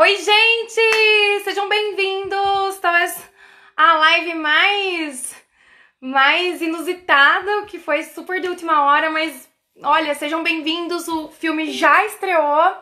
Oi, 0.00 0.14
gente! 0.14 1.42
Sejam 1.42 1.68
bem-vindos! 1.68 2.78
Talvez 2.80 3.20
a 3.76 3.94
live 3.94 4.34
mais 4.34 5.34
mais 6.00 6.62
inusitada, 6.62 7.64
que 7.66 7.80
foi 7.80 8.04
super 8.04 8.40
de 8.40 8.46
última 8.46 8.84
hora, 8.84 9.10
mas 9.10 9.50
olha, 9.82 10.14
sejam 10.14 10.40
bem-vindos. 10.44 11.08
O 11.08 11.30
filme 11.30 11.72
já 11.72 12.06
estreou. 12.06 12.76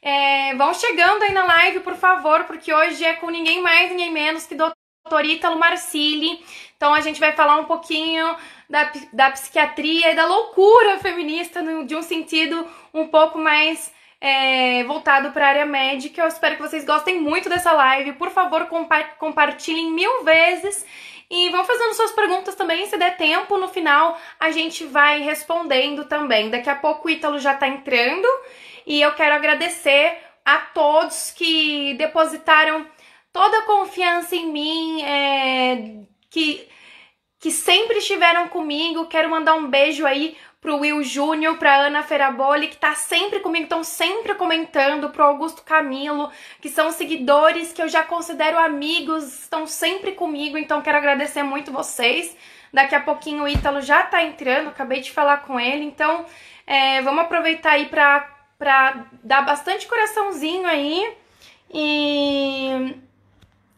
É, 0.00 0.54
vão 0.54 0.72
chegando 0.72 1.24
aí 1.24 1.32
na 1.32 1.44
live, 1.46 1.80
por 1.80 1.96
favor, 1.96 2.44
porque 2.44 2.72
hoje 2.72 3.04
é 3.04 3.14
com 3.14 3.28
ninguém 3.28 3.60
mais, 3.60 3.90
ninguém 3.90 4.12
menos 4.12 4.46
que 4.46 4.54
Dr. 4.54 5.24
Ítalo 5.24 5.58
Marcilli. 5.58 6.44
Então 6.76 6.94
a 6.94 7.00
gente 7.00 7.18
vai 7.18 7.32
falar 7.32 7.56
um 7.56 7.64
pouquinho 7.64 8.36
da, 8.70 8.92
da 9.12 9.32
psiquiatria 9.32 10.12
e 10.12 10.14
da 10.14 10.26
loucura 10.26 11.00
feminista 11.00 11.60
de 11.84 11.96
um 11.96 12.02
sentido 12.02 12.64
um 12.94 13.08
pouco 13.08 13.36
mais 13.36 13.92
é, 14.22 14.84
voltado 14.84 15.32
para 15.32 15.46
a 15.46 15.48
área 15.48 15.66
médica. 15.66 16.22
Eu 16.22 16.28
espero 16.28 16.54
que 16.54 16.62
vocês 16.62 16.84
gostem 16.84 17.20
muito 17.20 17.48
dessa 17.48 17.72
live. 17.72 18.12
Por 18.12 18.30
favor, 18.30 18.66
compa 18.66 19.02
compartilhem 19.18 19.90
mil 19.90 20.22
vezes. 20.22 20.86
E 21.28 21.48
vão 21.48 21.64
fazendo 21.64 21.94
suas 21.94 22.12
perguntas 22.12 22.54
também, 22.54 22.86
se 22.86 22.96
der 22.98 23.16
tempo, 23.16 23.56
no 23.56 23.66
final 23.66 24.20
a 24.38 24.50
gente 24.50 24.84
vai 24.84 25.22
respondendo 25.22 26.04
também. 26.04 26.50
Daqui 26.50 26.68
a 26.68 26.74
pouco 26.76 27.08
o 27.08 27.10
Ítalo 27.10 27.38
já 27.38 27.54
está 27.54 27.66
entrando 27.66 28.28
e 28.86 29.00
eu 29.00 29.12
quero 29.14 29.34
agradecer 29.34 30.18
a 30.44 30.58
todos 30.58 31.30
que 31.30 31.94
depositaram 31.94 32.86
toda 33.32 33.60
a 33.60 33.62
confiança 33.62 34.36
em 34.36 34.46
mim, 34.52 35.02
é, 35.02 36.04
que, 36.28 36.68
que 37.40 37.50
sempre 37.50 37.96
estiveram 37.96 38.48
comigo. 38.48 39.06
Quero 39.06 39.30
mandar 39.30 39.54
um 39.54 39.68
beijo 39.68 40.04
aí 40.04 40.36
pro 40.62 40.78
Will 40.78 41.02
Júnior, 41.02 41.58
pra 41.58 41.74
Ana 41.74 42.04
Feraboli, 42.04 42.68
que 42.68 42.76
tá 42.76 42.94
sempre 42.94 43.40
comigo, 43.40 43.64
estão 43.64 43.82
sempre 43.82 44.36
comentando, 44.36 45.10
pro 45.10 45.24
Augusto 45.24 45.62
Camilo, 45.62 46.30
que 46.60 46.68
são 46.68 46.92
seguidores 46.92 47.72
que 47.72 47.82
eu 47.82 47.88
já 47.88 48.04
considero 48.04 48.56
amigos, 48.56 49.24
estão 49.40 49.66
sempre 49.66 50.12
comigo, 50.12 50.56
então 50.56 50.80
quero 50.80 50.98
agradecer 50.98 51.42
muito 51.42 51.72
vocês. 51.72 52.36
Daqui 52.72 52.94
a 52.94 53.00
pouquinho 53.00 53.42
o 53.42 53.48
Ítalo 53.48 53.82
já 53.82 54.04
tá 54.04 54.22
entrando, 54.22 54.68
acabei 54.68 55.00
de 55.00 55.10
falar 55.10 55.38
com 55.38 55.58
ele, 55.58 55.84
então 55.84 56.24
é, 56.64 57.02
vamos 57.02 57.24
aproveitar 57.24 57.72
aí 57.72 57.86
pra, 57.86 58.20
pra 58.56 59.06
dar 59.22 59.42
bastante 59.42 59.88
coraçãozinho 59.88 60.68
aí. 60.68 61.16
E 61.74 62.96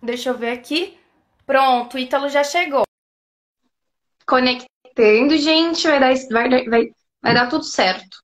deixa 0.03 0.29
eu 0.29 0.37
ver 0.37 0.51
aqui. 0.51 0.99
Pronto, 1.47 1.95
o 1.95 1.99
Ítalo 1.99 2.29
já 2.29 2.45
chegou. 2.45 2.85
Conectado 4.27 4.74
Entendo, 4.97 5.37
gente, 5.37 5.89
vai 5.89 5.99
dar, 5.99 6.15
vai, 6.31 6.65
vai, 6.67 6.89
vai 7.21 7.35
dar 7.35 7.49
tudo 7.49 7.65
certo. 7.65 8.17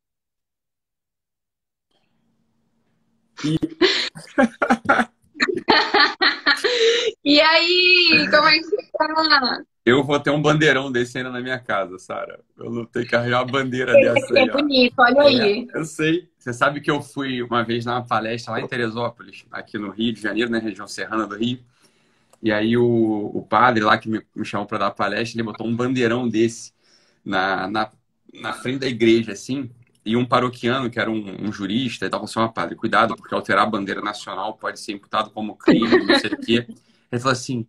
E... 3.44 3.58
e 7.24 7.40
aí, 7.40 8.28
como 8.30 8.46
é 8.46 8.58
que 8.58 8.64
você 8.64 8.88
tá? 8.92 9.58
Eu 9.84 10.04
vou 10.04 10.20
ter 10.20 10.30
um 10.30 10.40
bandeirão 10.40 10.92
desse 10.92 11.18
ainda 11.18 11.30
na 11.30 11.40
minha 11.40 11.58
casa, 11.58 11.98
Sara. 11.98 12.38
Eu 12.56 12.70
não 12.70 12.84
tenho 12.84 13.04
que 13.04 13.16
arranjar 13.16 13.42
uma 13.42 13.50
bandeira 13.50 13.92
dessa 13.92 14.32
aí. 14.32 14.48
É 14.48 14.52
bonito, 14.52 14.94
olha 14.96 15.22
aí. 15.22 15.66
É, 15.74 15.76
eu 15.76 15.84
sei. 15.84 16.30
Você 16.38 16.52
sabe 16.52 16.80
que 16.80 16.90
eu 16.90 17.02
fui 17.02 17.42
uma 17.42 17.64
vez 17.64 17.84
numa 17.84 18.06
palestra 18.06 18.52
lá 18.52 18.60
em 18.60 18.68
Teresópolis, 18.68 19.44
aqui 19.50 19.76
no 19.76 19.90
Rio 19.90 20.12
de 20.12 20.20
Janeiro, 20.20 20.52
na 20.52 20.58
região 20.58 20.86
serrana 20.86 21.26
do 21.26 21.34
Rio. 21.34 21.58
E 22.42 22.50
aí 22.50 22.76
o, 22.76 23.30
o 23.34 23.42
padre 23.42 23.82
lá 23.82 23.98
que 23.98 24.08
me, 24.08 24.22
me 24.34 24.44
chamou 24.44 24.66
para 24.66 24.78
dar 24.78 24.90
palestra, 24.92 25.36
ele 25.38 25.46
botou 25.46 25.66
um 25.66 25.76
bandeirão 25.76 26.28
desse 26.28 26.72
na, 27.24 27.68
na, 27.68 27.90
na 28.34 28.52
frente 28.52 28.80
da 28.80 28.86
igreja, 28.86 29.32
assim, 29.32 29.70
e 30.04 30.16
um 30.16 30.24
paroquiano, 30.24 30.88
que 30.90 30.98
era 30.98 31.10
um, 31.10 31.46
um 31.46 31.52
jurista, 31.52 32.06
e 32.06 32.10
tal, 32.10 32.24
assim, 32.24 32.38
uma 32.38 32.52
padre, 32.52 32.74
cuidado, 32.74 33.14
porque 33.14 33.34
alterar 33.34 33.64
a 33.66 33.70
bandeira 33.70 34.00
nacional 34.00 34.54
pode 34.54 34.80
ser 34.80 34.92
imputado 34.92 35.30
como 35.30 35.56
crime, 35.56 36.04
não 36.04 36.18
sei 36.18 36.30
o 36.30 36.38
quê. 36.38 36.66
Ele 37.12 37.20
falou 37.20 37.32
assim, 37.32 37.66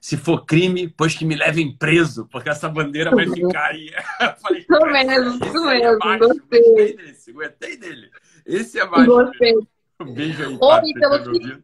se 0.00 0.16
for 0.16 0.44
crime, 0.44 0.88
pois 0.88 1.14
que 1.14 1.24
me 1.24 1.34
levem 1.34 1.76
preso, 1.76 2.28
porque 2.30 2.48
essa 2.48 2.68
bandeira 2.68 3.10
vai 3.10 3.28
ficar 3.28 3.66
aí. 3.66 3.90
Eu 4.20 4.36
falei, 4.36 4.60
isso 4.60 4.86
mesmo, 4.86 5.44
isso 5.44 5.68
é 5.68 5.78
mesmo, 5.78 6.04
é 6.04 6.18
gostei. 6.18 6.60
Gostei 6.60 6.96
desse, 6.96 7.32
gostei 7.32 7.76
dele. 7.76 8.10
Esse 8.46 8.78
é 8.78 8.84
mais. 8.84 9.06
Gostei. 9.06 9.54
Um 10.00 10.12
beijo 10.12 10.42
aí, 10.42 10.58
Oi, 10.60 10.92
pelo 10.94 11.32
que, 11.32 11.62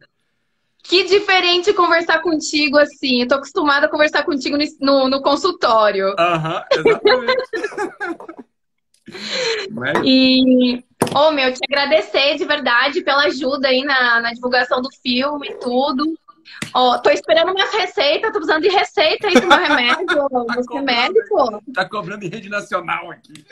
que 0.83 1.03
diferente 1.03 1.73
conversar 1.73 2.21
contigo 2.21 2.77
assim. 2.77 3.21
Eu 3.21 3.27
tô 3.27 3.35
acostumada 3.35 3.85
a 3.85 3.89
conversar 3.89 4.23
contigo 4.23 4.57
no, 4.79 5.09
no 5.09 5.21
consultório. 5.21 6.15
Aham, 6.17 6.63
exatamente. 6.71 7.43
e, 10.03 10.77
ô 11.13 11.27
oh, 11.27 11.31
meu, 11.31 11.53
te 11.53 11.59
agradecer 11.69 12.35
de 12.35 12.45
verdade 12.45 13.01
pela 13.01 13.25
ajuda 13.25 13.67
aí 13.67 13.83
na, 13.83 14.21
na 14.21 14.33
divulgação 14.33 14.81
do 14.81 14.89
filme 15.01 15.49
e 15.49 15.55
tudo. 15.55 16.05
Ó, 16.73 16.93
oh, 16.95 17.01
tô 17.01 17.09
esperando 17.09 17.53
minhas 17.53 17.71
receitas, 17.73 18.31
tô 18.31 18.39
precisando 18.39 18.61
de 18.61 18.69
receita 18.69 19.27
aí 19.27 19.33
do 19.33 19.47
meu 19.47 19.57
remédio. 19.57 20.05
tá 20.29 20.53
Você 20.55 20.77
é 20.77 20.81
médico? 20.81 21.63
Tá 21.73 21.89
cobrando 21.89 22.25
em 22.25 22.29
rede 22.29 22.49
nacional 22.49 23.11
aqui. 23.11 23.45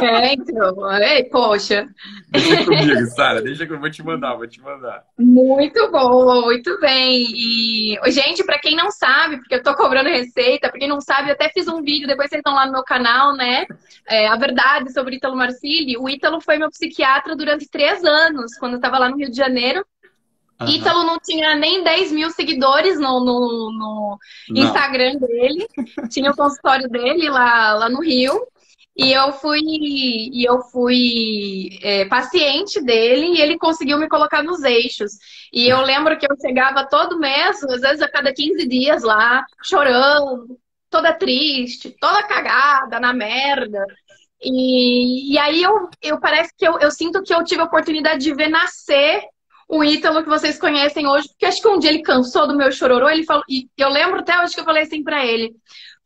É, 0.00 0.32
então. 0.32 0.90
Ei, 1.02 1.24
poxa. 1.24 1.86
Deixa 2.30 2.64
comigo, 2.64 3.06
Sara. 3.14 3.42
Deixa 3.42 3.66
que 3.66 3.72
eu 3.72 3.78
vou 3.78 3.90
te 3.90 4.02
mandar, 4.02 4.34
vou 4.34 4.46
te 4.46 4.60
mandar. 4.60 5.04
Muito 5.18 5.90
bom, 5.90 6.42
muito 6.42 6.80
bem. 6.80 7.24
E, 7.28 7.98
gente, 8.10 8.42
para 8.44 8.58
quem 8.58 8.74
não 8.74 8.90
sabe, 8.90 9.36
porque 9.38 9.54
eu 9.54 9.62
tô 9.62 9.74
cobrando 9.74 10.08
receita, 10.08 10.70
pra 10.70 10.78
quem 10.78 10.88
não 10.88 11.00
sabe, 11.00 11.28
eu 11.28 11.34
até 11.34 11.50
fiz 11.50 11.68
um 11.68 11.82
vídeo, 11.82 12.06
depois 12.06 12.30
vocês 12.30 12.40
estão 12.40 12.54
lá 12.54 12.66
no 12.66 12.72
meu 12.72 12.84
canal, 12.84 13.36
né? 13.36 13.66
É, 14.08 14.26
a 14.26 14.36
verdade 14.36 14.92
sobre 14.92 15.16
Ítalo 15.16 15.36
Marcilli. 15.36 15.98
O 15.98 16.08
Ítalo 16.08 16.40
foi 16.40 16.56
meu 16.56 16.70
psiquiatra 16.70 17.36
durante 17.36 17.68
três 17.68 18.02
anos, 18.02 18.56
quando 18.58 18.74
eu 18.74 18.80
tava 18.80 18.98
lá 18.98 19.10
no 19.10 19.16
Rio 19.16 19.30
de 19.30 19.36
Janeiro. 19.36 19.84
Uhum. 20.60 20.68
Ítalo 20.68 21.04
não 21.04 21.18
tinha 21.18 21.54
nem 21.54 21.82
10 21.82 22.12
mil 22.12 22.30
seguidores 22.30 22.98
no, 22.98 23.20
no, 23.20 24.18
no 24.48 24.58
Instagram 24.58 25.16
dele. 25.16 25.66
Tinha 26.08 26.30
o 26.30 26.36
consultório 26.36 26.88
dele 26.88 27.28
lá, 27.28 27.74
lá 27.74 27.88
no 27.88 28.00
Rio. 28.00 28.40
E 28.96 29.12
eu 29.12 29.30
fui, 29.34 29.60
e 29.60 30.42
eu 30.48 30.62
fui 30.62 31.68
é, 31.82 32.06
paciente 32.06 32.82
dele 32.82 33.26
e 33.26 33.40
ele 33.42 33.58
conseguiu 33.58 33.98
me 33.98 34.08
colocar 34.08 34.42
nos 34.42 34.64
eixos. 34.64 35.12
E 35.52 35.68
eu 35.68 35.82
lembro 35.82 36.18
que 36.18 36.24
eu 36.24 36.34
chegava 36.40 36.88
todo 36.88 37.18
mês, 37.18 37.62
às 37.62 37.82
vezes 37.82 38.00
a 38.00 38.08
cada 38.08 38.32
15 38.32 38.66
dias 38.66 39.02
lá, 39.02 39.44
chorando, 39.62 40.58
toda 40.88 41.12
triste, 41.12 41.94
toda 42.00 42.22
cagada, 42.22 42.98
na 42.98 43.12
merda. 43.12 43.84
E, 44.42 45.34
e 45.34 45.38
aí 45.38 45.62
eu, 45.62 45.90
eu 46.00 46.18
parece 46.18 46.52
que 46.56 46.66
eu, 46.66 46.78
eu 46.78 46.90
sinto 46.90 47.22
que 47.22 47.34
eu 47.34 47.44
tive 47.44 47.60
a 47.60 47.64
oportunidade 47.64 48.24
de 48.24 48.34
ver 48.34 48.48
nascer 48.48 49.22
o 49.68 49.82
Ítalo 49.82 50.22
que 50.22 50.28
vocês 50.28 50.58
conhecem 50.58 51.06
hoje, 51.06 51.28
porque 51.28 51.46
acho 51.46 51.60
que 51.60 51.68
um 51.68 51.78
dia 51.78 51.90
ele 51.90 52.02
cansou 52.02 52.46
do 52.46 52.56
meu 52.56 52.70
chororô, 52.70 53.08
ele 53.08 53.24
falou, 53.24 53.44
e 53.48 53.68
eu 53.76 53.88
lembro 53.88 54.20
até 54.20 54.40
hoje 54.40 54.54
que 54.54 54.60
eu 54.60 54.64
falei 54.64 54.84
assim 54.84 55.02
para 55.02 55.24
ele, 55.24 55.54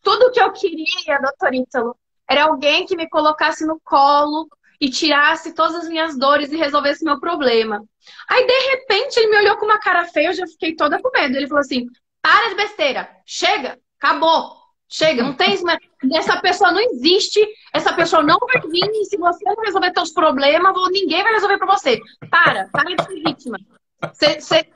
tudo 0.02 0.30
que 0.30 0.40
eu 0.40 0.52
queria, 0.52 1.20
doutor 1.20 1.54
Ítalo, 1.54 1.96
era 2.28 2.44
alguém 2.44 2.86
que 2.86 2.96
me 2.96 3.08
colocasse 3.08 3.66
no 3.66 3.80
colo 3.84 4.48
e 4.80 4.88
tirasse 4.88 5.54
todas 5.54 5.76
as 5.76 5.88
minhas 5.88 6.16
dores 6.16 6.50
e 6.50 6.56
resolvesse 6.56 7.04
meu 7.04 7.20
problema. 7.20 7.84
Aí, 8.28 8.46
de 8.46 8.70
repente, 8.70 9.18
ele 9.18 9.28
me 9.28 9.38
olhou 9.38 9.56
com 9.58 9.66
uma 9.66 9.78
cara 9.78 10.06
feia, 10.06 10.28
eu 10.28 10.32
já 10.32 10.46
fiquei 10.46 10.74
toda 10.74 11.00
com 11.02 11.10
medo. 11.10 11.36
Ele 11.36 11.46
falou 11.48 11.60
assim: 11.60 11.86
para 12.22 12.48
de 12.48 12.54
besteira, 12.54 13.10
chega, 13.26 13.78
acabou, 13.98 14.59
chega, 14.90 15.22
não 15.22 15.34
tem 15.34 15.60
mais. 15.62 15.78
Essa 16.14 16.40
pessoa 16.40 16.72
não 16.72 16.80
existe, 16.80 17.40
essa 17.72 17.92
pessoa 17.92 18.22
não 18.22 18.38
vai 18.38 18.60
vir, 18.68 18.90
e 18.90 19.04
se 19.04 19.16
você 19.16 19.44
não 19.44 19.62
resolver 19.62 19.92
seus 19.94 20.12
problemas, 20.12 20.74
ninguém 20.90 21.22
vai 21.22 21.32
resolver 21.32 21.58
para 21.58 21.74
você. 21.74 22.00
Para, 22.30 22.68
para 22.68 22.94
de 22.94 23.02
ser 23.04 23.22
vítima. 23.22 23.58
Você, 24.02 24.40
você, 24.40 24.66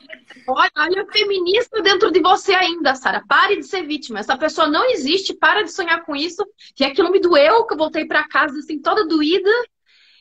olha, 0.46 0.70
olha 0.76 1.06
feminista 1.10 1.80
dentro 1.80 2.10
de 2.10 2.20
você 2.20 2.54
ainda, 2.54 2.94
Sara. 2.94 3.24
Pare 3.26 3.56
de 3.56 3.64
ser 3.64 3.82
vítima. 3.86 4.20
Essa 4.20 4.36
pessoa 4.36 4.68
não 4.68 4.84
existe. 4.90 5.34
Para 5.34 5.62
de 5.62 5.72
sonhar 5.72 6.04
com 6.04 6.14
isso. 6.14 6.44
E 6.78 6.84
aquilo 6.84 7.10
me 7.10 7.20
doeu, 7.20 7.66
que 7.66 7.72
eu 7.72 7.78
voltei 7.78 8.04
para 8.04 8.28
casa 8.28 8.58
assim, 8.58 8.80
toda 8.80 9.06
doída. 9.06 9.50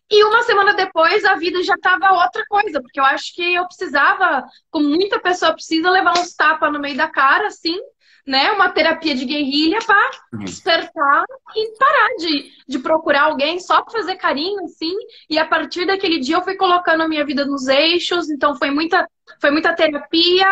E 0.09 0.23
uma 0.23 0.43
semana 0.43 0.73
depois 0.73 1.25
a 1.25 1.35
vida 1.35 1.61
já 1.63 1.75
estava 1.75 2.13
outra 2.13 2.45
coisa, 2.47 2.81
porque 2.81 2.99
eu 2.99 3.05
acho 3.05 3.33
que 3.33 3.55
eu 3.55 3.65
precisava, 3.65 4.45
como 4.69 4.87
muita 4.87 5.19
pessoa 5.19 5.53
precisa, 5.53 5.89
levar 5.89 6.17
uns 6.17 6.33
tapas 6.33 6.71
no 6.71 6.79
meio 6.79 6.95
da 6.95 7.09
cara, 7.09 7.47
assim, 7.47 7.77
né, 8.25 8.51
uma 8.51 8.69
terapia 8.69 9.13
de 9.13 9.25
guerrilha 9.25 9.79
para 9.85 10.11
uhum. 10.33 10.45
despertar 10.45 11.25
e 11.55 11.77
parar 11.77 12.09
de, 12.17 12.51
de 12.67 12.79
procurar 12.79 13.23
alguém 13.23 13.59
só 13.59 13.81
para 13.81 13.99
fazer 13.99 14.15
carinho, 14.15 14.63
assim. 14.63 14.93
E 15.29 15.37
a 15.37 15.45
partir 15.45 15.85
daquele 15.85 16.19
dia 16.19 16.37
eu 16.37 16.41
fui 16.41 16.55
colocando 16.55 17.01
a 17.01 17.07
minha 17.07 17.25
vida 17.25 17.45
nos 17.45 17.67
eixos, 17.67 18.29
então 18.29 18.55
foi 18.55 18.71
muita, 18.71 19.07
foi 19.41 19.51
muita 19.51 19.73
terapia, 19.73 20.47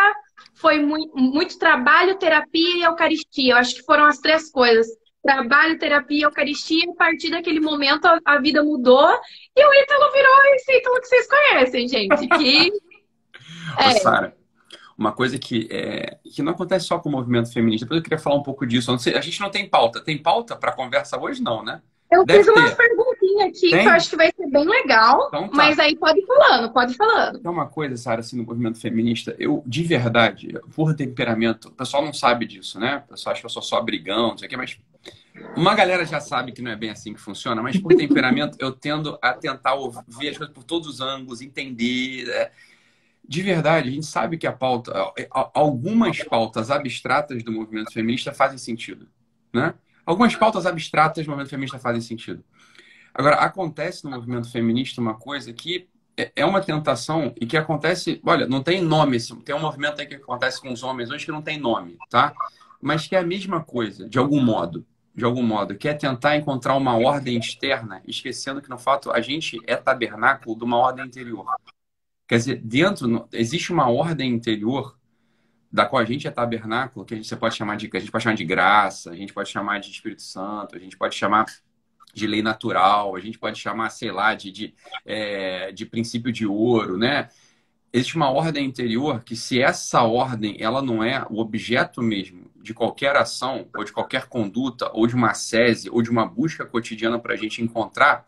foi 0.54 0.78
muito, 0.80 1.16
muito 1.16 1.58
trabalho, 1.58 2.18
terapia 2.18 2.76
e 2.76 2.82
eucaristia. 2.82 3.54
Eu 3.54 3.56
acho 3.56 3.74
que 3.74 3.84
foram 3.84 4.04
as 4.04 4.18
três 4.18 4.50
coisas. 4.50 4.86
Trabalho, 5.22 5.78
terapia 5.78 6.18
e 6.18 6.22
eucaristia. 6.22 6.90
A 6.90 6.94
partir 6.94 7.30
daquele 7.30 7.60
momento 7.60 8.06
a, 8.06 8.18
a 8.24 8.38
vida 8.38 8.62
mudou 8.62 9.08
e 9.56 9.64
o 9.64 9.82
Ítalo 9.82 10.12
virou 10.12 10.36
esse 10.54 10.78
Ítalo 10.78 11.00
que 11.00 11.06
vocês 11.06 11.26
conhecem, 11.26 11.88
gente. 11.88 12.28
Que. 12.28 12.70
é. 13.78 13.90
Sara, 14.00 14.36
uma 14.96 15.12
coisa 15.12 15.38
que, 15.38 15.68
é, 15.70 16.18
que 16.24 16.42
não 16.42 16.52
acontece 16.52 16.86
só 16.86 16.98
com 16.98 17.08
o 17.08 17.12
movimento 17.12 17.52
feminista. 17.52 17.86
Depois 17.86 17.98
eu 17.98 18.02
queria 18.02 18.18
falar 18.18 18.36
um 18.36 18.42
pouco 18.42 18.66
disso. 18.66 18.96
Sei, 18.98 19.14
a 19.14 19.20
gente 19.20 19.40
não 19.40 19.50
tem 19.50 19.68
pauta. 19.68 20.00
Tem 20.00 20.18
pauta 20.18 20.56
para 20.56 20.72
conversa 20.72 21.18
hoje, 21.18 21.42
não, 21.42 21.62
né? 21.62 21.80
Eu 22.12 22.26
Deve 22.26 22.44
fiz 22.44 22.52
umas 22.52 22.74
perguntinha 22.74 23.46
aqui 23.46 23.70
Tem? 23.70 23.80
que 23.80 23.88
eu 23.88 23.92
acho 23.92 24.10
que 24.10 24.16
vai 24.16 24.30
ser 24.36 24.46
bem 24.46 24.68
legal. 24.68 25.28
Então, 25.28 25.48
tá. 25.48 25.56
Mas 25.56 25.78
aí 25.78 25.96
pode 25.96 26.20
ir 26.20 26.26
falando, 26.26 26.70
pode 26.70 26.92
ir 26.92 26.96
falando. 26.96 27.38
Tem 27.40 27.50
uma 27.50 27.66
coisa, 27.66 27.96
Sara, 27.96 28.20
assim, 28.20 28.36
no 28.36 28.44
movimento 28.44 28.78
feminista, 28.78 29.34
eu, 29.38 29.62
de 29.66 29.82
verdade, 29.82 30.60
por 30.74 30.94
temperamento, 30.94 31.68
o 31.68 31.72
pessoal 31.72 32.04
não 32.04 32.12
sabe 32.12 32.44
disso, 32.44 32.78
né? 32.78 33.02
O 33.06 33.12
pessoal 33.12 33.32
acha 33.32 33.40
que 33.40 33.46
eu 33.46 33.50
sou 33.50 33.62
só 33.62 33.80
brigão, 33.80 34.28
não 34.28 34.38
sei 34.38 34.46
o 34.46 34.50
quê, 34.50 34.56
mas 34.58 34.78
uma 35.56 35.74
galera 35.74 36.04
já 36.04 36.20
sabe 36.20 36.52
que 36.52 36.60
não 36.60 36.70
é 36.70 36.76
bem 36.76 36.90
assim 36.90 37.14
que 37.14 37.20
funciona, 37.20 37.62
mas 37.62 37.80
por 37.80 37.94
temperamento 37.94 38.58
eu 38.60 38.70
tendo 38.72 39.18
a 39.22 39.32
tentar 39.32 39.74
ver 40.06 40.28
as 40.28 40.36
coisas 40.36 40.54
por 40.54 40.64
todos 40.64 40.86
os 40.86 41.00
ângulos, 41.00 41.40
entender. 41.40 42.28
É 42.28 42.52
de 43.26 43.42
verdade, 43.42 43.88
a 43.88 43.92
gente 43.92 44.06
sabe 44.06 44.36
que 44.36 44.46
a 44.46 44.52
pauta, 44.52 44.92
algumas 45.54 46.22
pautas 46.24 46.70
abstratas 46.70 47.42
do 47.42 47.52
movimento 47.52 47.92
feminista 47.92 48.32
fazem 48.32 48.58
sentido, 48.58 49.08
né? 49.52 49.74
Algumas 50.04 50.34
pautas 50.34 50.66
abstratas 50.66 51.24
do 51.24 51.30
movimento 51.30 51.50
feminista 51.50 51.78
fazem 51.78 52.00
sentido. 52.00 52.44
Agora, 53.14 53.36
acontece 53.36 54.04
no 54.04 54.10
movimento 54.10 54.50
feminista 54.50 55.00
uma 55.00 55.14
coisa 55.14 55.52
que 55.52 55.88
é, 56.16 56.32
é 56.36 56.44
uma 56.44 56.60
tentação 56.60 57.32
e 57.40 57.46
que 57.46 57.56
acontece, 57.56 58.20
olha, 58.24 58.46
não 58.46 58.62
tem 58.62 58.82
nome, 58.82 59.18
tem 59.44 59.54
um 59.54 59.60
movimento 59.60 60.00
aí 60.00 60.06
que 60.06 60.16
acontece 60.16 60.60
com 60.60 60.72
os 60.72 60.82
homens 60.82 61.10
hoje 61.10 61.24
que 61.24 61.32
não 61.32 61.42
tem 61.42 61.58
nome, 61.58 61.96
tá? 62.10 62.32
Mas 62.80 63.06
que 63.06 63.14
é 63.14 63.20
a 63.20 63.24
mesma 63.24 63.62
coisa, 63.62 64.08
de 64.08 64.18
algum 64.18 64.42
modo, 64.42 64.84
de 65.14 65.24
algum 65.24 65.42
modo, 65.42 65.76
que 65.76 65.88
é 65.88 65.94
tentar 65.94 66.36
encontrar 66.36 66.74
uma 66.74 66.96
ordem 66.96 67.38
externa, 67.38 68.02
esquecendo 68.06 68.60
que 68.60 68.70
no 68.70 68.78
fato 68.78 69.10
a 69.10 69.20
gente 69.20 69.60
é 69.66 69.76
tabernáculo 69.76 70.56
de 70.56 70.64
uma 70.64 70.78
ordem 70.78 71.04
interior. 71.04 71.46
Quer 72.32 72.38
dizer, 72.38 72.60
dentro, 72.64 73.28
existe 73.30 73.70
uma 73.70 73.90
ordem 73.90 74.32
interior 74.32 74.98
da 75.70 75.84
qual 75.84 76.00
a 76.00 76.04
gente 76.06 76.26
é 76.26 76.30
tabernáculo, 76.30 77.04
que 77.04 77.12
a 77.12 77.16
gente 77.18 77.28
você 77.28 77.36
pode 77.36 77.54
chamar 77.54 77.76
de, 77.76 77.90
a 77.92 77.98
gente 77.98 78.10
pode 78.10 78.24
chamar 78.24 78.36
de 78.36 78.44
graça, 78.46 79.10
a 79.10 79.14
gente 79.14 79.34
pode 79.34 79.50
chamar 79.50 79.80
de 79.80 79.90
Espírito 79.90 80.22
Santo, 80.22 80.74
a 80.74 80.78
gente 80.78 80.96
pode 80.96 81.14
chamar 81.14 81.44
de 82.14 82.26
lei 82.26 82.40
natural, 82.40 83.14
a 83.14 83.20
gente 83.20 83.38
pode 83.38 83.58
chamar, 83.58 83.90
sei 83.90 84.10
lá, 84.10 84.34
de, 84.34 84.50
de, 84.50 84.74
é, 85.04 85.72
de 85.72 85.84
princípio 85.84 86.32
de 86.32 86.46
ouro, 86.46 86.96
né? 86.96 87.28
Existe 87.92 88.16
uma 88.16 88.30
ordem 88.30 88.64
interior 88.64 89.22
que, 89.22 89.36
se 89.36 89.60
essa 89.60 90.00
ordem 90.00 90.56
ela 90.58 90.80
não 90.80 91.04
é 91.04 91.26
o 91.28 91.38
objeto 91.38 92.00
mesmo 92.00 92.50
de 92.56 92.72
qualquer 92.72 93.14
ação, 93.14 93.68
ou 93.76 93.84
de 93.84 93.92
qualquer 93.92 94.24
conduta, 94.24 94.90
ou 94.94 95.06
de 95.06 95.14
uma 95.14 95.34
sese, 95.34 95.90
ou 95.90 96.00
de 96.00 96.08
uma 96.08 96.24
busca 96.24 96.64
cotidiana 96.64 97.18
para 97.18 97.34
a 97.34 97.36
gente 97.36 97.60
encontrar, 97.60 98.24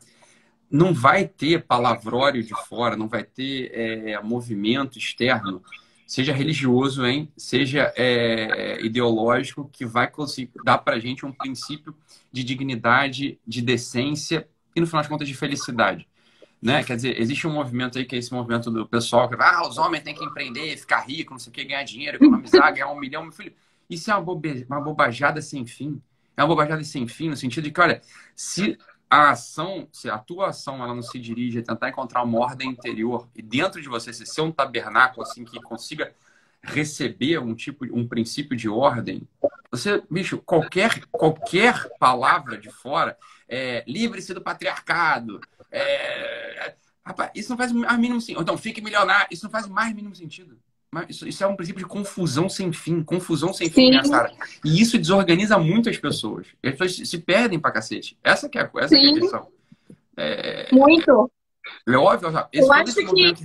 não 0.70 0.92
vai 0.92 1.26
ter 1.26 1.64
palavrório 1.64 2.42
de 2.42 2.54
fora, 2.66 2.96
não 2.96 3.08
vai 3.08 3.22
ter 3.22 3.70
é, 3.72 4.20
movimento 4.22 4.98
externo, 4.98 5.62
seja 6.06 6.32
religioso, 6.32 7.06
hein? 7.06 7.30
seja 7.36 7.92
é, 7.96 8.80
ideológico, 8.84 9.68
que 9.72 9.84
vai 9.84 10.08
conseguir 10.08 10.52
dar 10.64 10.78
para 10.78 10.96
a 10.96 11.00
gente 11.00 11.24
um 11.24 11.32
princípio 11.32 11.94
de 12.30 12.42
dignidade, 12.42 13.38
de 13.46 13.62
decência 13.62 14.48
e, 14.74 14.80
no 14.80 14.86
final 14.86 15.02
de 15.02 15.08
contas, 15.08 15.28
de 15.28 15.34
felicidade. 15.34 16.08
Né? 16.60 16.82
Quer 16.82 16.96
dizer, 16.96 17.20
existe 17.20 17.46
um 17.46 17.52
movimento 17.52 17.98
aí 17.98 18.04
que 18.04 18.16
é 18.16 18.18
esse 18.18 18.32
movimento 18.32 18.70
do 18.70 18.86
pessoal 18.86 19.28
que 19.28 19.36
ah, 19.38 19.68
os 19.68 19.76
homens 19.76 20.02
têm 20.02 20.14
que 20.14 20.24
empreender, 20.24 20.76
ficar 20.78 21.00
rico, 21.00 21.32
não 21.32 21.38
sei 21.38 21.50
o 21.50 21.52
que, 21.52 21.64
ganhar 21.64 21.84
dinheiro, 21.84 22.16
economizar, 22.16 22.72
ganhar 22.72 22.90
um 22.90 22.98
milhão, 22.98 23.22
meu 23.22 23.32
filho. 23.32 23.52
Isso 23.88 24.10
é 24.10 24.14
uma, 24.14 24.22
bobe... 24.22 24.64
uma 24.68 24.80
bobajada 24.80 25.42
sem 25.42 25.66
fim. 25.66 26.00
É 26.36 26.42
uma 26.42 26.48
bobajada 26.48 26.82
sem 26.82 27.06
fim, 27.06 27.28
no 27.28 27.36
sentido 27.36 27.64
de 27.64 27.70
que, 27.70 27.80
olha, 27.80 28.00
se 28.34 28.78
a 29.14 29.30
ação, 29.30 29.88
se 29.92 30.10
a 30.10 30.18
tua 30.18 30.48
ação 30.48 30.82
ela 30.82 30.94
não 30.94 31.02
se 31.02 31.18
dirige 31.18 31.58
a 31.60 31.62
tentar 31.62 31.88
encontrar 31.88 32.22
uma 32.22 32.38
ordem 32.38 32.70
interior 32.70 33.28
e 33.34 33.42
dentro 33.42 33.80
de 33.80 33.88
você 33.88 34.12
se 34.12 34.26
ser 34.26 34.40
um 34.40 34.50
tabernáculo 34.52 35.22
assim 35.22 35.44
que 35.44 35.60
consiga 35.60 36.12
receber 36.62 37.38
um 37.38 37.54
tipo, 37.54 37.84
um 37.96 38.06
princípio 38.08 38.56
de 38.56 38.68
ordem, 38.68 39.28
você, 39.70 40.02
bicho, 40.10 40.38
qualquer 40.38 41.04
qualquer 41.06 41.88
palavra 41.98 42.58
de 42.58 42.70
fora, 42.70 43.16
é, 43.48 43.84
livre-se 43.86 44.32
do 44.32 44.40
patriarcado, 44.40 45.40
é, 45.70 46.74
rapaz, 47.04 47.30
isso 47.34 47.50
não 47.50 47.56
faz 47.56 47.72
mais 47.72 47.98
mínimo 47.98 48.20
sentido. 48.20 48.42
Então, 48.42 48.56
fique 48.56 48.80
milionário, 48.80 49.28
isso 49.30 49.44
não 49.44 49.50
faz 49.50 49.66
mais 49.66 49.94
mínimo 49.94 50.14
sentido. 50.14 50.58
Isso, 51.08 51.26
isso, 51.26 51.42
é 51.42 51.46
um 51.46 51.56
princípio 51.56 51.82
de 51.82 51.88
confusão 51.88 52.48
sem 52.48 52.72
fim, 52.72 53.02
confusão 53.02 53.52
sem 53.52 53.70
fim, 53.70 53.90
né, 53.90 54.04
Sara? 54.04 54.32
E 54.64 54.80
isso 54.80 54.98
desorganiza 54.98 55.58
muito 55.58 55.88
as 55.88 55.96
pessoas. 55.96 56.46
As 56.62 56.72
pessoas 56.72 57.08
se 57.08 57.18
perdem 57.18 57.58
pra 57.58 57.70
cacete. 57.70 58.18
Essa 58.22 58.48
que 58.48 58.58
é, 58.58 58.70
essa 58.76 58.94
que 58.94 59.06
é 59.06 59.10
a 59.10 59.14
questão. 59.14 59.48
É... 60.16 60.68
Muito. 60.72 61.30
É 61.88 61.96
óbvio, 61.96 62.28
eu 62.52 62.72
acho, 62.72 62.94
que, 62.94 63.00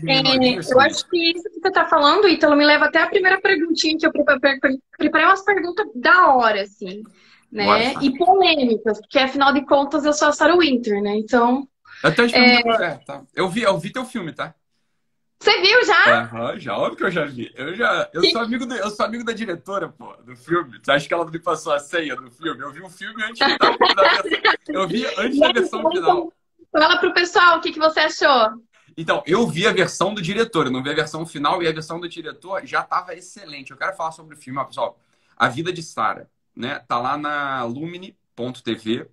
é, 0.10 0.60
eu 0.72 0.80
acho 0.82 1.10
que 1.10 1.32
isso 1.32 1.44
que 1.44 1.62
você 1.62 1.68
está 1.70 1.86
falando, 1.86 2.28
Ítalo, 2.28 2.56
me 2.56 2.66
leva 2.66 2.86
até 2.86 3.02
a 3.02 3.08
primeira 3.08 3.40
perguntinha 3.40 3.98
que 3.98 4.06
eu 4.06 4.12
preparei, 4.12 5.26
umas 5.26 5.42
perguntas 5.44 5.88
da 5.96 6.34
hora, 6.36 6.62
assim, 6.62 7.02
né? 7.50 7.94
E 8.02 8.18
polêmicas, 8.18 9.00
porque 9.00 9.20
afinal 9.20 9.54
de 9.54 9.66
contas 9.66 10.04
eu 10.04 10.14
sou 10.14 10.28
a 10.28 10.32
Sarah 10.34 10.58
Winter, 10.58 11.02
né? 11.02 11.16
Então. 11.18 11.68
Eu, 12.04 12.26
é... 12.26 12.84
é, 12.84 12.98
tá. 13.06 13.24
eu, 13.34 13.50
vi, 13.50 13.62
eu 13.62 13.78
vi 13.78 13.92
teu 13.92 14.06
filme, 14.06 14.34
tá? 14.34 14.54
Você 15.42 15.62
viu 15.62 15.86
já? 15.86 16.22
Aham, 16.22 16.60
já, 16.60 16.78
óbvio 16.78 16.98
que 16.98 17.04
eu 17.06 17.12
já 17.12 17.26
vi. 17.26 17.52
Eu 17.56 17.74
já. 17.74 18.10
Eu 18.14 18.26
sou 18.26 18.42
amigo, 18.42 18.66
do, 18.66 18.76
eu 18.76 18.90
sou 18.90 19.06
amigo 19.06 19.24
da 19.24 19.32
diretora, 19.32 19.88
pô, 19.88 20.14
do 20.24 20.36
filme. 20.36 20.80
Você 20.84 20.92
acha 20.92 21.08
que 21.08 21.14
ela 21.14 21.30
me 21.30 21.40
passou 21.40 21.72
a 21.72 21.80
senha 21.80 22.16
do 22.16 22.30
filme? 22.30 22.62
Eu 22.62 22.72
vi 22.72 22.82
o 22.82 22.90
filme 22.90 23.24
antes 23.24 23.40
da, 23.40 23.58
da 23.58 24.22
versão. 24.22 24.52
Eu 24.68 24.88
vi 24.88 25.06
antes 25.18 25.40
da 25.40 25.52
versão 25.54 25.90
final. 25.90 26.34
Fala 26.72 27.00
pro 27.00 27.14
pessoal 27.14 27.58
o 27.58 27.62
que, 27.62 27.72
que 27.72 27.80
você 27.80 28.02
achou. 28.02 28.62
Então, 28.98 29.24
eu 29.26 29.48
vi 29.48 29.66
a 29.66 29.72
versão 29.72 30.14
do 30.14 30.22
diretor, 30.22 30.66
eu 30.66 30.72
não 30.72 30.84
vi 30.84 30.90
a 30.90 30.96
versão 30.96 31.26
final, 31.26 31.64
e 31.64 31.68
a 31.68 31.72
versão 31.72 32.02
do 32.02 32.10
diretor 32.10 32.66
já 32.66 32.82
estava 32.82 33.16
excelente. 33.16 33.72
Eu 33.72 33.78
quero 33.78 33.96
falar 33.96 34.12
sobre 34.12 34.36
o 34.36 34.38
filme, 34.38 34.64
pessoal. 34.66 35.00
A 35.38 35.48
Vida 35.48 35.72
de 35.72 35.82
Sara, 35.82 36.30
né? 36.54 36.80
Tá 36.80 37.00
lá 37.00 37.18
na 37.18 37.64
lumine.tv. 37.64 39.10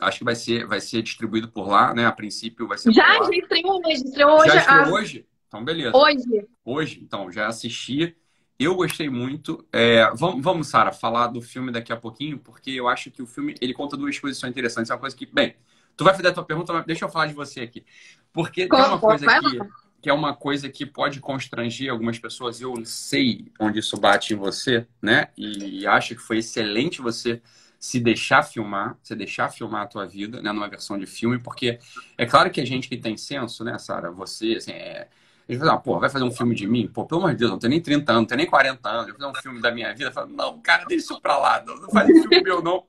Acho 0.00 0.18
que 0.18 0.24
vai 0.24 0.34
ser, 0.34 0.66
vai 0.66 0.80
ser 0.80 1.02
distribuído 1.02 1.48
por 1.48 1.68
lá, 1.68 1.94
né? 1.94 2.04
A 2.06 2.12
princípio 2.12 2.68
vai 2.68 2.76
ser. 2.76 2.92
Já, 2.92 3.22
já 3.22 3.30
estreou 3.30 3.80
hoje. 3.84 4.04
Estreou 4.04 4.38
hoje. 4.38 4.48
Já 4.48 4.56
estreou 4.56 4.94
hoje? 4.94 5.26
Então, 5.48 5.64
beleza. 5.64 5.96
Hoje. 5.96 6.46
Hoje, 6.64 7.00
então, 7.02 7.32
já 7.32 7.46
assisti. 7.46 8.16
Eu 8.58 8.74
gostei 8.74 9.08
muito. 9.08 9.66
É, 9.72 10.10
vamos, 10.14 10.42
vamos 10.42 10.68
Sara, 10.68 10.92
falar 10.92 11.28
do 11.28 11.40
filme 11.40 11.70
daqui 11.70 11.92
a 11.92 11.96
pouquinho, 11.96 12.38
porque 12.38 12.70
eu 12.70 12.88
acho 12.88 13.10
que 13.10 13.22
o 13.22 13.26
filme 13.26 13.54
ele 13.60 13.74
conta 13.74 13.96
duas 13.96 14.18
coisas 14.18 14.38
que 14.38 14.40
são 14.40 14.50
interessantes. 14.50 14.90
É 14.90 14.94
uma 14.94 15.00
coisa 15.00 15.16
que, 15.16 15.26
bem, 15.26 15.56
tu 15.96 16.04
vai 16.04 16.14
fazer 16.14 16.28
a 16.28 16.32
tua 16.32 16.44
pergunta, 16.44 16.72
mas 16.72 16.84
deixa 16.84 17.04
eu 17.04 17.08
falar 17.08 17.26
de 17.26 17.34
você 17.34 17.60
aqui. 17.60 17.84
Porque 18.32 18.66
tem 18.66 18.78
uma 18.78 18.98
coisa 18.98 19.26
que, 19.26 19.58
que 20.02 20.10
é 20.10 20.12
uma 20.12 20.34
coisa 20.34 20.68
que 20.68 20.86
pode 20.86 21.20
constranger 21.20 21.90
algumas 21.90 22.18
pessoas. 22.18 22.60
Eu 22.60 22.74
sei 22.84 23.50
onde 23.60 23.78
isso 23.78 23.96
bate 23.98 24.34
em 24.34 24.36
você, 24.36 24.86
né? 25.00 25.28
E 25.36 25.86
acho 25.86 26.14
que 26.14 26.22
foi 26.22 26.38
excelente 26.38 27.00
você 27.00 27.42
se 27.78 28.00
deixar 28.00 28.42
filmar, 28.42 28.96
se 29.02 29.14
deixar 29.14 29.48
filmar 29.48 29.82
a 29.82 29.86
tua 29.86 30.06
vida, 30.06 30.40
né, 30.42 30.52
numa 30.52 30.68
versão 30.68 30.98
de 30.98 31.06
filme, 31.06 31.38
porque 31.38 31.78
é 32.16 32.26
claro 32.26 32.50
que 32.50 32.60
a 32.60 32.64
gente 32.64 32.88
que 32.88 32.96
tem 32.96 33.16
senso, 33.16 33.62
né, 33.62 33.78
Sara, 33.78 34.10
você, 34.10 34.54
assim, 34.56 34.72
é, 34.72 35.08
ele 35.48 35.58
fala, 35.58 35.78
pô, 35.78 35.98
vai 36.00 36.10
fazer 36.10 36.24
um 36.24 36.30
filme 36.30 36.54
de 36.54 36.66
mim? 36.66 36.88
Pô, 36.88 37.06
pelo 37.06 37.20
amor 37.20 37.32
de 37.32 37.38
Deus, 37.38 37.50
não 37.50 37.58
tenho 37.58 37.70
nem 37.70 37.80
30 37.80 38.12
anos, 38.12 38.22
não 38.22 38.26
tenho 38.26 38.38
nem 38.38 38.46
40 38.46 38.88
anos, 38.88 39.06
vou 39.06 39.14
fazer 39.14 39.30
um 39.30 39.42
filme 39.42 39.60
da 39.60 39.70
minha 39.70 39.94
vida. 39.94 40.10
Falo, 40.10 40.28
não, 40.28 40.60
cara, 40.60 40.84
deixa 40.86 41.04
isso 41.04 41.20
pra 41.20 41.38
lá, 41.38 41.62
não, 41.64 41.76
não 41.76 41.90
faz 41.90 42.08
filme 42.08 42.42
meu, 42.42 42.62
não. 42.62 42.84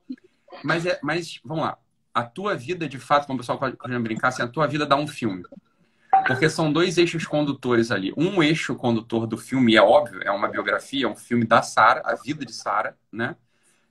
Mas, 0.64 0.84
é, 0.84 0.98
mas, 1.02 1.40
vamos 1.44 1.64
lá, 1.64 1.78
a 2.12 2.24
tua 2.24 2.56
vida, 2.56 2.88
de 2.88 2.98
fato, 2.98 3.26
como 3.26 3.36
o 3.36 3.40
pessoal 3.40 3.58
pode 3.58 3.76
brincar, 4.00 4.28
assim, 4.28 4.42
a 4.42 4.48
tua 4.48 4.66
vida 4.66 4.84
dá 4.84 4.96
um 4.96 5.06
filme. 5.06 5.44
Porque 6.26 6.50
são 6.50 6.72
dois 6.72 6.98
eixos 6.98 7.24
condutores 7.26 7.92
ali. 7.92 8.12
Um 8.16 8.42
eixo 8.42 8.74
condutor 8.74 9.26
do 9.26 9.36
filme, 9.36 9.76
é 9.76 9.82
óbvio, 9.82 10.20
é 10.24 10.30
uma 10.30 10.48
biografia, 10.48 11.06
é 11.06 11.08
um 11.08 11.14
filme 11.14 11.44
da 11.44 11.62
Sara, 11.62 12.02
a 12.04 12.16
vida 12.16 12.44
de 12.44 12.52
Sara, 12.52 12.96
né? 13.12 13.36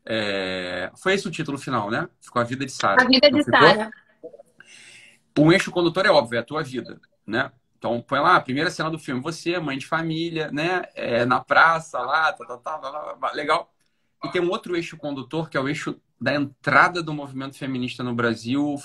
É... 0.10 0.90
Foi 0.96 1.14
esse 1.14 1.28
o 1.28 1.32
título 1.32 1.58
final, 1.58 1.92
né? 1.92 2.08
Ficou 2.22 2.42
a 2.42 2.46
vida 2.46 2.66
de 2.66 2.72
Sara. 2.72 3.02
A 3.02 3.06
vida 3.06 3.30
de 3.30 3.44
Sara. 3.44 3.92
Um 5.38 5.52
eixo 5.52 5.70
condutor 5.70 6.06
é 6.06 6.10
óbvio, 6.10 6.38
é 6.38 6.40
a 6.40 6.46
tua 6.46 6.64
vida, 6.64 7.00
né? 7.26 7.52
Então, 7.78 8.02
põe 8.02 8.20
lá, 8.20 8.38
a 8.38 8.42
primeira 8.42 8.72
cena 8.72 8.90
do 8.90 8.98
filme, 8.98 9.22
você, 9.22 9.60
mãe 9.60 9.78
de 9.78 9.86
família, 9.86 10.50
né? 10.52 10.84
É, 10.96 11.26
na 11.26 11.40
praça, 11.40 12.00
lá, 12.00 12.34
tá, 12.34 12.44
tá, 12.44 12.58
tá, 12.58 12.78
tá, 12.80 13.32
legal. 13.34 13.72
E 14.24 14.32
tem 14.32 14.42
um 14.42 14.50
outro 14.50 14.76
eixo 14.76 14.98
condutor, 14.98 15.50
que 15.50 15.58
é 15.58 15.60
o 15.60 15.68
eixo 15.68 16.00
da 16.20 16.34
entrada 16.34 17.04
do 17.04 17.14
movimento 17.14 17.56
feminista 17.56 18.04
no 18.04 18.16
Brasil, 18.16 18.76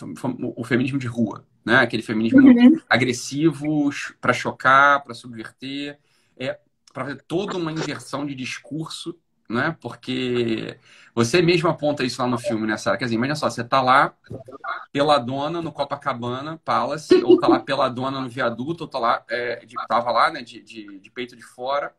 o 0.56 0.64
feminismo 0.64 0.98
de 0.98 1.06
rua, 1.06 1.46
né? 1.64 1.76
Aquele 1.76 2.02
feminismo 2.02 2.40
uhum. 2.40 2.78
agressivo 2.90 3.88
para 4.20 4.34
chocar, 4.34 5.02
para 5.02 5.14
subverter, 5.14 5.98
é 6.36 6.58
para 6.92 7.04
fazer 7.04 7.22
toda 7.26 7.56
uma 7.56 7.72
inversão 7.72 8.26
de 8.26 8.34
discurso 8.34 9.18
né? 9.52 9.76
Porque 9.80 10.78
você 11.14 11.42
mesmo 11.42 11.68
aponta 11.68 12.04
isso 12.04 12.20
lá 12.22 12.28
no 12.28 12.38
filme, 12.38 12.66
né, 12.66 12.76
Sara? 12.76 12.96
Quer 12.96 13.04
dizer, 13.04 13.16
imagina 13.16 13.36
só, 13.36 13.50
você 13.50 13.62
tá 13.62 13.82
lá 13.82 14.14
pela 14.92 15.18
dona 15.18 15.60
no 15.60 15.72
Copacabana 15.72 16.58
Palace, 16.64 17.22
ou 17.22 17.38
tá 17.38 17.46
lá 17.48 17.60
pela 17.60 17.88
dona 17.88 18.20
no 18.20 18.28
viaduto, 18.28 18.84
ou 18.84 18.88
tá 18.88 18.98
lá, 18.98 19.24
é, 19.28 19.64
de, 19.64 19.74
tava 19.88 20.10
lá, 20.10 20.30
né, 20.30 20.42
de, 20.42 20.62
de, 20.62 20.98
de 20.98 21.10
peito 21.10 21.36
de 21.36 21.42
fora, 21.42 21.94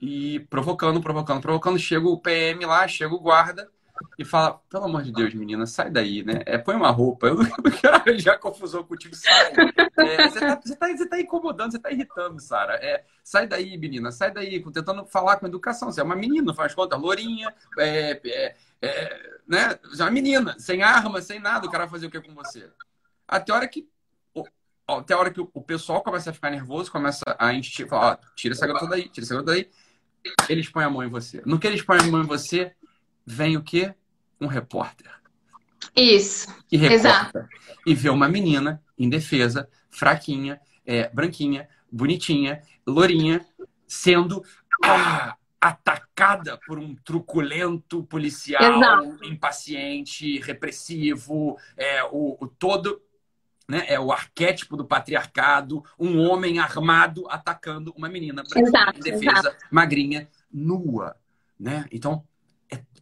e 0.00 0.40
provocando, 0.50 1.00
provocando, 1.00 1.40
provocando, 1.40 1.78
chega 1.78 2.06
o 2.08 2.18
PM 2.18 2.64
lá, 2.66 2.86
chega 2.86 3.14
o 3.14 3.20
guarda, 3.20 3.70
e 4.18 4.24
fala, 4.24 4.60
pelo 4.68 4.84
amor 4.84 5.02
de 5.02 5.12
Deus, 5.12 5.34
menina, 5.34 5.66
sai 5.66 5.90
daí, 5.90 6.24
né? 6.24 6.42
É, 6.46 6.58
põe 6.58 6.74
uma 6.74 6.90
roupa, 6.90 7.26
eu 7.28 7.36
não 7.36 7.46
quero 7.46 7.96
arranjar 7.96 8.38
confusão 8.38 8.82
contigo, 8.82 9.14
sai. 9.14 9.52
É, 9.96 10.28
você, 10.28 10.40
tá, 10.40 10.60
você, 10.64 10.76
tá, 10.76 10.88
você 10.88 11.08
tá 11.08 11.20
incomodando, 11.20 11.72
você 11.72 11.78
tá 11.78 11.90
irritando, 11.90 12.40
Sara. 12.40 12.74
É, 12.74 13.04
sai 13.22 13.46
daí, 13.46 13.76
menina, 13.76 14.10
sai 14.10 14.32
daí, 14.32 14.62
tentando 14.72 15.04
falar 15.06 15.36
com 15.36 15.46
educação. 15.46 15.90
Você 15.90 16.00
é 16.00 16.04
uma 16.04 16.16
menina, 16.16 16.54
faz 16.54 16.74
conta, 16.74 16.96
lourinha, 16.96 17.54
é, 17.78 18.20
é, 18.24 18.56
é, 18.82 19.38
né? 19.46 19.78
Você 19.84 20.02
é 20.02 20.04
uma 20.04 20.10
menina, 20.10 20.56
sem 20.58 20.82
arma, 20.82 21.20
sem 21.22 21.38
nada, 21.38 21.66
o 21.66 21.70
cara 21.70 21.84
vai 21.84 21.92
fazer 21.92 22.06
o 22.06 22.10
que 22.10 22.20
com 22.20 22.34
você? 22.34 22.70
até 23.26 23.52
a 23.52 23.56
hora 23.56 23.68
que 23.68 23.88
até 24.86 25.14
a 25.14 25.18
hora 25.18 25.30
que 25.30 25.40
o 25.40 25.62
pessoal 25.62 26.02
começa 26.02 26.28
a 26.28 26.32
ficar 26.32 26.50
nervoso, 26.50 26.92
começa 26.92 27.24
a 27.38 27.54
encher, 27.54 27.88
ó, 27.90 28.18
tira 28.36 28.54
essa 28.54 28.66
garota 28.66 28.86
daí, 28.86 29.08
tira 29.08 29.24
essa 29.24 29.34
garota 29.34 29.52
daí. 29.52 29.70
Eles 30.46 30.68
põem 30.68 30.84
a 30.84 30.90
mão 30.90 31.02
em 31.02 31.08
você. 31.08 31.42
No 31.46 31.58
que 31.58 31.66
eles 31.66 31.80
põem 31.80 32.00
a 32.00 32.02
mão 32.04 32.22
em 32.22 32.26
você, 32.26 32.74
vem 33.26 33.56
o 33.56 33.62
quê? 33.62 33.94
Um 34.40 34.46
repórter. 34.46 35.10
Isso. 35.96 36.54
Que 36.68 36.76
recorta. 36.76 36.94
Exato. 36.94 37.48
E 37.86 37.94
vê 37.94 38.08
uma 38.08 38.28
menina 38.28 38.82
indefesa, 38.98 39.68
fraquinha, 39.90 40.60
é, 40.84 41.08
branquinha, 41.08 41.68
bonitinha, 41.90 42.62
lourinha, 42.86 43.44
sendo 43.86 44.44
ah, 44.82 45.36
atacada 45.60 46.58
por 46.66 46.78
um 46.78 46.94
truculento 46.94 48.04
policial 48.04 48.76
Exato. 48.76 49.24
impaciente, 49.24 50.40
repressivo, 50.40 51.56
é, 51.76 52.02
o, 52.04 52.36
o 52.40 52.46
todo 52.46 53.00
né? 53.66 53.84
É 53.88 53.98
o 53.98 54.12
arquétipo 54.12 54.76
do 54.76 54.84
patriarcado, 54.84 55.82
um 55.98 56.20
homem 56.20 56.58
armado 56.58 57.26
atacando 57.30 57.92
uma 57.96 58.08
menina 58.08 58.42
exato, 58.54 58.98
indefesa, 58.98 59.48
exato. 59.48 59.56
magrinha, 59.70 60.28
nua, 60.52 61.16
né? 61.58 61.86
Então, 61.90 62.22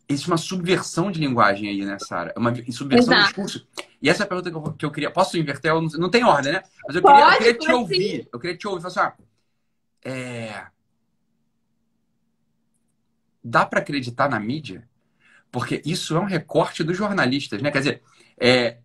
existe 0.08 0.28
uma 0.28 0.36
subversão 0.36 1.10
de 1.10 1.20
linguagem 1.20 1.68
aí, 1.68 1.84
né, 1.84 1.98
Sara? 1.98 2.32
Uma 2.36 2.54
subversão 2.70 3.12
exato. 3.12 3.20
de 3.20 3.26
discurso. 3.26 3.68
E 4.00 4.08
essa 4.08 4.22
é 4.22 4.24
a 4.24 4.28
pergunta 4.28 4.50
que 4.50 4.56
eu, 4.56 4.72
que 4.72 4.86
eu 4.86 4.90
queria... 4.90 5.10
Posso 5.10 5.38
inverter? 5.38 5.72
Não, 5.74 5.82
não, 5.82 6.10
tem 6.10 6.24
ordem, 6.24 6.52
né? 6.52 6.62
Mas 6.86 6.96
eu 6.96 7.02
queria, 7.02 7.24
Pode, 7.24 7.34
eu 7.34 7.38
queria 7.38 7.58
te 7.58 7.72
ouvir. 7.72 8.28
Eu 8.32 8.40
queria 8.40 8.56
te 8.56 8.68
ouvir. 8.68 8.82
Falar 8.82 9.08
assim, 9.08 9.22
ah, 10.04 10.10
é... 10.10 10.66
Dá 13.44 13.66
para 13.66 13.80
acreditar 13.80 14.28
na 14.28 14.38
mídia? 14.38 14.88
Porque 15.50 15.82
isso 15.84 16.16
é 16.16 16.20
um 16.20 16.24
recorte 16.24 16.82
dos 16.82 16.96
jornalistas, 16.96 17.60
né? 17.60 17.70
Quer 17.70 17.78
dizer, 17.78 18.02
é, 18.40 18.78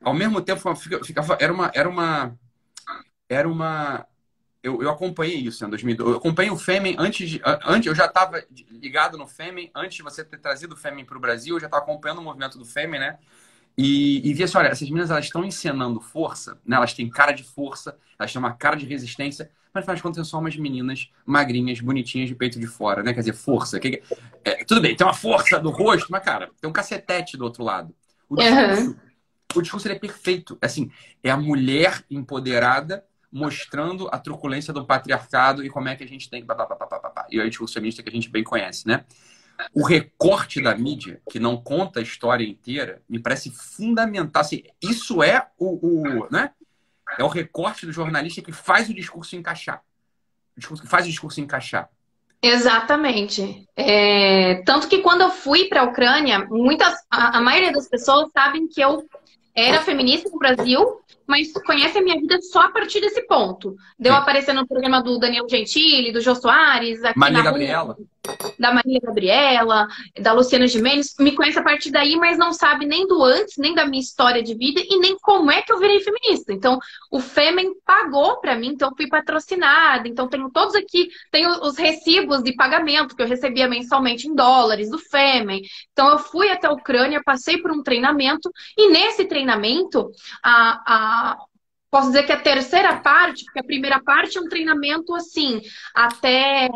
ao 0.00 0.14
mesmo 0.14 0.40
tempo, 0.40 0.74
ficava, 1.04 1.36
era 1.40 1.52
uma. 1.52 1.70
Era 1.74 1.88
uma, 1.88 2.38
era 3.28 3.48
uma 3.48 4.06
eu, 4.64 4.82
eu 4.82 4.90
acompanhei 4.90 5.36
isso 5.36 5.64
em 5.64 5.68
2012. 5.68 6.10
Eu 6.10 6.16
acompanhei 6.16 6.50
o 6.50 6.56
Fêmen 6.56 6.96
antes, 6.98 7.28
de, 7.28 7.40
antes 7.44 7.86
eu 7.86 7.94
já 7.94 8.06
estava 8.06 8.42
ligado 8.70 9.18
no 9.18 9.26
Fêmen, 9.26 9.70
antes 9.74 9.98
de 9.98 10.02
você 10.02 10.24
ter 10.24 10.38
trazido 10.38 10.74
o 10.74 10.76
Fêmen 10.76 11.04
para 11.04 11.18
o 11.18 11.20
Brasil, 11.20 11.56
eu 11.56 11.60
já 11.60 11.66
estava 11.66 11.82
acompanhando 11.82 12.18
o 12.18 12.22
movimento 12.22 12.56
do 12.56 12.64
Fêmen, 12.64 12.98
né? 12.98 13.18
E, 13.76 14.26
e 14.26 14.32
vi 14.32 14.42
assim, 14.42 14.56
olha, 14.56 14.68
essas 14.68 14.88
meninas 14.88 15.10
elas 15.10 15.26
estão 15.26 15.44
encenando 15.44 16.00
força, 16.00 16.58
né? 16.64 16.76
elas 16.76 16.94
têm 16.94 17.10
cara 17.10 17.32
de 17.32 17.44
força, 17.44 17.98
elas 18.18 18.32
têm 18.32 18.38
uma 18.38 18.54
cara 18.54 18.76
de 18.76 18.86
resistência, 18.86 19.50
mas 19.72 19.82
afinal 19.82 19.96
de 19.96 20.02
contas 20.02 20.16
são 20.16 20.24
só 20.24 20.38
umas 20.38 20.56
meninas 20.56 21.10
magrinhas, 21.26 21.80
bonitinhas 21.80 22.28
de 22.28 22.34
peito 22.34 22.58
de 22.58 22.66
fora, 22.66 23.02
né? 23.02 23.12
Quer 23.12 23.20
dizer, 23.20 23.34
força. 23.34 23.78
Que, 23.78 24.02
é, 24.44 24.64
tudo 24.64 24.80
bem, 24.80 24.96
tem 24.96 25.06
uma 25.06 25.12
força 25.12 25.60
no 25.60 25.70
rosto, 25.70 26.10
mas 26.10 26.24
cara, 26.24 26.50
tem 26.58 26.70
um 26.70 26.72
cacetete 26.72 27.36
do 27.36 27.44
outro 27.44 27.62
lado. 27.62 27.94
O 28.30 28.36
discurso, 28.36 28.82
uhum 28.82 28.96
o 29.54 29.62
discurso 29.62 29.88
é 29.88 29.94
perfeito. 29.94 30.58
Assim, 30.60 30.90
é 31.22 31.30
a 31.30 31.36
mulher 31.36 32.04
empoderada 32.10 33.04
mostrando 33.34 34.08
a 34.12 34.18
truculência 34.18 34.72
do 34.72 34.86
patriarcado 34.86 35.64
e 35.64 35.68
como 35.68 35.88
é 35.88 35.96
que 35.96 36.04
a 36.04 36.06
gente 36.06 36.30
tem 36.30 36.40
que. 36.40 36.48
E 37.30 37.40
o 37.40 37.50
discurso 37.50 37.74
feminista 37.74 38.00
que 38.00 38.08
a 38.08 38.12
gente 38.12 38.28
bem 38.28 38.44
conhece, 38.44 38.86
né? 38.86 39.04
O 39.74 39.84
recorte 39.84 40.62
da 40.62 40.76
mídia, 40.76 41.20
que 41.28 41.40
não 41.40 41.56
conta 41.56 41.98
a 41.98 42.02
história 42.02 42.44
inteira, 42.44 43.02
me 43.08 43.18
parece 43.18 43.50
fundamental. 43.50 44.40
Assim, 44.40 44.62
isso 44.80 45.20
é 45.20 45.48
o, 45.58 45.78
o, 45.84 46.28
né? 46.30 46.52
É 47.18 47.24
o 47.24 47.28
recorte 47.28 47.86
do 47.86 47.92
jornalista 47.92 48.40
que 48.40 48.52
faz 48.52 48.88
o 48.88 48.94
discurso 48.94 49.34
encaixar. 49.34 49.82
O 50.56 50.60
discurso 50.60 50.82
que 50.84 50.88
faz 50.88 51.04
o 51.04 51.08
discurso 51.08 51.40
encaixar. 51.40 51.90
Exatamente. 52.40 53.66
É, 53.74 54.62
tanto 54.64 54.86
que 54.86 54.98
quando 54.98 55.22
eu 55.22 55.30
fui 55.30 55.64
para 55.64 55.80
a 55.80 55.84
Ucrânia, 55.84 56.46
muitas, 56.48 56.94
a, 57.10 57.38
a, 57.38 57.40
maioria 57.40 57.72
das 57.72 57.88
pessoas 57.88 58.30
sabem 58.32 58.68
que 58.68 58.80
eu 58.80 59.04
era 59.54 59.82
feminista 59.82 60.28
no 60.28 60.38
Brasil, 60.38 61.00
mas 61.26 61.52
conhece 61.52 61.98
a 61.98 62.02
minha 62.02 62.20
vida 62.20 62.40
só 62.42 62.60
a 62.60 62.70
partir 62.70 63.00
desse 63.00 63.22
ponto. 63.26 63.74
Deu 63.98 64.12
Sim. 64.12 64.18
aparecer 64.18 64.52
no 64.52 64.66
programa 64.66 65.02
do 65.02 65.18
Daniel 65.18 65.48
Gentili, 65.48 66.12
do 66.12 66.20
Jô 66.20 66.34
Soares, 66.34 67.02
aqui 67.02 67.18
Maria 67.18 67.42
Gabriela. 67.42 67.96
Da 68.58 68.72
Maria 68.72 69.00
Gabriela, 69.02 69.86
da 70.20 70.32
Luciana 70.32 70.66
Gimenez. 70.66 71.14
Me 71.18 71.32
conhece 71.32 71.58
a 71.58 71.62
partir 71.62 71.90
daí, 71.90 72.16
mas 72.16 72.38
não 72.38 72.52
sabe 72.52 72.86
nem 72.86 73.06
do 73.06 73.22
antes, 73.22 73.56
nem 73.58 73.74
da 73.74 73.86
minha 73.86 74.00
história 74.00 74.42
de 74.42 74.54
vida 74.54 74.80
e 74.80 74.98
nem 74.98 75.16
como 75.18 75.50
é 75.50 75.62
que 75.62 75.72
eu 75.72 75.78
virei 75.78 76.00
feminista. 76.00 76.52
Então, 76.52 76.78
o 77.10 77.20
Fêmen 77.20 77.72
pagou 77.84 78.40
para 78.40 78.56
mim, 78.56 78.68
então 78.68 78.94
fui 78.96 79.08
patrocinada. 79.08 80.08
Então, 80.08 80.28
tenho 80.28 80.50
todos 80.50 80.74
aqui, 80.74 81.08
tenho 81.30 81.50
os 81.62 81.76
recibos 81.76 82.42
de 82.42 82.54
pagamento 82.54 83.14
que 83.14 83.22
eu 83.22 83.28
recebia 83.28 83.68
mensalmente 83.68 84.28
em 84.28 84.34
dólares 84.34 84.90
do 84.90 84.98
Fêmen. 84.98 85.62
Então, 85.92 86.08
eu 86.08 86.18
fui 86.18 86.48
até 86.50 86.66
a 86.66 86.72
Ucrânia, 86.72 87.22
passei 87.24 87.58
por 87.58 87.70
um 87.70 87.82
treinamento 87.82 88.50
e 88.76 88.90
nesse 88.90 89.24
treinamento, 89.26 90.10
a, 90.42 91.32
a 91.34 91.36
posso 91.94 92.08
dizer 92.08 92.24
que 92.24 92.32
a 92.32 92.40
terceira 92.40 92.96
parte, 92.96 93.44
porque 93.44 93.60
a 93.60 93.64
primeira 93.64 94.02
parte 94.02 94.36
é 94.36 94.40
um 94.40 94.48
treinamento 94.48 95.14
assim, 95.14 95.62
até, 95.94 96.68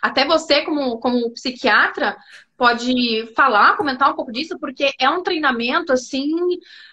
até 0.00 0.24
você, 0.24 0.62
como, 0.62 0.98
como 0.98 1.30
psiquiatra, 1.34 2.16
pode 2.56 3.30
falar, 3.36 3.76
comentar 3.76 4.10
um 4.10 4.16
pouco 4.16 4.32
disso, 4.32 4.58
porque 4.58 4.90
é 4.98 5.10
um 5.10 5.22
treinamento 5.22 5.92
assim 5.92 6.34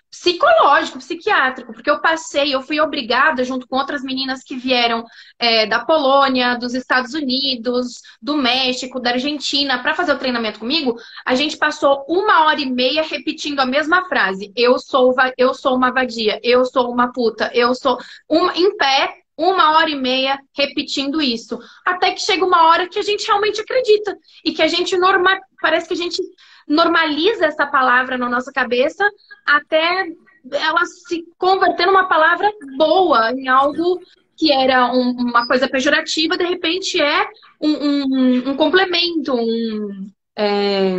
psicológico, 0.10 0.98
psiquiátrico, 0.98 1.72
porque 1.72 1.90
eu 1.90 2.02
passei, 2.02 2.54
eu 2.54 2.62
fui 2.62 2.80
obrigada, 2.80 3.44
junto 3.44 3.68
com 3.68 3.78
outras 3.78 4.02
meninas 4.02 4.44
que 4.44 4.56
vieram 4.56 5.06
é, 5.38 5.68
da 5.68 5.86
Polônia, 5.86 6.58
dos 6.58 6.74
Estados 6.74 7.14
Unidos, 7.14 8.02
do 8.22 8.36
México, 8.36 9.00
da 9.00 9.12
Argentina, 9.12 9.82
para 9.82 9.94
fazer 9.94 10.14
o 10.14 10.18
treinamento 10.18 10.60
comigo, 10.60 10.96
a 11.26 11.36
gente 11.36 11.58
passou 11.58 12.06
uma 12.08 12.46
hora 12.46 12.60
e 12.60 12.66
meia 12.66 13.04
repetindo 13.04 13.60
a 13.60 13.66
mesma 13.66 14.08
frase: 14.08 14.52
eu 14.56 14.80
sou, 14.80 15.14
eu 15.38 15.54
sou 15.54 15.76
uma 15.76 15.92
vadia, 15.92 16.40
eu 16.44 16.66
sou 16.66 16.92
uma 16.92 17.12
puta, 17.12 17.52
eu 17.54 17.74
sou 17.76 17.98
uma 18.28 18.54
em 18.58 18.76
pé. 18.76 19.16
Uma 19.42 19.78
hora 19.78 19.90
e 19.90 19.96
meia 19.96 20.38
repetindo 20.54 21.22
isso. 21.22 21.58
Até 21.86 22.12
que 22.12 22.22
chega 22.22 22.46
uma 22.46 22.68
hora 22.68 22.90
que 22.90 23.00
a 23.00 23.02
gente 23.02 23.26
realmente 23.26 23.62
acredita. 23.62 24.14
E 24.44 24.52
que 24.52 24.62
a 24.62 24.68
gente 24.68 24.98
norma... 24.98 25.40
parece 25.62 25.88
que 25.88 25.94
a 25.94 25.98
gente 25.98 26.22
normaliza 26.70 27.48
essa 27.48 27.66
palavra 27.66 28.18
na 28.18 28.30
nossa 28.30 28.52
cabeça 28.52 29.10
até 29.46 30.06
ela 30.52 30.86
se 30.86 31.26
converter 31.38 31.86
numa 31.86 32.08
palavra 32.08 32.50
boa, 32.78 33.32
em 33.32 33.48
algo 33.48 34.00
que 34.38 34.54
era 34.54 34.92
um, 34.94 35.12
uma 35.12 35.46
coisa 35.48 35.68
pejorativa, 35.68 36.38
de 36.38 36.46
repente 36.46 37.02
é 37.02 37.28
um, 37.60 37.72
um, 37.72 38.50
um 38.52 38.56
complemento, 38.56 39.34
um, 39.34 40.10
é, 40.38 40.96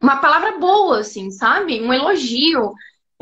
uma 0.00 0.16
palavra 0.16 0.58
boa, 0.58 1.00
assim, 1.00 1.30
sabe? 1.30 1.80
Um 1.82 1.92
elogio. 1.92 2.72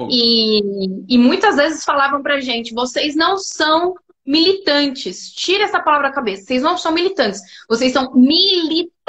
E, 0.09 0.63
e 1.09 1.19
muitas 1.19 1.57
vezes 1.57 1.85
falavam 1.85 2.23
pra 2.23 2.41
gente: 2.41 2.73
vocês 2.73 3.15
não 3.15 3.37
são 3.37 3.95
militantes. 4.25 5.31
Tira 5.33 5.65
essa 5.65 5.81
palavra 5.81 6.09
da 6.09 6.15
cabeça. 6.15 6.45
Vocês 6.45 6.63
não 6.63 6.79
são 6.79 6.93
militantes. 6.93 7.41
Vocês 7.69 7.93
são 7.93 8.15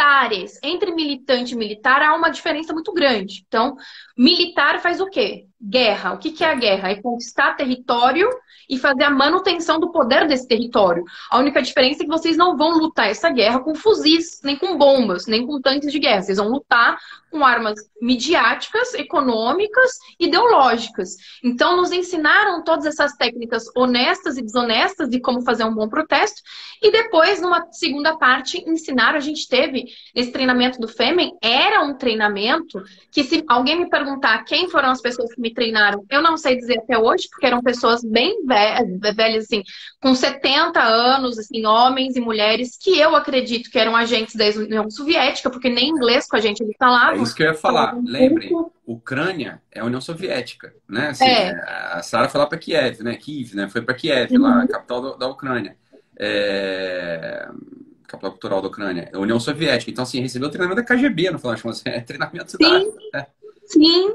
militares. 0.02 0.60
Entre 0.64 0.92
militante 0.94 1.54
e 1.54 1.58
militar 1.58 2.02
há 2.02 2.16
uma 2.16 2.30
diferença 2.30 2.74
muito 2.74 2.92
grande. 2.94 3.44
Então, 3.48 3.76
militar 4.18 4.82
faz 4.82 5.00
o 5.00 5.08
quê? 5.08 5.46
Guerra. 5.64 6.14
O 6.14 6.18
que 6.18 6.44
é 6.44 6.50
a 6.50 6.56
guerra? 6.56 6.90
É 6.90 7.02
conquistar 7.02 7.56
território 7.56 8.28
e 8.72 8.78
fazer 8.78 9.04
a 9.04 9.10
manutenção 9.10 9.80
do 9.80 9.92
poder 9.92 10.28
desse 10.28 10.48
território. 10.48 11.04
A 11.30 11.38
única 11.38 11.62
diferença 11.62 12.02
é 12.02 12.06
que 12.06 12.12
vocês 12.12 12.38
não 12.38 12.56
vão 12.56 12.78
lutar 12.78 13.10
essa 13.10 13.30
guerra 13.30 13.60
com 13.60 13.76
fuzis, 13.76 14.40
nem 14.44 14.56
com 14.56 14.78
bombas, 14.78 15.28
nem 15.28 15.46
com 15.46 15.60
tanques 15.60 15.92
de 15.92 16.00
guerra. 16.00 16.22
Vocês 16.22 16.38
vão 16.38 16.48
lutar 16.48 16.98
com 17.30 17.46
armas 17.46 17.80
midiáticas, 18.02 18.94
econômicas, 18.94 19.92
ideológicas. 20.20 21.16
Então, 21.44 21.78
nos 21.78 21.92
ensinaram 21.92 22.64
todas 22.64 22.86
essas 22.86 23.14
técnicas 23.14 23.64
honestas 23.76 24.38
e 24.38 24.42
desonestas 24.42 25.10
de 25.10 25.20
como 25.20 25.42
fazer 25.42 25.64
um 25.64 25.74
bom 25.74 25.88
protesto. 25.88 26.42
E 26.82 26.92
depois, 26.92 27.42
numa 27.42 27.68
segunda 27.72 28.18
parte, 28.18 28.64
ensinaram. 28.70 29.18
A 29.18 29.22
gente 29.22 29.48
teve 29.48 29.86
esse 30.16 30.32
treinamento 30.32 30.80
do 30.80 30.88
FEMEN, 30.88 31.32
era 31.42 31.84
um 31.84 31.94
treinamento 31.94 32.82
que, 33.12 33.24
se 33.24 33.44
alguém 33.48 33.78
me 33.78 33.90
perguntar 33.90 34.44
quem 34.44 34.70
foram 34.70 34.90
as 34.90 35.02
pessoas 35.02 35.34
que 35.34 35.42
me 35.42 35.51
treinaram, 35.54 36.06
eu 36.10 36.22
não 36.22 36.38
sei 36.38 36.56
dizer 36.56 36.80
até 36.80 36.98
hoje, 36.98 37.28
porque 37.30 37.46
eram 37.46 37.62
pessoas 37.62 38.04
bem 38.04 38.46
velhas 38.46 39.46
assim, 39.46 39.64
com 40.02 40.14
70 40.14 40.82
anos, 40.82 41.38
assim, 41.38 41.66
homens 41.66 42.16
e 42.16 42.22
mulheres, 42.22 42.78
que 42.80 43.00
eu 43.00 43.16
acredito 43.16 43.70
que 43.70 43.80
eram 43.80 43.96
agentes 43.96 44.36
da 44.36 44.46
União 44.60 44.90
Soviética, 44.90 45.50
porque 45.50 45.70
nem 45.70 45.90
inglês 45.90 46.28
com 46.28 46.36
a 46.36 46.42
gente 46.42 46.62
eles 46.62 46.76
falavam. 46.78 47.20
É 47.20 47.24
isso 47.24 47.36
que 47.36 47.44
eu 47.44 47.48
ia 47.48 47.54
falar. 47.54 47.98
Lembre, 48.04 48.50
Ucrânia 48.86 49.62
é 49.72 49.80
a 49.80 49.86
União 49.86 50.02
Soviética, 50.02 50.74
né? 50.88 51.10
Assim, 51.10 51.26
é. 51.26 51.52
A 51.92 52.02
Sara 52.04 52.30
foi 52.30 52.40
lá 52.40 52.48
para 52.48 52.58
Kiev, 52.58 53.04
né? 53.04 53.16
Kiev, 53.16 53.56
né? 53.56 53.70
Foi 53.70 53.82
para 53.82 53.94
Kiev, 53.94 54.36
uhum. 54.36 54.42
lá, 54.42 54.64
a 54.64 54.68
capital 54.68 55.02
do, 55.02 55.18
da 55.18 55.28
Ucrânia. 55.28 55.76
É 56.18 57.48
capital 58.12 58.32
cultural 58.32 58.62
da 58.62 58.68
Ucrânia, 58.68 59.10
a 59.14 59.20
União 59.20 59.40
Soviética. 59.40 59.90
Então, 59.90 60.04
assim, 60.04 60.20
recebeu 60.20 60.50
treinamento 60.50 60.82
da 60.82 60.88
KGB, 60.88 61.32
no 61.32 61.40
final 61.40 61.58
contas. 61.58 61.82
É 61.92 62.02
treinamento 62.02 62.52
Sim. 62.52 62.58
Da... 63.12 63.20
É. 63.20 63.28
Sim, 63.72 64.14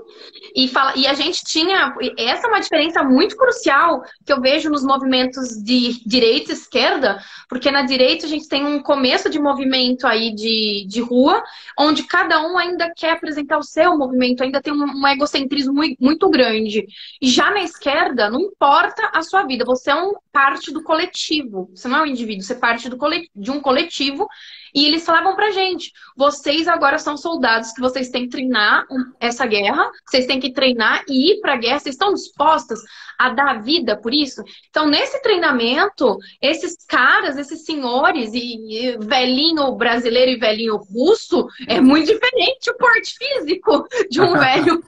e, 0.55 0.69
fala, 0.69 0.93
e 0.97 1.07
a 1.07 1.15
gente 1.15 1.43
tinha. 1.45 1.95
Essa 2.19 2.47
é 2.47 2.51
uma 2.51 2.61
diferença 2.61 3.03
muito 3.03 3.37
crucial 3.37 4.03
que 4.25 4.33
eu 4.33 4.41
vejo 4.41 4.69
nos 4.69 4.85
movimentos 4.85 5.49
de 5.63 6.03
direita 6.07 6.51
e 6.51 6.55
esquerda, 6.55 7.19
porque 7.49 7.71
na 7.71 7.83
direita 7.83 8.27
a 8.27 8.29
gente 8.29 8.49
tem 8.49 8.65
um 8.67 8.83
começo 8.83 9.31
de 9.31 9.39
movimento 9.39 10.07
aí 10.07 10.35
de, 10.35 10.87
de 10.87 11.01
rua, 11.01 11.43
onde 11.79 12.03
cada 12.03 12.41
um 12.47 12.59
ainda 12.59 12.93
quer 12.95 13.13
apresentar 13.13 13.57
o 13.57 13.63
seu 13.63 13.97
movimento, 13.97 14.43
ainda 14.43 14.61
tem 14.61 14.75
um, 14.75 14.85
um 14.85 15.09
egocentrismo 15.09 15.73
muito, 15.99 16.29
grande. 16.29 16.87
E 17.21 17.29
já 17.31 17.51
na 17.51 17.63
esquerda, 17.63 18.29
não 18.29 18.41
importa 18.41 19.11
a 19.15 19.23
sua 19.23 19.45
vida, 19.45 19.65
você 19.65 19.91
é 19.91 19.95
um 19.95 20.13
parte 20.31 20.71
do 20.71 20.83
coletivo, 20.83 21.71
você 21.75 21.89
não 21.89 21.99
é 21.99 22.03
um 22.03 22.07
indivíduo, 22.07 22.43
você 22.43 22.53
é 22.53 22.57
parte 22.57 22.91
do, 22.91 22.99
de 23.35 23.51
um 23.51 23.61
coletivo 23.61 24.29
e 24.77 24.85
eles 24.85 25.07
falavam 25.07 25.35
pra 25.35 25.51
gente: 25.53 25.91
vocês 26.15 26.69
agora 26.69 26.99
são 26.99 27.17
soldados 27.17 27.73
que 27.73 27.81
vocês 27.81 28.11
têm 28.11 28.25
que 28.25 28.29
treinar 28.29 28.85
essa 29.19 29.46
guerra, 29.47 29.91
vocês 30.07 30.27
têm 30.27 30.41
que 30.41 30.53
treinar 30.53 31.05
e 31.09 31.33
ir 31.33 31.41
pra 31.41 31.57
guerra, 31.57 31.79
vocês 31.79 31.95
estão 31.95 32.13
dispostas 32.13 32.81
a 33.19 33.31
dar 33.31 33.63
vida 33.63 33.97
por 33.97 34.13
isso? 34.13 34.43
Então, 34.69 34.87
nesse 34.87 35.21
treinamento, 35.23 36.19
esses 36.41 36.77
caras, 36.87 37.39
esses 37.39 37.65
senhores, 37.65 38.33
e, 38.35 38.41
e 38.71 38.99
velhinho 38.99 39.73
brasileiro 39.73 40.33
e 40.33 40.39
velhinho 40.39 40.77
russo, 40.77 41.47
é 41.67 41.81
muito 41.81 42.13
diferente 42.13 42.71
o 42.71 42.77
porte 42.77 43.15
físico 43.17 43.87
de 44.11 44.21
um 44.21 44.33
velho 44.39 44.83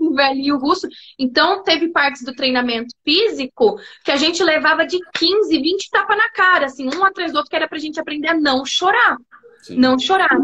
um 0.00 0.14
velhinho 0.14 0.58
russo. 0.58 0.88
Então, 1.18 1.62
teve 1.62 1.88
partes 1.88 2.24
do 2.24 2.34
treinamento 2.34 2.94
físico 3.04 3.78
que 4.04 4.10
a 4.10 4.16
gente 4.16 4.42
levava 4.42 4.86
de 4.86 4.98
15, 5.14 5.56
20 5.56 5.90
tapas 5.90 6.16
na 6.16 6.30
cara, 6.30 6.66
assim, 6.66 6.88
um 6.94 7.04
atrás 7.04 7.32
do 7.32 7.36
outro, 7.36 7.50
que 7.50 7.56
era 7.56 7.68
pra 7.68 7.78
gente 7.78 8.00
aprender 8.00 8.28
a 8.28 8.34
não 8.34 8.64
chorar. 8.64 9.16
Sim. 9.64 9.78
Não 9.78 9.98
chorar. 9.98 10.36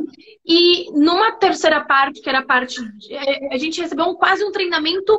E 0.47 0.91
numa 0.93 1.33
terceira 1.33 1.85
parte, 1.85 2.23
que 2.23 2.29
era 2.31 2.39
a 2.39 2.45
parte. 2.45 2.83
De, 2.97 3.15
é, 3.15 3.53
a 3.55 3.59
gente 3.59 3.79
recebeu 3.79 4.07
um, 4.07 4.15
quase 4.15 4.43
um 4.43 4.51
treinamento 4.51 5.13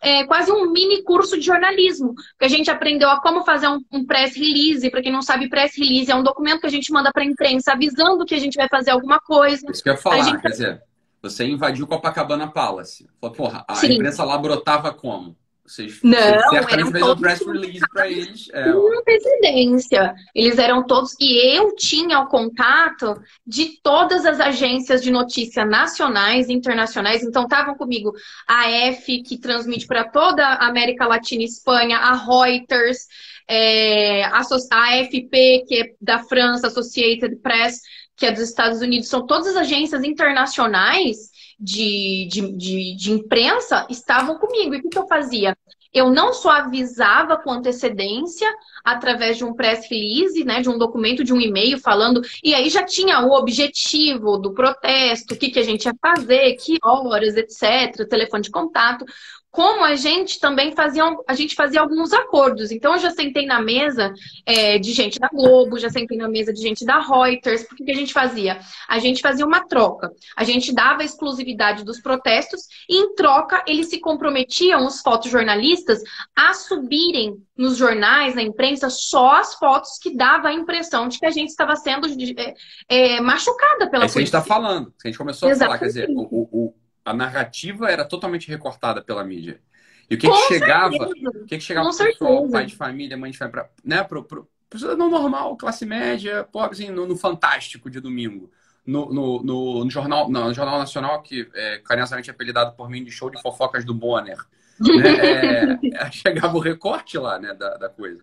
é, 0.00 0.24
quase 0.24 0.50
um 0.50 0.72
mini 0.72 1.02
curso 1.02 1.38
de 1.38 1.44
jornalismo, 1.44 2.14
que 2.38 2.44
a 2.46 2.48
gente 2.48 2.70
aprendeu 2.70 3.10
a 3.10 3.20
como 3.20 3.44
fazer 3.44 3.68
um, 3.68 3.78
um 3.92 4.06
press 4.06 4.34
release. 4.34 4.88
Para 4.90 5.02
quem 5.02 5.12
não 5.12 5.20
sabe, 5.20 5.50
press 5.50 5.76
release 5.76 6.10
é 6.10 6.14
um 6.14 6.22
documento 6.22 6.62
que 6.62 6.66
a 6.66 6.70
gente 6.70 6.90
manda 6.90 7.12
para 7.12 7.22
a 7.22 7.26
imprensa 7.26 7.72
avisando 7.72 8.24
que 8.24 8.34
a 8.34 8.40
gente 8.40 8.54
vai 8.54 8.68
fazer 8.68 8.92
alguma 8.92 9.20
coisa. 9.20 9.70
Isso 9.70 9.82
que 9.82 9.90
eu 9.90 9.94
ia 9.94 10.00
falar, 10.00 10.22
gente... 10.22 10.40
quer 10.40 10.48
dizer, 10.48 10.82
você 11.20 11.44
invadiu 11.44 11.86
Copacabana 11.86 12.50
Palace. 12.50 13.06
Falou, 13.20 13.36
porra, 13.36 13.64
a 13.68 13.74
Sim. 13.74 13.92
imprensa 13.92 14.24
lá 14.24 14.38
brotava 14.38 14.90
como? 14.90 15.36
Vocês, 15.66 16.00
não, 16.02 16.18
vocês 16.18 16.66
eram 16.72 16.90
fez 16.90 17.06
um 17.06 17.16
press 17.16 17.46
release 17.46 17.80
para 17.90 18.06
eles. 18.06 18.48
É, 18.52 18.70
uma 18.70 19.02
residência. 19.06 20.14
Eles 20.34 20.58
eram 20.58 20.86
todos. 20.86 21.16
E 21.18 21.56
eu 21.56 21.74
tinha 21.74 22.20
o 22.20 22.26
contato 22.26 23.18
de 23.46 23.80
todas 23.82 24.26
as 24.26 24.40
agências 24.40 25.02
de 25.02 25.10
notícia 25.10 25.64
nacionais 25.64 26.50
e 26.50 26.52
internacionais. 26.52 27.22
Então, 27.22 27.44
estavam 27.44 27.74
comigo 27.76 28.12
a 28.46 28.70
F, 28.70 29.22
que 29.22 29.38
transmite 29.38 29.86
para 29.86 30.04
toda 30.04 30.46
a 30.46 30.68
América 30.68 31.06
Latina 31.06 31.42
e 31.42 31.46
Espanha, 31.46 31.96
a 31.96 32.12
Reuters, 32.14 33.06
é, 33.48 34.22
a, 34.24 34.40
a 34.40 35.00
AFP, 35.00 35.64
que 35.66 35.80
é 35.80 35.94
da 35.98 36.18
França, 36.18 36.66
Associated 36.66 37.36
Press 37.36 37.80
que 38.16 38.26
é 38.26 38.30
dos 38.30 38.42
Estados 38.42 38.80
Unidos, 38.80 39.08
são 39.08 39.26
todas 39.26 39.48
as 39.48 39.56
agências 39.56 40.04
internacionais 40.04 41.33
de, 41.58 42.28
de, 42.30 42.52
de, 42.56 42.96
de 42.96 43.12
imprensa, 43.12 43.86
estavam 43.88 44.38
comigo. 44.38 44.74
E 44.74 44.78
o 44.78 44.82
que, 44.82 44.88
que 44.88 44.98
eu 44.98 45.06
fazia? 45.06 45.56
Eu 45.92 46.10
não 46.10 46.32
só 46.32 46.50
avisava 46.50 47.36
com 47.36 47.52
antecedência, 47.52 48.48
através 48.84 49.38
de 49.38 49.44
um 49.44 49.54
press 49.54 49.88
release, 49.88 50.44
né, 50.44 50.60
de 50.60 50.68
um 50.68 50.76
documento, 50.76 51.22
de 51.22 51.32
um 51.32 51.40
e-mail 51.40 51.78
falando, 51.78 52.20
e 52.42 52.52
aí 52.52 52.68
já 52.68 52.84
tinha 52.84 53.20
o 53.20 53.30
objetivo 53.30 54.36
do 54.36 54.52
protesto, 54.52 55.34
o 55.34 55.36
que, 55.38 55.50
que 55.50 55.58
a 55.60 55.62
gente 55.62 55.84
ia 55.84 55.94
fazer, 56.02 56.56
que 56.56 56.78
horas, 56.82 57.36
etc., 57.36 58.08
telefone 58.08 58.42
de 58.42 58.50
contato 58.50 59.06
como 59.54 59.84
a 59.84 59.94
gente 59.94 60.40
também 60.40 60.72
fazia, 60.72 61.04
a 61.28 61.34
gente 61.34 61.54
fazia 61.54 61.80
alguns 61.80 62.12
acordos. 62.12 62.72
Então, 62.72 62.94
eu 62.94 62.98
já 62.98 63.12
sentei 63.12 63.46
na 63.46 63.62
mesa 63.62 64.12
é, 64.44 64.80
de 64.80 64.92
gente 64.92 65.20
da 65.20 65.28
Globo, 65.28 65.78
já 65.78 65.88
sentei 65.88 66.18
na 66.18 66.28
mesa 66.28 66.52
de 66.52 66.60
gente 66.60 66.84
da 66.84 66.98
Reuters. 66.98 67.62
Porque 67.62 67.84
que 67.84 67.92
a 67.92 67.94
gente 67.94 68.12
fazia? 68.12 68.58
A 68.88 68.98
gente 68.98 69.22
fazia 69.22 69.46
uma 69.46 69.64
troca. 69.64 70.10
A 70.36 70.42
gente 70.42 70.74
dava 70.74 71.02
a 71.02 71.04
exclusividade 71.04 71.84
dos 71.84 72.00
protestos 72.00 72.62
e, 72.90 72.96
em 72.96 73.14
troca, 73.14 73.62
eles 73.68 73.86
se 73.86 74.00
comprometiam, 74.00 74.84
os 74.84 75.00
fotojornalistas, 75.00 76.02
a 76.34 76.52
subirem 76.52 77.36
nos 77.56 77.76
jornais, 77.76 78.34
na 78.34 78.42
imprensa, 78.42 78.90
só 78.90 79.36
as 79.36 79.54
fotos 79.54 79.98
que 80.02 80.16
dava 80.16 80.48
a 80.48 80.52
impressão 80.52 81.06
de 81.06 81.16
que 81.16 81.26
a 81.26 81.30
gente 81.30 81.50
estava 81.50 81.76
sendo 81.76 82.08
é, 82.08 82.54
é, 82.88 83.20
machucada 83.20 83.88
pela 83.88 84.02
é 84.02 84.06
isso 84.06 84.14
que 84.14 84.18
a 84.18 84.22
gente 84.22 84.34
está 84.34 84.42
falando. 84.42 84.92
A 85.04 85.06
gente 85.06 85.16
começou 85.16 85.48
a 85.48 85.54
falar, 85.54 85.78
quer 85.78 85.86
dizer, 85.86 86.08
o, 86.10 86.48
o 86.50 86.74
a 87.04 87.12
narrativa 87.12 87.90
era 87.90 88.04
totalmente 88.04 88.48
recortada 88.48 89.02
pela 89.02 89.24
mídia. 89.24 89.60
E 90.08 90.14
o 90.14 90.18
que, 90.18 90.28
que 90.28 90.36
chegava, 90.48 90.94
o 90.96 91.46
que, 91.46 91.58
que 91.58 91.60
chegava 91.60 91.88
pro 91.88 91.98
pessoal, 91.98 92.48
pai 92.48 92.66
de 92.66 92.76
família, 92.76 93.16
mãe 93.16 93.30
de 93.30 93.38
família, 93.38 93.62
pra, 93.62 93.70
né, 93.84 94.04
pro, 94.04 94.22
pro, 94.22 94.48
pro 94.68 94.78
cidadão 94.78 95.10
normal, 95.10 95.56
classe 95.56 95.86
média, 95.86 96.44
pobre, 96.44 96.72
assim, 96.72 96.90
no, 96.90 97.06
no 97.06 97.16
Fantástico 97.16 97.90
de 97.90 98.00
domingo. 98.00 98.50
No, 98.86 99.10
no, 99.10 99.42
no, 99.42 99.84
no 99.84 99.90
jornal, 99.90 100.28
no 100.28 100.52
Jornal 100.52 100.78
Nacional, 100.78 101.22
que 101.22 101.48
é 101.54 101.78
carinhosamente 101.78 102.30
apelidado 102.30 102.76
por 102.76 102.90
mim 102.90 103.02
de 103.02 103.10
show 103.10 103.30
de 103.30 103.40
fofocas 103.40 103.82
do 103.84 103.94
Bonner. 103.94 104.36
Né? 104.36 104.44
É, 105.94 106.10
chegava 106.10 106.56
o 106.56 106.60
recorte 106.60 107.16
lá, 107.16 107.38
né, 107.38 107.54
da, 107.54 107.76
da 107.76 107.88
coisa. 107.88 108.22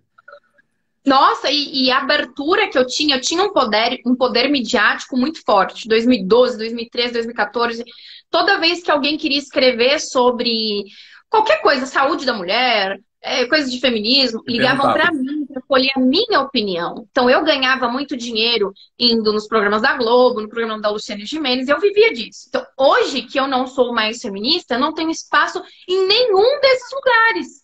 Nossa, 1.05 1.49
e, 1.49 1.85
e, 1.85 1.91
a 1.91 1.97
abertura 1.97 2.69
que 2.69 2.77
eu 2.77 2.85
tinha, 2.85 3.15
eu 3.15 3.21
tinha 3.21 3.43
um 3.43 3.51
poder, 3.51 3.99
um 4.05 4.15
poder 4.15 4.49
midiático 4.49 5.17
muito 5.17 5.41
forte. 5.43 5.87
2012, 5.87 6.57
2013, 6.57 7.13
2014. 7.13 7.83
Toda 8.29 8.59
vez 8.59 8.83
que 8.83 8.91
alguém 8.91 9.17
queria 9.17 9.39
escrever 9.39 9.99
sobre 9.99 10.83
qualquer 11.29 11.61
coisa, 11.61 11.85
saúde 11.85 12.25
da 12.25 12.33
mulher, 12.33 12.99
é, 13.21 13.45
coisas 13.45 13.71
de 13.71 13.79
feminismo, 13.79 14.41
ligavam 14.47 14.93
para 14.93 15.11
mim 15.11 15.45
para 15.45 15.61
colher 15.63 15.91
a 15.95 15.99
minha 15.99 16.39
opinião. 16.41 17.07
Então 17.09 17.29
eu 17.29 17.43
ganhava 17.43 17.87
muito 17.87 18.17
dinheiro 18.17 18.73
indo 18.97 19.31
nos 19.31 19.47
programas 19.47 19.81
da 19.81 19.95
Globo, 19.95 20.41
no 20.41 20.49
programa 20.49 20.81
da 20.81 20.89
Luciane 20.89 21.25
Gimenez, 21.25 21.67
e 21.67 21.71
eu 21.71 21.79
vivia 21.79 22.13
disso. 22.13 22.45
Então 22.47 22.65
hoje 22.77 23.23
que 23.23 23.39
eu 23.39 23.47
não 23.47 23.67
sou 23.67 23.93
mais 23.93 24.21
feminista, 24.21 24.75
eu 24.75 24.79
não 24.79 24.93
tenho 24.93 25.09
espaço 25.09 25.61
em 25.87 26.07
nenhum 26.07 26.59
desses 26.61 26.91
lugares 26.93 27.60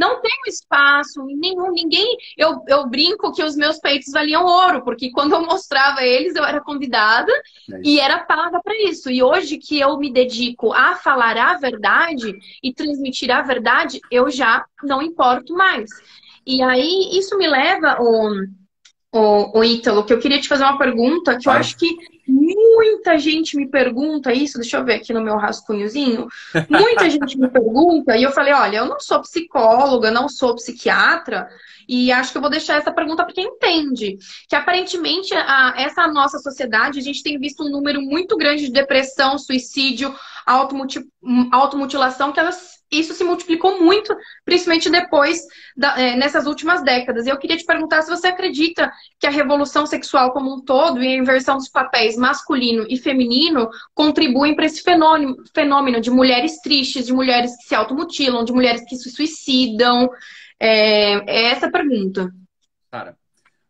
não 0.00 0.22
tenho 0.22 0.46
espaço 0.46 1.22
nenhum, 1.26 1.70
ninguém. 1.72 2.16
Eu, 2.34 2.64
eu 2.66 2.88
brinco 2.88 3.32
que 3.32 3.44
os 3.44 3.54
meus 3.54 3.78
peitos 3.78 4.10
valiam 4.10 4.46
ouro, 4.46 4.82
porque 4.82 5.10
quando 5.10 5.34
eu 5.34 5.44
mostrava 5.44 6.02
eles, 6.02 6.34
eu 6.34 6.42
era 6.42 6.62
convidada 6.62 7.30
é 7.70 7.80
e 7.84 8.00
era 8.00 8.20
paga 8.20 8.60
para 8.64 8.74
isso. 8.82 9.10
E 9.10 9.22
hoje 9.22 9.58
que 9.58 9.78
eu 9.78 9.98
me 9.98 10.10
dedico 10.10 10.72
a 10.72 10.96
falar 10.96 11.36
a 11.36 11.58
verdade 11.58 12.34
e 12.62 12.72
transmitir 12.72 13.30
a 13.30 13.42
verdade, 13.42 14.00
eu 14.10 14.30
já 14.30 14.64
não 14.82 15.02
importo 15.02 15.52
mais. 15.52 15.90
E 16.46 16.62
aí, 16.62 17.10
isso 17.12 17.36
me 17.36 17.46
leva, 17.46 17.98
o, 18.00 18.46
o, 19.12 19.58
o 19.58 19.64
Ítalo, 19.64 20.04
que 20.04 20.14
eu 20.14 20.18
queria 20.18 20.40
te 20.40 20.48
fazer 20.48 20.64
uma 20.64 20.78
pergunta 20.78 21.36
que 21.38 21.46
eu 21.46 21.52
acho 21.52 21.76
que 21.76 21.94
Muita 22.30 23.18
gente 23.18 23.56
me 23.56 23.66
pergunta 23.66 24.32
isso, 24.32 24.58
deixa 24.58 24.76
eu 24.76 24.84
ver 24.84 24.94
aqui 24.94 25.12
no 25.12 25.22
meu 25.22 25.36
rascunhozinho. 25.36 26.28
Muita 26.68 27.08
gente 27.10 27.36
me 27.36 27.48
pergunta, 27.48 28.16
e 28.16 28.22
eu 28.22 28.30
falei: 28.30 28.52
olha, 28.52 28.78
eu 28.78 28.86
não 28.86 29.00
sou 29.00 29.20
psicóloga, 29.20 30.10
não 30.10 30.28
sou 30.28 30.54
psiquiatra, 30.54 31.48
e 31.88 32.12
acho 32.12 32.30
que 32.30 32.38
eu 32.38 32.42
vou 32.42 32.50
deixar 32.50 32.76
essa 32.76 32.92
pergunta 32.92 33.24
para 33.24 33.34
quem 33.34 33.46
entende. 33.46 34.16
Que 34.48 34.54
aparentemente, 34.54 35.34
a, 35.34 35.74
essa 35.76 36.06
nossa 36.06 36.38
sociedade, 36.38 37.00
a 37.00 37.02
gente 37.02 37.22
tem 37.22 37.36
visto 37.36 37.64
um 37.64 37.70
número 37.70 38.00
muito 38.00 38.36
grande 38.36 38.66
de 38.66 38.72
depressão, 38.72 39.36
suicídio, 39.36 40.14
automutilação, 41.50 42.32
que 42.32 42.38
elas 42.38 42.69
isso 42.90 43.14
se 43.14 43.22
multiplicou 43.22 43.80
muito, 43.80 44.16
principalmente 44.44 44.90
depois, 44.90 45.40
da, 45.76 45.98
é, 46.00 46.16
nessas 46.16 46.46
últimas 46.46 46.82
décadas. 46.82 47.26
E 47.26 47.30
eu 47.30 47.38
queria 47.38 47.56
te 47.56 47.64
perguntar 47.64 48.02
se 48.02 48.10
você 48.10 48.26
acredita 48.26 48.90
que 49.18 49.26
a 49.26 49.30
revolução 49.30 49.86
sexual 49.86 50.32
como 50.32 50.54
um 50.54 50.60
todo 50.60 51.02
e 51.02 51.06
a 51.06 51.16
inversão 51.16 51.56
dos 51.56 51.68
papéis 51.68 52.16
masculino 52.16 52.84
e 52.88 52.96
feminino 52.96 53.70
contribuem 53.94 54.56
para 54.56 54.66
esse 54.66 54.82
fenômeno, 54.82 55.36
fenômeno 55.54 56.00
de 56.00 56.10
mulheres 56.10 56.60
tristes, 56.60 57.06
de 57.06 57.12
mulheres 57.12 57.56
que 57.56 57.64
se 57.64 57.74
automutilam, 57.74 58.44
de 58.44 58.52
mulheres 58.52 58.84
que 58.84 58.96
se 58.96 59.10
suicidam. 59.10 60.10
É, 60.58 61.12
é 61.26 61.44
essa 61.52 61.66
a 61.66 61.70
pergunta. 61.70 62.30
Cara, 62.90 63.16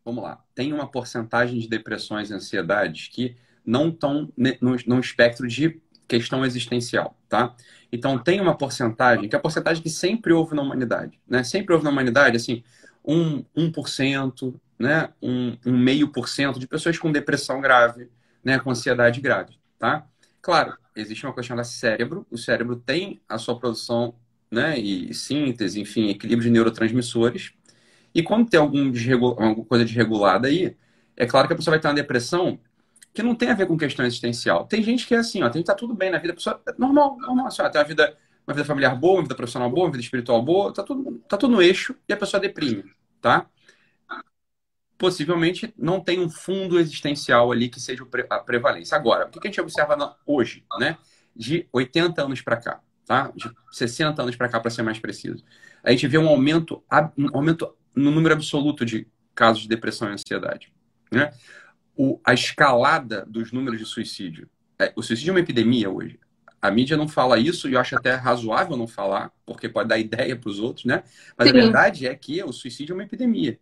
vamos 0.03 0.25
lá. 0.25 0.43
Tem 0.55 0.73
uma 0.73 0.91
porcentagem 0.91 1.59
de 1.59 1.69
depressões 1.69 2.31
e 2.31 2.35
ansiedades 2.35 3.09
que 3.09 3.37
não 3.65 3.91
estão 3.91 4.33
no, 4.37 4.77
no 4.87 4.99
espectro 4.99 5.47
de 5.47 5.81
questão 6.11 6.45
existencial, 6.45 7.17
tá? 7.29 7.55
Então, 7.93 8.19
tem 8.19 8.41
uma 8.41 8.57
porcentagem, 8.57 9.29
que 9.29 9.35
é 9.37 9.39
a 9.39 9.41
porcentagem 9.41 9.81
que 9.83 9.89
sempre 9.89 10.33
houve 10.33 10.57
na 10.57 10.63
humanidade, 10.63 11.21
né? 11.27 11.45
Sempre 11.45 11.73
houve 11.73 11.85
na 11.85 11.91
humanidade, 11.91 12.37
assim, 12.37 12.65
um, 13.05 13.45
1%, 13.57 14.55
né? 14.79 15.11
Um, 15.23 15.57
um 15.65 15.79
meio 15.79 16.09
por 16.09 16.29
cento 16.29 16.59
de 16.59 16.67
pessoas 16.67 16.99
com 16.99 17.13
depressão 17.13 17.61
grave, 17.61 18.11
né? 18.45 18.59
Com 18.59 18.71
ansiedade 18.71 19.21
grave, 19.21 19.55
tá? 19.79 20.05
Claro, 20.43 20.77
existe 20.97 21.25
uma 21.25 21.35
questão 21.35 21.57
da 21.57 21.65
cérebro. 21.65 22.27
O 22.31 22.37
cérebro 22.37 22.77
tem 22.77 23.21
a 23.29 23.39
sua 23.39 23.59
produção, 23.59 24.15
né? 24.51 24.79
E 24.79 25.15
síntese, 25.15 25.81
enfim, 25.81 26.09
equilíbrio 26.09 26.49
de 26.49 26.51
neurotransmissores. 26.51 27.53
E 28.13 28.23
quando 28.23 28.51
tem 28.51 28.59
algum 28.59 28.91
desregul... 28.91 29.37
alguma 29.39 29.65
coisa 29.65 29.85
desregulada 29.85 30.49
aí, 30.49 30.77
é 31.17 31.27
claro 31.27 31.47
que 31.47 31.55
a 31.55 31.57
pessoa 31.57 31.73
vai 31.73 31.81
ter 31.81 31.89
uma 31.89 31.95
depressão 31.95 32.59
que 33.13 33.23
não 33.23 33.35
tem 33.35 33.51
a 33.51 33.55
ver 33.55 33.67
com 33.67 33.77
questão 33.77 34.05
existencial. 34.05 34.67
Tem 34.67 34.83
gente 34.83 35.07
que 35.07 35.15
é 35.15 35.19
assim, 35.19 35.43
ó, 35.43 35.47
tem 35.47 35.55
que 35.55 35.59
estar 35.61 35.75
tá 35.75 35.79
tudo 35.79 35.95
bem 35.95 36.11
na 36.11 36.19
vida, 36.19 36.33
a 36.33 36.37
pessoa 36.37 36.61
é 36.67 36.73
normal, 36.79 37.19
normal, 37.19 37.47
assim, 37.47 37.63
ó, 37.63 37.69
tem 37.69 37.81
uma 37.81 37.87
vida, 37.87 38.17
uma 38.47 38.55
vida 38.55 38.65
familiar 38.65 38.95
boa, 38.95 39.15
uma 39.15 39.23
vida 39.23 39.35
profissional 39.35 39.71
boa, 39.71 39.87
uma 39.87 39.93
vida 39.93 40.03
espiritual 40.03 40.43
boa, 40.43 40.73
tá 40.73 40.83
tudo, 40.83 41.19
tá 41.29 41.37
tudo 41.37 41.53
no 41.53 41.63
eixo 41.63 41.95
e 42.09 42.13
a 42.13 42.17
pessoa 42.17 42.41
deprime, 42.41 42.85
tá? 43.21 43.47
Possivelmente 44.97 45.73
não 45.79 46.01
tem 46.01 46.21
um 46.21 46.29
fundo 46.29 46.79
existencial 46.79 47.51
ali 47.51 47.69
que 47.69 47.81
seja 47.81 48.07
a 48.29 48.39
prevalência. 48.39 48.97
Agora, 48.97 49.27
o 49.27 49.31
que 49.31 49.49
a 49.49 49.51
gente 49.51 49.61
observa 49.61 50.17
hoje, 50.27 50.65
né? 50.79 50.99
De 51.35 51.67
80 51.73 52.23
anos 52.23 52.43
para 52.43 52.59
cá, 52.59 52.81
tá? 53.07 53.33
De 53.35 53.51
60 53.73 54.23
anos 54.23 54.37
para 54.37 54.49
cá, 54.49 54.61
para 54.61 54.71
ser 54.71 54.83
mais 54.83 54.99
preciso. 54.99 55.43
A 55.83 55.91
gente 55.91 56.07
vê 56.07 56.19
um 56.19 56.29
aumento, 56.29 56.85
um 57.17 57.35
aumento 57.35 57.75
no 57.97 58.11
número 58.11 58.35
absoluto 58.35 58.85
de 58.85 59.07
casos 59.35 59.63
de 59.63 59.69
depressão 59.69 60.09
e 60.09 60.13
ansiedade. 60.13 60.71
Né? 61.11 61.33
O, 62.03 62.19
a 62.25 62.33
escalada 62.33 63.27
dos 63.29 63.53
números 63.53 63.79
de 63.79 63.85
suicídio. 63.85 64.49
É, 64.79 64.91
o 64.97 65.03
suicídio 65.03 65.33
é 65.33 65.35
uma 65.35 65.41
epidemia 65.41 65.91
hoje. 65.91 66.19
A 66.63 66.71
mídia 66.71 66.97
não 66.97 67.07
fala 67.07 67.39
isso 67.39 67.69
e 67.69 67.75
eu 67.75 67.81
acho 67.81 67.95
até 67.95 68.15
razoável 68.15 68.75
não 68.75 68.89
falar, 68.89 69.31
porque 69.45 69.69
pode 69.69 69.91
dar 69.91 69.99
ideia 69.99 70.35
para 70.35 70.49
os 70.49 70.59
outros, 70.59 70.87
né? 70.87 71.03
Mas 71.37 71.51
Sim. 71.51 71.59
a 71.59 71.61
verdade 71.61 72.07
é 72.07 72.15
que 72.15 72.43
o 72.43 72.53
suicídio 72.55 72.95
é 72.95 72.97
uma 72.97 73.03
epidemia. 73.03 73.59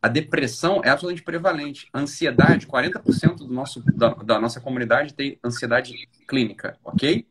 A 0.00 0.06
depressão 0.06 0.82
é 0.84 0.90
absolutamente 0.90 1.24
prevalente. 1.24 1.88
A 1.92 1.98
ansiedade, 1.98 2.64
40% 2.68 3.38
do 3.38 3.48
nosso, 3.48 3.82
da, 3.92 4.10
da 4.10 4.38
nossa 4.38 4.60
comunidade 4.60 5.12
tem 5.12 5.36
ansiedade 5.42 6.08
clínica, 6.28 6.78
ok? 6.84 7.26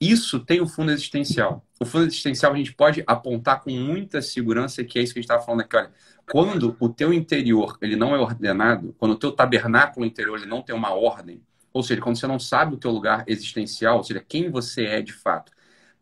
Isso 0.00 0.40
tem 0.40 0.62
um 0.62 0.66
fundo 0.66 0.92
existencial. 0.92 1.65
O 1.78 1.84
fundo 1.84 2.06
existencial 2.06 2.52
a 2.52 2.56
gente 2.56 2.72
pode 2.72 3.04
apontar 3.06 3.60
com 3.62 3.70
muita 3.70 4.22
segurança 4.22 4.82
que 4.82 4.98
é 4.98 5.02
isso 5.02 5.12
que 5.12 5.18
a 5.18 5.22
gente 5.22 5.30
estava 5.30 5.44
falando 5.44 5.60
aqui. 5.60 5.76
Olha, 5.76 5.92
quando 6.30 6.76
o 6.80 6.88
teu 6.88 7.12
interior 7.12 7.76
ele 7.82 7.96
não 7.96 8.14
é 8.14 8.18
ordenado, 8.18 8.94
quando 8.98 9.12
o 9.12 9.18
teu 9.18 9.30
tabernáculo 9.30 10.06
interior 10.06 10.38
ele 10.38 10.46
não 10.46 10.62
tem 10.62 10.74
uma 10.74 10.94
ordem, 10.94 11.42
ou 11.72 11.82
seja, 11.82 12.00
quando 12.00 12.16
você 12.16 12.26
não 12.26 12.38
sabe 12.38 12.74
o 12.74 12.78
teu 12.78 12.90
lugar 12.90 13.24
existencial, 13.26 13.98
ou 13.98 14.04
seja, 14.04 14.24
quem 14.26 14.50
você 14.50 14.86
é 14.86 15.02
de 15.02 15.12
fato, 15.12 15.52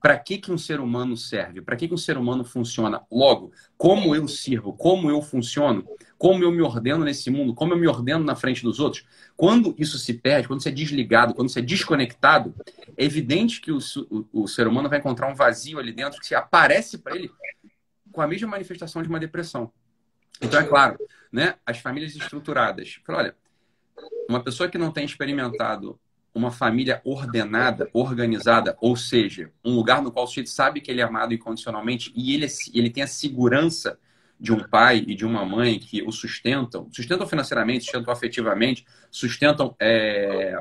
para 0.04 0.18
que, 0.18 0.36
que 0.36 0.52
um 0.52 0.58
ser 0.58 0.80
humano 0.80 1.16
serve? 1.16 1.62
Para 1.62 1.76
que, 1.76 1.88
que 1.88 1.94
um 1.94 1.96
ser 1.96 2.18
humano 2.18 2.44
funciona? 2.44 3.00
Logo, 3.10 3.54
como 3.74 4.14
eu 4.14 4.28
sirvo? 4.28 4.74
Como 4.74 5.08
eu 5.08 5.22
funciono? 5.22 5.88
Como 6.18 6.44
eu 6.44 6.52
me 6.52 6.60
ordeno 6.60 7.06
nesse 7.06 7.30
mundo? 7.30 7.54
Como 7.54 7.72
eu 7.72 7.78
me 7.78 7.88
ordeno 7.88 8.22
na 8.22 8.36
frente 8.36 8.62
dos 8.62 8.80
outros? 8.80 9.06
Quando 9.34 9.74
isso 9.78 9.98
se 9.98 10.12
perde, 10.12 10.46
quando 10.46 10.62
você 10.62 10.68
é 10.68 10.72
desligado, 10.72 11.32
quando 11.32 11.48
você 11.48 11.60
é 11.60 11.62
desconectado, 11.62 12.54
é 12.98 13.02
evidente 13.02 13.62
que 13.62 13.72
o, 13.72 13.78
o, 14.10 14.42
o 14.42 14.46
ser 14.46 14.66
humano 14.66 14.90
vai 14.90 14.98
encontrar 14.98 15.26
um 15.26 15.34
vazio 15.34 15.78
ali 15.78 15.90
dentro 15.90 16.20
que 16.20 16.26
se 16.26 16.34
aparece 16.34 16.98
para 16.98 17.16
ele 17.16 17.30
com 18.12 18.20
a 18.20 18.28
mesma 18.28 18.48
manifestação 18.48 19.02
de 19.02 19.08
uma 19.08 19.18
depressão. 19.18 19.72
Então, 20.38 20.60
é 20.60 20.64
claro, 20.64 20.98
né, 21.32 21.54
as 21.64 21.78
famílias 21.78 22.14
estruturadas. 22.14 23.00
Olha, 23.08 23.34
uma 24.28 24.44
pessoa 24.44 24.68
que 24.68 24.76
não 24.76 24.92
tem 24.92 25.06
experimentado 25.06 25.98
uma 26.34 26.50
família 26.50 27.00
ordenada, 27.04 27.88
organizada, 27.92 28.76
ou 28.80 28.96
seja, 28.96 29.52
um 29.64 29.74
lugar 29.74 30.02
no 30.02 30.10
qual 30.10 30.24
o 30.24 30.28
sujeito 30.28 30.50
sabe 30.50 30.80
que 30.80 30.90
ele 30.90 31.00
é 31.00 31.04
amado 31.04 31.32
incondicionalmente 31.32 32.12
e 32.14 32.34
ele, 32.34 32.46
ele 32.74 32.90
tem 32.90 33.04
a 33.04 33.06
segurança 33.06 33.98
de 34.38 34.52
um 34.52 34.58
pai 34.68 35.04
e 35.06 35.14
de 35.14 35.24
uma 35.24 35.44
mãe 35.44 35.78
que 35.78 36.02
o 36.02 36.10
sustentam, 36.10 36.88
sustentam 36.92 37.26
financeiramente, 37.26 37.84
sustentam 37.84 38.12
afetivamente, 38.12 38.84
sustentam 39.10 39.76
é, 39.78 40.60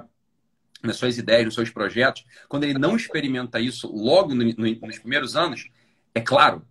nas 0.83 0.95
suas 0.95 1.17
ideias, 1.17 1.45
nos 1.45 1.55
seus 1.55 1.71
projetos. 1.71 2.23
Quando 2.47 2.65
ele 2.65 2.77
não 2.77 2.95
experimenta 2.95 3.59
isso 3.59 3.91
logo 3.91 4.35
no, 4.35 4.43
no, 4.43 4.75
nos 4.87 4.99
primeiros 4.99 5.35
anos, 5.35 5.71
é 6.13 6.21
claro, 6.21 6.65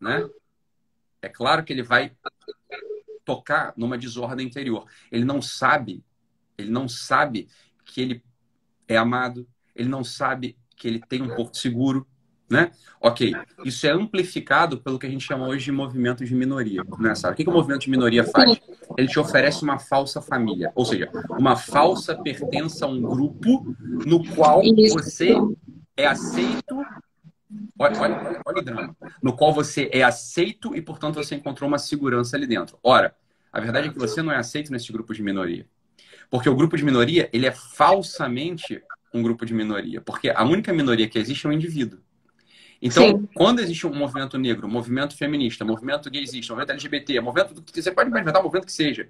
né? 0.00 0.28
É 1.22 1.28
claro 1.28 1.64
que 1.64 1.72
ele 1.72 1.82
vai 1.82 2.12
tocar 3.24 3.72
numa 3.76 3.96
desordem 3.96 4.46
interior. 4.46 4.86
Ele 5.12 5.24
não 5.24 5.40
sabe, 5.40 6.02
ele 6.56 6.70
não 6.70 6.88
sabe 6.88 7.48
que 7.84 8.00
ele 8.00 8.22
é 8.88 8.96
amado, 8.96 9.46
ele 9.76 9.88
não 9.88 10.02
sabe 10.02 10.56
que 10.76 10.88
ele 10.88 11.00
tem 11.08 11.22
um 11.22 11.34
porto 11.34 11.58
seguro, 11.58 12.06
né? 12.50 12.70
Ok, 13.00 13.34
isso 13.64 13.86
é 13.86 13.90
amplificado 13.90 14.78
pelo 14.78 14.98
que 14.98 15.06
a 15.06 15.10
gente 15.10 15.24
chama 15.24 15.46
hoje 15.46 15.66
de 15.66 15.72
movimento 15.72 16.24
de 16.24 16.34
minoria, 16.34 16.82
né, 16.98 17.14
sabe? 17.14 17.34
O 17.34 17.36
que, 17.36 17.44
que 17.44 17.50
o 17.50 17.52
movimento 17.52 17.82
de 17.82 17.90
minoria 17.90 18.24
faz? 18.24 18.58
Ele 18.96 19.06
te 19.06 19.18
oferece 19.18 19.62
uma 19.62 19.78
falsa 19.78 20.22
família, 20.22 20.72
ou 20.74 20.84
seja, 20.84 21.10
uma 21.30 21.56
falsa 21.56 22.16
pertença 22.16 22.86
a 22.86 22.88
um 22.88 23.00
grupo 23.02 23.76
no 24.06 24.24
qual 24.34 24.62
você 24.90 25.34
é 25.96 26.06
aceito 26.06 26.76
Olha, 27.78 28.00
olha, 28.00 28.42
olha, 28.44 28.58
o 28.58 28.62
drama. 28.62 28.96
No 29.22 29.32
qual 29.34 29.52
você 29.52 29.88
é 29.92 30.02
aceito 30.02 30.74
e, 30.76 30.82
portanto, 30.82 31.14
você 31.14 31.34
encontrou 31.34 31.68
uma 31.68 31.78
segurança 31.78 32.36
ali 32.36 32.46
dentro. 32.46 32.78
Ora, 32.82 33.14
a 33.52 33.60
verdade 33.60 33.88
é 33.88 33.92
que 33.92 33.98
você 33.98 34.20
não 34.20 34.32
é 34.32 34.36
aceito 34.36 34.70
nesse 34.70 34.92
grupo 34.92 35.14
de 35.14 35.22
minoria. 35.22 35.66
Porque 36.30 36.48
o 36.48 36.54
grupo 36.54 36.76
de 36.76 36.84
minoria, 36.84 37.28
ele 37.32 37.46
é 37.46 37.52
falsamente 37.52 38.82
um 39.12 39.22
grupo 39.22 39.46
de 39.46 39.54
minoria. 39.54 40.00
Porque 40.00 40.28
a 40.28 40.44
única 40.44 40.72
minoria 40.72 41.08
que 41.08 41.18
existe 41.18 41.46
é 41.46 41.50
o 41.50 41.52
indivíduo. 41.52 42.00
Então, 42.80 43.08
Sim. 43.08 43.28
quando 43.34 43.60
existe 43.60 43.86
um 43.86 43.94
movimento 43.94 44.38
negro, 44.38 44.66
um 44.66 44.70
movimento 44.70 45.16
feminista, 45.16 45.64
um 45.64 45.68
movimento 45.68 46.10
gaysista, 46.10 46.52
um 46.52 46.56
movimento 46.56 46.72
LGBT, 46.72 47.18
um 47.18 47.24
movimento 47.24 47.54
do 47.54 47.62
que 47.62 47.82
você 47.82 47.90
pode 47.90 48.10
inventar 48.10 48.40
um 48.40 48.44
movimento 48.44 48.66
que 48.66 48.72
seja. 48.72 49.08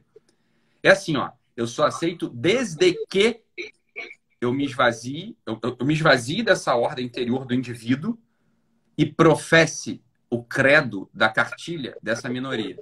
É 0.82 0.90
assim, 0.90 1.16
ó. 1.16 1.30
Eu 1.56 1.66
só 1.66 1.86
aceito 1.86 2.28
desde 2.28 2.94
que 3.10 3.42
eu 4.40 4.52
me 4.52 4.64
esvazie, 4.64 5.36
eu, 5.44 5.58
eu 5.62 5.84
me 5.84 5.92
esvazie 5.92 6.42
dessa 6.42 6.74
ordem 6.76 7.04
interior 7.04 7.44
do 7.44 7.52
indivíduo 7.52 8.16
e 8.96 9.04
professe 9.04 10.00
o 10.30 10.42
credo 10.42 11.10
da 11.12 11.28
cartilha 11.28 11.96
dessa 12.02 12.28
minoria. 12.28 12.78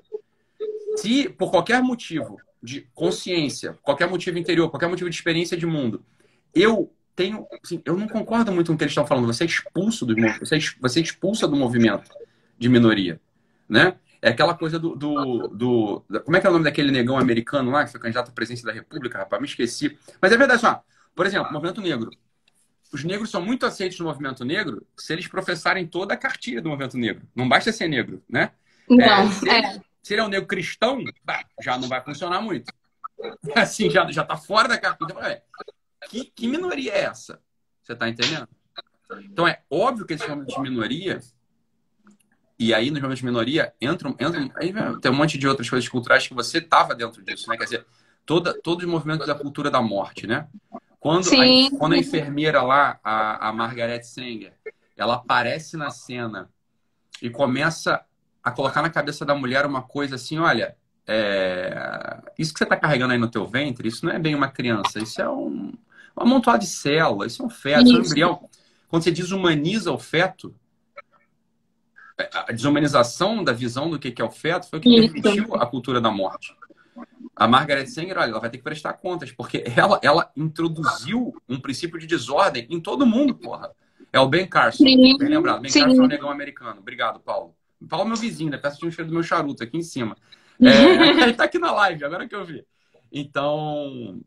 Se 0.97 1.29
por 1.29 1.51
qualquer 1.51 1.83
motivo 1.83 2.37
de 2.67 2.81
consciência, 2.93 3.79
qualquer 3.81 4.11
motivo 4.11 4.37
interior, 4.39 4.69
qualquer 4.69 4.89
motivo 4.89 5.09
de 5.09 5.15
experiência 5.15 5.57
de 5.57 5.65
mundo, 5.65 6.05
eu 6.53 6.93
tenho, 7.15 7.47
assim, 7.63 7.81
eu 7.85 7.97
não 7.97 8.09
concordo 8.09 8.51
muito 8.51 8.67
com 8.67 8.75
o 8.75 8.77
que 8.77 8.83
eles 8.83 8.91
estão 8.91 9.07
falando. 9.07 9.27
Você 9.27 9.45
é 9.45 9.47
expulso 9.47 10.05
do 10.05 10.15
você, 10.41 10.57
é 10.57 10.59
você 10.81 10.99
é 10.99 11.03
expulsa 11.03 11.47
do 11.47 11.55
movimento 11.55 12.11
de 12.59 12.69
minoria, 12.69 13.21
né? 13.69 13.95
É 14.21 14.31
aquela 14.31 14.55
coisa 14.55 14.79
do, 14.79 14.97
do, 14.97 15.49
do, 15.49 16.05
Como 16.25 16.37
é 16.37 16.41
que 16.41 16.47
é 16.47 16.51
o 16.51 16.53
nome 16.53 16.65
daquele 16.65 16.91
negão 16.91 17.17
americano 17.17 17.71
lá, 17.71 17.85
que 17.85 17.93
foi 17.93 18.01
candidato 18.01 18.31
à 18.31 18.33
presidência 18.33 18.67
da 18.67 18.73
República, 18.73 19.19
rapaz? 19.19 19.41
Me 19.41 19.47
esqueci. 19.47 19.97
Mas 20.21 20.33
é 20.33 20.37
verdade, 20.37 20.61
só. 20.61 20.83
Por 21.15 21.25
exemplo, 21.25 21.53
movimento 21.53 21.81
negro. 21.81 22.11
Os 22.93 23.05
negros 23.05 23.31
são 23.31 23.41
muito 23.41 23.65
aceitos 23.65 24.01
no 24.01 24.07
movimento 24.07 24.45
negro 24.45 24.85
se 24.97 25.13
eles 25.13 25.29
professarem 25.29 25.87
toda 25.87 26.15
a 26.15 26.17
cartilha 26.17 26.61
do 26.61 26.69
movimento 26.69 26.97
negro. 26.97 27.23
Não 27.35 27.49
basta 27.49 27.71
ser 27.71 27.87
negro, 27.87 28.21
né? 28.29 28.51
Não, 28.89 29.05
é, 29.05 29.31
se, 29.31 29.49
é. 29.49 29.81
Se 30.07 30.15
ele 30.15 30.21
é 30.21 30.25
um 30.25 30.29
negro 30.29 30.47
cristão, 30.47 31.03
bah, 31.25 31.43
já 31.61 31.77
não 31.77 31.89
vai 31.89 32.01
funcionar 32.01 32.41
muito. 32.41 32.73
Assim, 33.57 33.91
já, 33.91 34.09
já 34.09 34.23
tá 34.23 34.37
fora 34.37 34.69
da 34.69 34.79
cartilha. 34.79 35.13
É, 35.19 35.43
que, 36.09 36.27
que 36.27 36.47
minoria 36.47 36.93
é 36.93 37.01
essa? 37.01 37.43
Você 37.83 37.93
tá 37.97 38.09
entendendo? 38.09 38.47
Então 39.25 39.49
é 39.49 39.63
óbvio 39.69 40.07
que 40.07 40.15
esses 40.15 40.29
momentos 40.29 40.55
de 40.55 40.61
minoria, 40.61 41.19
e 42.57 42.73
aí 42.73 42.89
nos 42.89 43.01
momentos 43.01 43.19
de 43.19 43.25
minoria 43.25 43.75
entram, 43.81 44.13
entram 44.13 44.49
aí 44.55 44.73
tem 45.01 45.11
um 45.11 45.17
monte 45.17 45.37
de 45.37 45.49
outras 45.49 45.69
coisas 45.69 45.89
culturais 45.89 46.29
que 46.29 46.35
você 46.35 46.61
tava 46.61 46.95
dentro 46.95 47.21
disso, 47.25 47.51
né? 47.51 47.57
Quer 47.57 47.65
dizer, 47.65 47.87
toda, 48.25 48.55
todos 48.63 48.85
os 48.85 48.89
movimentos 48.89 49.27
da 49.27 49.35
cultura 49.35 49.73
da 49.73 49.83
morte, 49.83 50.25
né? 50.25 50.47
Quando, 51.01 51.27
a, 51.27 51.79
quando 51.81 51.95
a 51.95 51.99
enfermeira 51.99 52.63
lá, 52.63 53.01
a, 53.03 53.49
a 53.49 53.53
Margaret 53.53 54.05
Sanger, 54.05 54.53
ela 54.97 55.17
aparece 55.17 55.77
na 55.77 55.91
cena 55.91 56.49
e 57.21 57.29
começa 57.29 58.07
a 58.47 58.53
colocar 58.53 58.81
na 58.81 58.89
cabeça 58.89 59.25
da 59.25 59.35
mulher 59.35 59.67
uma 59.67 59.83
coisa 59.83 60.15
assim, 60.15 60.39
olha, 60.39 60.77
é... 61.05 62.17
isso 62.39 62.53
que 62.53 62.59
você 62.59 62.65
está 62.65 62.77
carregando 62.77 63.13
aí 63.13 63.19
no 63.19 63.29
teu 63.29 63.45
ventre, 63.45 63.89
isso 63.89 64.07
não 64.07 64.13
é 64.13 64.21
bem 64.21 64.37
uma 64.37 64.47
criança, 64.47 65.01
isso 65.01 65.21
é 65.21 65.29
um, 65.29 65.73
um 66.17 66.23
amontoado 66.23 66.61
de 66.61 66.69
células, 66.69 67.33
isso 67.33 67.43
é 67.43 67.45
um 67.45 67.51
feto, 67.51 67.87
isso. 67.87 67.97
é 67.97 67.99
um 67.99 68.05
embrião. 68.05 68.49
Quando 68.87 69.03
você 69.03 69.11
desumaniza 69.11 69.91
o 69.91 69.99
feto, 69.99 70.55
a 72.33 72.53
desumanização 72.53 73.43
da 73.43 73.53
visão 73.53 73.91
do 73.91 73.99
que 73.99 74.23
é 74.23 74.25
o 74.25 74.31
feto 74.31 74.71
foi 74.71 74.79
o 74.79 74.83
que 74.83 75.11
permitiu 75.11 75.57
a 75.57 75.67
cultura 75.67 76.01
da 76.01 76.13
morte. 76.13 76.55
A 77.35 77.49
Margaret 77.49 77.89
Sanger, 77.89 78.17
olha, 78.17 78.31
ela 78.31 78.41
vai 78.41 78.49
ter 78.49 78.59
que 78.59 78.65
prestar 78.65 78.93
contas, 78.93 79.33
porque 79.33 79.65
ela, 79.77 79.99
ela 80.05 80.31
introduziu 80.37 81.35
um 81.49 81.59
princípio 81.59 81.99
de 81.99 82.07
desordem 82.07 82.65
em 82.71 82.81
todo 82.81 83.05
mundo, 83.05 83.35
porra. 83.35 83.73
É 84.13 84.21
o 84.21 84.29
Ben 84.29 84.47
Carson, 84.47 84.85
Sim. 84.85 85.19
bem 85.19 85.29
lembrado. 85.29 85.63
Ben 85.63 85.71
Sim. 85.71 85.81
Carson 85.81 86.03
é 86.03 86.05
um 86.05 86.09
negão 86.09 86.31
americano. 86.31 86.79
Obrigado, 86.79 87.19
Paulo. 87.19 87.56
É 87.83 88.05
meu 88.05 88.17
vizinho, 88.17 88.51
né? 88.51 88.59
Peço 88.59 88.87
um 88.87 88.91
cheiro 88.91 89.11
do 89.11 89.15
meu 89.15 89.23
charuto 89.23 89.63
aqui 89.63 89.77
em 89.77 89.83
cima. 89.83 90.17
É, 90.59 91.23
ele 91.23 91.35
tá 91.35 91.45
aqui 91.45 91.59
na 91.59 91.71
live, 91.71 92.03
agora 92.03 92.27
que 92.27 92.35
eu 92.35 92.43
vi. 92.43 92.65
Então. 93.13 94.19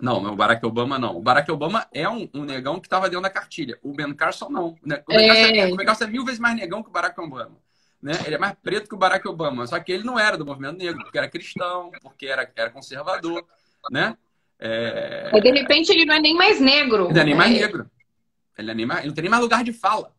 Não, 0.00 0.16
o 0.32 0.34
Barack 0.34 0.66
Obama 0.66 0.98
não. 0.98 1.16
O 1.16 1.22
Barack 1.22 1.48
Obama 1.52 1.86
é 1.94 2.08
um, 2.08 2.28
um 2.34 2.42
negão 2.42 2.80
que 2.80 2.88
estava 2.88 3.08
dentro 3.08 3.22
da 3.22 3.30
cartilha. 3.30 3.78
O 3.80 3.92
Ben 3.92 4.12
Carson 4.12 4.48
não. 4.48 4.70
O 4.70 4.78
Ben, 4.82 4.98
é... 5.08 5.26
Carson, 5.28 5.54
é, 5.54 5.72
o 5.72 5.76
ben 5.76 5.86
Carson 5.86 6.04
é 6.04 6.06
mil 6.08 6.24
vezes 6.24 6.40
mais 6.40 6.56
negão 6.56 6.82
que 6.82 6.88
o 6.88 6.92
Barack 6.92 7.20
Obama. 7.20 7.56
Né? 8.02 8.12
Ele 8.26 8.34
é 8.34 8.38
mais 8.38 8.56
preto 8.60 8.88
que 8.88 8.94
o 8.96 8.98
Barack 8.98 9.26
Obama. 9.28 9.64
Só 9.68 9.78
que 9.78 9.92
ele 9.92 10.02
não 10.02 10.18
era 10.18 10.36
do 10.36 10.44
movimento 10.44 10.78
negro, 10.78 11.04
porque 11.04 11.18
era 11.18 11.28
cristão, 11.28 11.92
porque 12.02 12.26
era, 12.26 12.50
era 12.56 12.70
conservador. 12.70 13.46
Né? 13.88 14.16
É... 14.58 15.30
de 15.40 15.50
repente 15.50 15.90
ele 15.90 16.04
não 16.04 16.14
é 16.14 16.20
nem 16.20 16.34
mais 16.34 16.60
negro. 16.60 17.04
Ele 17.04 17.14
não 17.14 17.20
é 17.20 17.24
nem 17.24 17.34
mais 17.36 17.52
negro. 17.52 17.90
Ele, 18.58 18.70
é 18.70 18.74
nem 18.74 18.86
mais, 18.86 19.00
ele 19.00 19.08
não 19.08 19.14
tem 19.14 19.22
nem 19.22 19.30
mais 19.30 19.42
lugar 19.42 19.62
de 19.62 19.72
fala. 19.72 20.12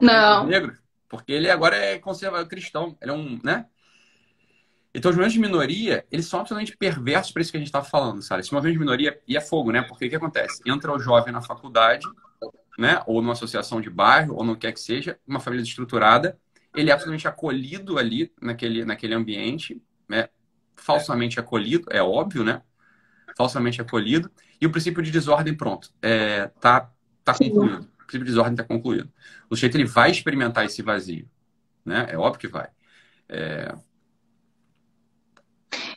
Não. 0.00 0.46
Negro. 0.46 0.76
Porque 1.08 1.32
ele 1.32 1.50
agora 1.50 1.76
é 1.76 1.98
conservador 1.98 2.48
cristão. 2.48 2.96
Ele 3.00 3.10
é 3.10 3.14
um, 3.14 3.40
né? 3.42 3.66
Então, 4.94 5.10
os 5.10 5.16
movimentos 5.16 5.34
de 5.34 5.40
minoria, 5.40 6.06
eles 6.10 6.26
são 6.26 6.40
absolutamente 6.40 6.74
perversos 6.74 7.30
para 7.30 7.42
isso 7.42 7.50
que 7.50 7.58
a 7.58 7.60
gente 7.60 7.68
está 7.68 7.84
falando, 7.84 8.22
sabe? 8.22 8.40
Esse 8.40 8.52
movimento 8.52 8.72
de 8.72 8.80
minoria, 8.80 9.20
e 9.28 9.36
é 9.36 9.40
fogo, 9.42 9.70
né? 9.70 9.82
Porque 9.82 10.06
o 10.06 10.08
que 10.08 10.16
acontece? 10.16 10.62
Entra 10.64 10.90
o 10.90 10.98
jovem 10.98 11.34
na 11.34 11.42
faculdade, 11.42 12.06
né? 12.78 13.02
Ou 13.06 13.20
numa 13.20 13.34
associação 13.34 13.78
de 13.78 13.90
bairro, 13.90 14.34
ou 14.34 14.42
no 14.42 14.54
que 14.54 14.62
quer 14.62 14.72
que 14.72 14.80
seja, 14.80 15.18
uma 15.26 15.38
família 15.38 15.62
estruturada, 15.62 16.38
ele 16.74 16.88
é 16.88 16.94
absolutamente 16.94 17.28
acolhido 17.28 17.98
ali 17.98 18.32
naquele, 18.40 18.86
naquele 18.86 19.14
ambiente, 19.14 19.82
né? 20.08 20.30
Falsamente 20.74 21.38
acolhido, 21.38 21.88
é 21.90 22.02
óbvio, 22.02 22.42
né? 22.42 22.62
Falsamente 23.36 23.82
acolhido. 23.82 24.30
E 24.58 24.66
o 24.66 24.70
princípio 24.70 25.02
de 25.02 25.10
desordem, 25.10 25.54
pronto, 25.54 25.92
é, 26.00 26.46
tá, 26.58 26.90
tá 27.22 27.34
concluído. 27.34 27.86
Princípio 28.06 28.24
de 28.26 28.32
desordem 28.32 28.52
está 28.54 28.64
concluído. 28.64 29.10
O 29.50 29.56
sujeito 29.56 29.76
ele 29.76 29.84
vai 29.84 30.10
experimentar 30.10 30.64
esse 30.64 30.82
vazio, 30.82 31.28
né? 31.84 32.06
É 32.10 32.16
óbvio 32.18 32.40
que 32.40 32.48
vai. 32.48 32.68
É, 33.28 33.74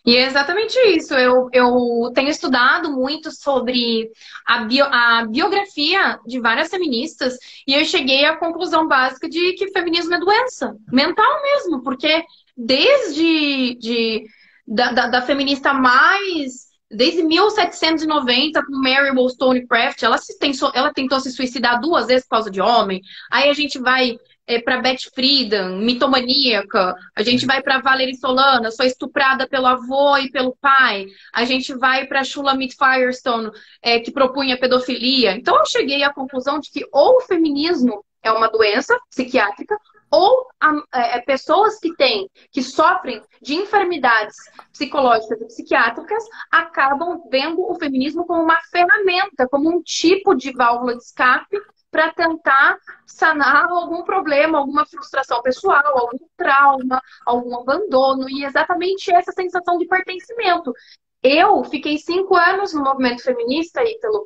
e 0.05 0.15
é 0.15 0.25
exatamente 0.25 0.77
isso. 0.95 1.13
Eu, 1.13 1.49
eu 1.51 2.11
tenho 2.13 2.29
estudado 2.29 2.91
muito 2.91 3.31
sobre 3.31 4.09
a, 4.45 4.63
bio, 4.63 4.85
a 4.85 5.25
biografia 5.25 6.19
de 6.25 6.39
várias 6.39 6.69
feministas 6.69 7.37
e 7.67 7.73
eu 7.73 7.85
cheguei 7.85 8.25
à 8.25 8.37
conclusão 8.37 8.87
básica 8.87 9.29
de 9.29 9.53
que 9.53 9.71
feminismo 9.71 10.13
é 10.13 10.19
doença 10.19 10.75
mental 10.91 11.41
mesmo, 11.43 11.83
porque 11.83 12.23
desde 12.55 13.75
de, 13.75 14.23
da, 14.67 14.91
da, 14.91 15.07
da 15.07 15.21
feminista 15.21 15.73
mais 15.73 16.68
desde 16.89 17.23
1790, 17.23 18.65
com 18.65 18.71
Mary 18.71 19.11
Wollstonecraft, 19.11 20.01
ela, 20.03 20.17
se 20.17 20.37
tentou, 20.39 20.71
ela 20.73 20.93
tentou 20.93 21.19
se 21.19 21.31
suicidar 21.31 21.79
duas 21.79 22.07
vezes 22.07 22.23
por 22.23 22.31
causa 22.31 22.51
de 22.51 22.59
homem. 22.59 23.01
Aí 23.31 23.49
a 23.49 23.53
gente 23.53 23.77
vai 23.77 24.17
é, 24.47 24.59
para 24.59 24.81
Beth 24.81 25.11
Friedan, 25.13 25.77
mitomaníaca. 25.77 26.95
A 27.15 27.21
gente 27.21 27.45
vai 27.45 27.61
para 27.61 27.79
Valerie 27.79 28.17
Solana, 28.17 28.71
sou 28.71 28.85
estuprada 28.85 29.47
pelo 29.47 29.67
avô 29.67 30.17
e 30.17 30.31
pelo 30.31 30.57
pai. 30.59 31.05
A 31.31 31.45
gente 31.45 31.73
vai 31.75 32.07
para 32.07 32.23
Shulamit 32.23 32.75
Firestone, 32.75 33.51
é, 33.81 33.99
que 33.99 34.11
propunha 34.11 34.59
pedofilia. 34.59 35.33
Então 35.33 35.55
eu 35.55 35.65
cheguei 35.67 36.03
à 36.03 36.11
conclusão 36.11 36.59
de 36.59 36.71
que 36.71 36.83
ou 36.91 37.17
o 37.17 37.21
feminismo 37.21 38.03
é 38.23 38.31
uma 38.31 38.49
doença 38.49 38.99
psiquiátrica 39.09 39.77
ou 40.11 40.47
é, 40.93 41.17
é, 41.17 41.21
pessoas 41.21 41.79
que 41.79 41.95
têm, 41.95 42.29
que 42.51 42.61
sofrem 42.61 43.21
de 43.41 43.55
enfermidades 43.55 44.35
psicológicas 44.71 45.39
e 45.41 45.45
psiquiátricas, 45.45 46.23
acabam 46.51 47.23
vendo 47.29 47.61
o 47.61 47.75
feminismo 47.75 48.25
como 48.25 48.43
uma 48.43 48.59
ferramenta, 48.71 49.47
como 49.49 49.69
um 49.69 49.81
tipo 49.81 50.35
de 50.35 50.51
válvula 50.51 50.95
de 50.95 51.03
escape 51.03 51.57
para 51.91 52.11
tentar 52.13 52.77
sanar 53.05 53.65
algum 53.65 54.03
problema, 54.03 54.59
alguma 54.59 54.85
frustração 54.85 55.41
pessoal, 55.41 55.97
algum 55.97 56.25
trauma, 56.37 57.01
algum 57.25 57.59
abandono, 57.59 58.29
e 58.29 58.45
exatamente 58.45 59.11
essa 59.13 59.31
sensação 59.31 59.77
de 59.77 59.87
pertencimento. 59.87 60.71
Eu 61.21 61.63
fiquei 61.65 61.97
cinco 61.97 62.35
anos 62.35 62.73
no 62.73 62.81
movimento 62.81 63.21
feminista, 63.21 63.83
Ítalo, 63.83 64.25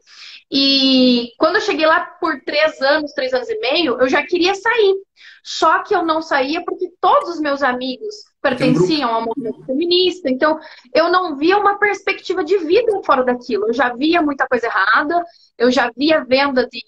e 0.51 1.32
quando 1.38 1.56
eu 1.56 1.62
cheguei 1.62 1.86
lá 1.86 2.06
por 2.19 2.39
três 2.41 2.79
anos, 2.82 3.13
três 3.13 3.34
anos 3.34 3.49
e 3.49 3.60
meio, 3.60 3.99
eu 3.99 4.08
já 4.08 4.23
queria 4.25 4.53
sair. 4.53 4.95
Só 5.43 5.84
que 5.84 5.93
eu 5.93 6.06
não 6.06 6.21
saía 6.21 6.63
porque 6.63 6.89
todos 7.01 7.29
os 7.29 7.39
meus 7.39 7.62
amigos 7.62 8.15
pertenciam 8.41 9.13
ao 9.13 9.25
movimento 9.25 9.65
feminista, 9.65 10.29
então 10.29 10.58
eu 10.93 11.12
não 11.12 11.36
via 11.36 11.58
uma 11.58 11.77
perspectiva 11.77 12.43
de 12.43 12.58
vida 12.60 13.01
fora 13.03 13.23
daquilo. 13.23 13.67
Eu 13.67 13.73
já 13.73 13.93
via 13.93 14.21
muita 14.21 14.47
coisa 14.47 14.67
errada, 14.67 15.21
eu 15.58 15.69
já 15.71 15.91
via 15.95 16.23
venda 16.23 16.67
de 16.67 16.79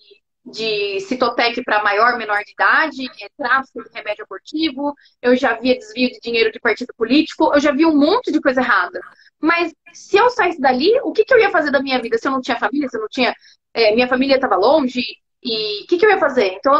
de 0.45 0.99
citotec 1.01 1.63
para 1.63 1.83
maior, 1.83 2.17
menor 2.17 2.43
de 2.43 2.51
idade, 2.51 3.05
é, 3.21 3.27
tráfico 3.35 3.83
de 3.83 3.89
remédio 3.93 4.25
abortivo, 4.25 4.93
eu 5.21 5.35
já 5.35 5.53
via 5.53 5.77
desvio 5.77 6.09
de 6.09 6.19
dinheiro 6.19 6.51
de 6.51 6.59
partido 6.59 6.93
político, 6.95 7.51
eu 7.53 7.59
já 7.59 7.71
vi 7.71 7.85
um 7.85 7.97
monte 7.97 8.31
de 8.31 8.39
coisa 8.39 8.61
errada. 8.61 8.99
Mas 9.39 9.73
se 9.93 10.17
eu 10.17 10.29
saísse 10.29 10.61
dali, 10.61 10.91
o 11.03 11.11
que, 11.11 11.25
que 11.25 11.33
eu 11.33 11.39
ia 11.39 11.49
fazer 11.49 11.71
da 11.71 11.81
minha 11.81 12.01
vida? 12.01 12.17
Se 12.17 12.27
eu 12.27 12.31
não 12.31 12.41
tinha 12.41 12.59
família, 12.59 12.87
se 12.87 12.97
eu 12.97 13.01
não 13.01 13.09
tinha. 13.09 13.33
É, 13.73 13.93
minha 13.93 14.07
família 14.07 14.35
estava 14.35 14.55
longe, 14.55 15.03
e 15.43 15.83
o 15.83 15.87
que, 15.87 15.97
que, 15.97 16.05
eu 16.05 16.09
ia 16.09 16.17
fazer? 16.17 16.53
Então, 16.53 16.73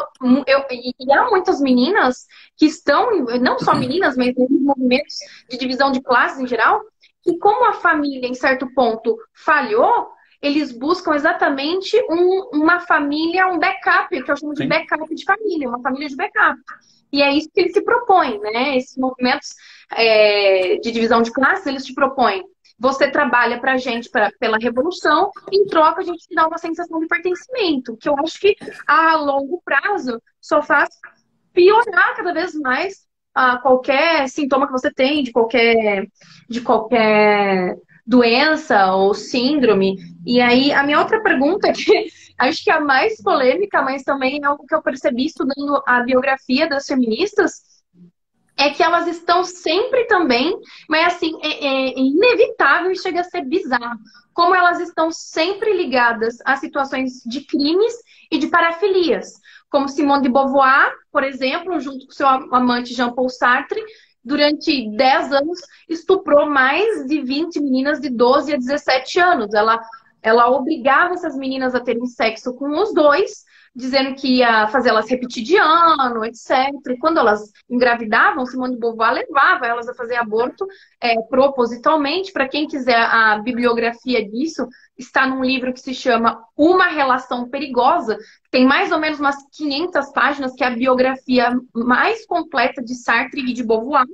eu, 0.48 0.66
e 0.72 1.14
há 1.14 1.30
muitas 1.30 1.62
meninas 1.62 2.26
que 2.58 2.66
estão, 2.66 3.12
não 3.40 3.60
só 3.60 3.76
meninas, 3.76 4.18
mas 4.18 4.30
em 4.30 4.60
movimentos 4.60 5.18
de 5.48 5.58
divisão 5.58 5.92
de 5.92 6.02
classes 6.02 6.40
em 6.40 6.48
geral, 6.48 6.82
que 7.22 7.38
como 7.38 7.66
a 7.66 7.74
família, 7.74 8.28
em 8.28 8.34
certo 8.34 8.68
ponto, 8.74 9.18
falhou, 9.34 10.15
eles 10.46 10.72
buscam 10.72 11.16
exatamente 11.16 11.98
um, 12.10 12.50
uma 12.54 12.80
família, 12.80 13.48
um 13.48 13.58
backup, 13.58 14.10
que 14.10 14.32
eu 14.32 14.38
chamo 14.38 14.54
de 14.54 14.64
Sim. 14.64 14.70
backup 14.70 15.14
de 15.14 15.24
família, 15.24 15.68
uma 15.68 15.82
família 15.82 16.08
de 16.08 16.16
backup. 16.16 16.60
E 17.12 17.22
é 17.22 17.32
isso 17.34 17.50
que 17.54 17.62
eles 17.62 17.74
se 17.74 17.82
propõem, 17.82 18.40
né? 18.40 18.78
Esses 18.78 18.98
movimentos 18.98 19.50
é, 19.92 20.78
de 20.78 20.92
divisão 20.92 21.22
de 21.22 21.32
classes, 21.32 21.66
eles 21.66 21.86
te 21.86 21.94
propõem. 21.94 22.44
Você 22.78 23.10
trabalha 23.10 23.60
pra 23.60 23.78
gente 23.78 24.10
pra, 24.10 24.30
pela 24.40 24.58
revolução, 24.58 25.32
em 25.52 25.66
troca 25.66 26.02
a 26.02 26.04
gente 26.04 26.28
te 26.28 26.36
dá 26.36 26.46
uma 26.46 26.58
sensação 26.58 27.00
de 27.00 27.08
pertencimento, 27.08 27.96
que 27.98 28.10
eu 28.10 28.16
acho 28.20 28.40
que 28.40 28.56
a 28.86 29.16
longo 29.16 29.62
prazo 29.64 30.22
só 30.42 30.62
faz 30.62 30.90
piorar 31.54 32.16
cada 32.16 32.34
vez 32.34 32.54
mais 32.54 33.06
a 33.34 33.58
qualquer 33.58 34.28
sintoma 34.28 34.68
que 34.68 34.74
você 34.74 34.92
tem, 34.94 35.24
de 35.24 35.32
qualquer, 35.32 36.06
de 36.50 36.62
qualquer 36.62 37.78
doença 38.06 38.94
ou 38.94 39.14
síndrome. 39.14 39.98
E 40.26 40.40
aí, 40.42 40.72
a 40.72 40.84
minha 40.84 41.00
outra 41.00 41.22
pergunta, 41.22 41.72
que 41.72 42.08
acho 42.38 42.64
que 42.64 42.70
é 42.70 42.74
a 42.74 42.82
mais 42.82 43.22
polêmica, 43.22 43.82
mas 43.82 44.04
também 44.04 44.40
é 44.42 44.46
algo 44.46 44.66
que 44.66 44.76
eu 44.76 44.82
percebi 44.82 45.26
estudando 45.26 45.82
a 45.88 46.02
biografia 46.02 46.68
das 46.68 46.86
feministas, 46.86 47.64
é 48.58 48.70
que 48.70 48.82
elas 48.82 49.08
estão 49.08 49.44
sempre 49.44 50.06
também, 50.06 50.58
mas 50.90 51.14
assim, 51.14 51.38
é, 51.44 51.66
é 51.66 52.00
inevitável 52.00 52.92
e 52.92 52.98
chega 52.98 53.22
a 53.22 53.24
ser 53.24 53.44
bizarro, 53.44 54.00
como 54.34 54.56
elas 54.56 54.80
estão 54.80 55.12
sempre 55.12 55.76
ligadas 55.76 56.38
a 56.46 56.56
situações 56.56 57.22
de 57.26 57.42
crimes 57.42 57.94
e 58.32 58.38
de 58.38 58.48
parafilias. 58.48 59.34
Como 59.70 59.90
Simone 59.90 60.24
de 60.24 60.30
Beauvoir, 60.30 60.94
por 61.12 61.24
exemplo, 61.24 61.80
junto 61.80 62.06
com 62.06 62.12
seu 62.14 62.28
amante 62.28 62.94
Jean-Paul 62.94 63.30
Sartre, 63.30 63.82
durante 64.26 64.90
10 64.90 65.32
anos, 65.32 65.60
estuprou 65.88 66.48
mais 66.48 67.06
de 67.06 67.22
20 67.22 67.62
meninas 67.62 68.02
de 68.02 68.10
12 68.10 68.56
a 68.56 68.58
17 68.58 69.20
anos. 69.20 69.54
Ela, 69.54 69.80
ela 70.22 70.50
obrigava 70.50 71.14
essas 71.14 71.38
meninas 71.38 71.76
a 71.76 71.80
terem 71.80 72.08
sexo 72.08 72.56
com 72.56 72.70
os 72.82 72.92
dois, 72.94 73.45
dizendo 73.76 74.16
que 74.16 74.38
ia 74.38 74.68
fazer 74.70 74.90
elas 74.90 75.10
repetir 75.10 75.44
de 75.44 75.58
ano, 75.58 76.24
etc. 76.24 76.72
E 76.90 76.98
quando 76.98 77.20
elas 77.20 77.52
engravidavam, 77.70 78.46
Simone 78.46 78.76
de 78.76 78.80
Beauvoir 78.80 79.14
levava 79.14 79.68
elas 79.68 79.90
a 79.90 79.94
fazer 79.94 80.16
aborto 80.16 80.66
é, 81.02 81.22
propositalmente. 81.24 82.32
Para 82.32 82.48
quem 82.48 82.68
quiser 82.68 82.98
a 82.98 83.38
bibliografia 83.40 84.26
disso, 84.26 84.66
está 84.98 85.28
num 85.28 85.44
livro 85.44 85.74
que 85.74 85.82
se 85.82 85.94
chama 85.94 86.42
Uma 86.56 86.88
Relação 86.88 87.50
Perigosa. 87.50 88.18
Tem 88.50 88.66
mais 88.66 88.94
ou 88.94 89.00
menos 89.00 89.20
umas 89.20 89.36
500 89.52 90.12
páginas, 90.14 90.54
que 90.54 90.64
é 90.64 90.68
a 90.68 90.72
biografia 90.72 91.52
mais 91.74 92.26
completa 92.26 92.82
de 92.82 92.96
Sartre 92.96 93.42
e 93.42 93.54
de 93.54 93.64
Beauvoir. 93.64 94.06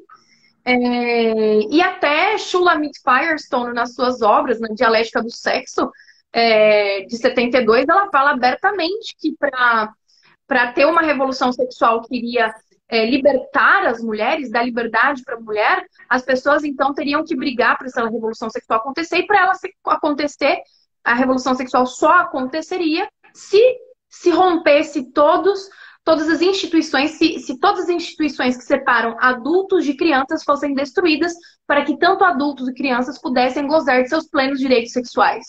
É, 0.66 1.60
e 1.70 1.82
até 1.82 2.36
Shulamit 2.38 3.00
Firestone, 3.04 3.74
nas 3.74 3.94
suas 3.94 4.24
obras, 4.24 4.60
na 4.60 4.70
Dialética 4.70 5.22
do 5.22 5.32
Sexo, 5.32 5.92
é, 6.34 7.02
de 7.02 7.18
72, 7.18 7.88
ela 7.88 8.10
fala 8.10 8.32
abertamente 8.32 9.16
que 9.20 9.36
para 9.38 10.72
ter 10.74 10.86
uma 10.86 11.02
revolução 11.02 11.52
sexual 11.52 12.02
que 12.02 12.16
iria 12.16 12.54
é, 12.88 13.06
libertar 13.06 13.86
as 13.86 14.02
mulheres, 14.02 14.52
dar 14.52 14.64
liberdade 14.64 15.24
para 15.24 15.36
a 15.36 15.40
mulher, 15.40 15.86
as 16.10 16.24
pessoas 16.24 16.64
então 16.64 16.94
teriam 16.94 17.24
que 17.24 17.36
brigar 17.36 17.78
para 17.78 17.88
essa 17.88 18.04
revolução 18.04 18.50
sexual 18.50 18.80
acontecer, 18.80 19.20
e 19.20 19.28
para 19.28 19.40
ela 19.40 19.54
acontecer, 19.88 20.62
a 21.04 21.14
revolução 21.14 21.56
sexual 21.56 21.86
só 21.86 22.12
aconteceria 22.20 23.10
se 23.34 23.62
se 24.10 24.30
rompesse 24.30 25.10
todos 25.14 25.70
todas 26.04 26.28
as 26.30 26.42
instituições, 26.42 27.12
se, 27.12 27.40
se 27.40 27.60
todas 27.60 27.84
as 27.84 27.90
instituições 27.90 28.58
que 28.58 28.64
separam 28.64 29.16
adultos 29.20 29.86
de 29.86 29.94
crianças 29.94 30.44
fossem 30.44 30.74
destruídas, 30.74 31.34
para 31.68 31.86
que 31.86 31.98
tanto 31.98 32.24
adultos 32.24 32.68
e 32.68 32.74
crianças 32.74 33.20
pudessem 33.20 33.68
gozar 33.68 34.02
de 34.02 34.10
seus 34.10 34.28
plenos 34.28 34.60
direitos 34.60 34.92
sexuais. 34.92 35.46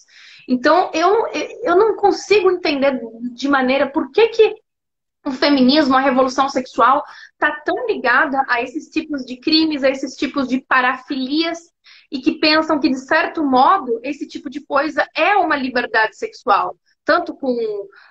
Então, 0.49 0.91
eu, 0.93 1.27
eu 1.63 1.77
não 1.77 1.97
consigo 1.97 2.51
entender 2.51 3.01
de 3.33 3.49
maneira 3.49 3.89
por 3.91 4.11
que, 4.11 4.29
que 4.29 4.55
o 5.25 5.31
feminismo, 5.31 5.97
a 5.97 6.01
revolução 6.01 6.49
sexual, 6.49 7.05
está 7.33 7.61
tão 7.65 7.87
ligada 7.87 8.45
a 8.49 8.61
esses 8.61 8.89
tipos 8.89 9.25
de 9.25 9.37
crimes, 9.37 9.85
a 9.85 9.91
esses 9.91 10.15
tipos 10.15 10.49
de 10.49 10.61
parafilias, 10.61 11.59
e 12.11 12.21
que 12.21 12.39
pensam 12.39 12.79
que, 12.79 12.91
de 12.91 12.99
certo 12.99 13.45
modo, 13.45 14.01
esse 14.03 14.27
tipo 14.27 14.51
de 14.51 14.61
coisa 14.61 15.07
é 15.17 15.35
uma 15.37 15.57
liberdade 15.57 16.17
sexual. 16.17 16.77
Tanto 17.05 17.35
com. 17.35 17.57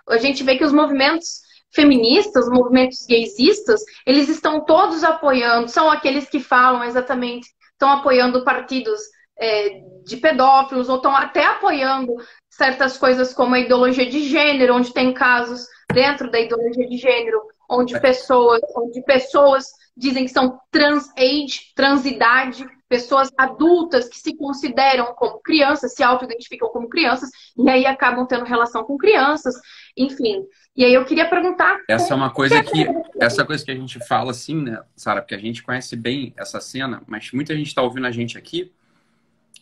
A 0.09 0.17
gente 0.17 0.43
vê 0.43 0.57
que 0.57 0.63
os 0.63 0.73
movimentos 0.73 1.41
feministas, 1.73 2.45
os 2.45 2.51
movimentos 2.51 3.05
gaysistas, 3.05 3.81
eles 4.05 4.27
estão 4.27 4.65
todos 4.65 5.03
apoiando, 5.03 5.69
são 5.69 5.89
aqueles 5.89 6.27
que 6.29 6.39
falam 6.39 6.83
exatamente, 6.83 7.47
estão 7.71 7.89
apoiando 7.89 8.43
partidos 8.43 8.99
é, 9.39 9.81
de 10.05 10.17
pedófilos, 10.17 10.89
ou 10.89 10.97
estão 10.97 11.15
até 11.15 11.45
apoiando 11.45 12.15
certas 12.49 12.97
coisas 12.97 13.33
como 13.33 13.55
a 13.55 13.59
ideologia 13.59 14.05
de 14.05 14.27
gênero, 14.27 14.75
onde 14.75 14.93
tem 14.93 15.13
casos 15.13 15.65
dentro 15.91 16.29
da 16.29 16.39
ideologia 16.39 16.87
de 16.87 16.97
gênero, 16.97 17.41
onde 17.69 17.95
é. 17.95 17.99
pessoas, 17.99 18.61
onde 18.75 19.01
pessoas 19.03 19.65
dizem 19.95 20.25
que 20.25 20.31
são 20.31 20.59
trans-age, 20.71 21.73
transidade, 21.75 22.65
pessoas 22.87 23.31
adultas 23.37 24.09
que 24.09 24.19
se 24.19 24.35
consideram 24.35 25.13
como 25.15 25.39
crianças, 25.39 25.93
se 25.93 26.03
auto-identificam 26.03 26.69
como 26.69 26.89
crianças, 26.89 27.29
e 27.57 27.69
aí 27.69 27.85
acabam 27.85 28.25
tendo 28.25 28.45
relação 28.45 28.83
com 28.83 28.97
crianças, 28.97 29.55
enfim. 29.95 30.45
E 30.75 30.83
aí 30.83 30.93
eu 30.93 31.05
queria 31.05 31.29
perguntar. 31.29 31.79
Essa 31.89 32.13
é 32.13 32.15
uma 32.15 32.29
coisa 32.29 32.61
que. 32.63 32.85
Essa 33.19 33.45
coisa 33.45 33.63
que 33.63 33.71
a 33.71 33.75
gente 33.75 34.05
fala 34.05 34.31
assim, 34.31 34.61
né, 34.61 34.81
Sara, 34.95 35.21
porque 35.21 35.35
a 35.35 35.39
gente 35.39 35.63
conhece 35.63 35.95
bem 35.95 36.33
essa 36.37 36.59
cena, 36.59 37.01
mas 37.07 37.31
muita 37.31 37.55
gente 37.55 37.67
está 37.67 37.81
ouvindo 37.81 38.07
a 38.07 38.11
gente 38.11 38.37
aqui. 38.37 38.71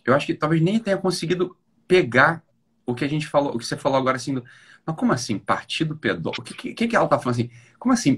Eu 0.10 0.16
acho 0.16 0.26
que 0.26 0.34
talvez 0.34 0.62
nem 0.62 0.80
tenha 0.80 0.98
conseguido 0.98 1.56
pegar 1.88 2.44
o 2.86 2.94
que 2.94 3.06
a 3.06 3.08
gente 3.08 3.28
falou, 3.28 3.56
o 3.56 3.58
que 3.58 3.66
você 3.66 3.78
falou 3.78 3.98
agora 3.98 4.18
assim. 4.18 4.34
Do, 4.34 4.44
mas 4.86 4.96
como 4.96 5.14
assim, 5.14 5.38
partido 5.38 5.96
pedófilo? 5.96 6.44
O 6.44 6.44
que, 6.44 6.74
que, 6.74 6.88
que 6.88 6.96
ela 6.96 7.08
tá 7.08 7.20
falando 7.20 7.40
assim? 7.40 7.50
Como 7.78 7.94
assim? 7.94 8.18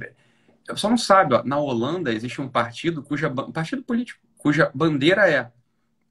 Eu 0.68 0.78
só 0.78 0.90
não 0.90 0.98
sabe, 0.98 1.34
ó, 1.36 1.44
na 1.44 1.58
Holanda 1.60 2.14
existe 2.14 2.42
um 2.42 2.48
partido 2.48 3.02
cuja 3.02 3.28
um 3.28 3.52
partido 3.52 3.84
político 3.84 4.22
cuja 4.42 4.72
bandeira 4.74 5.30
é 5.30 5.52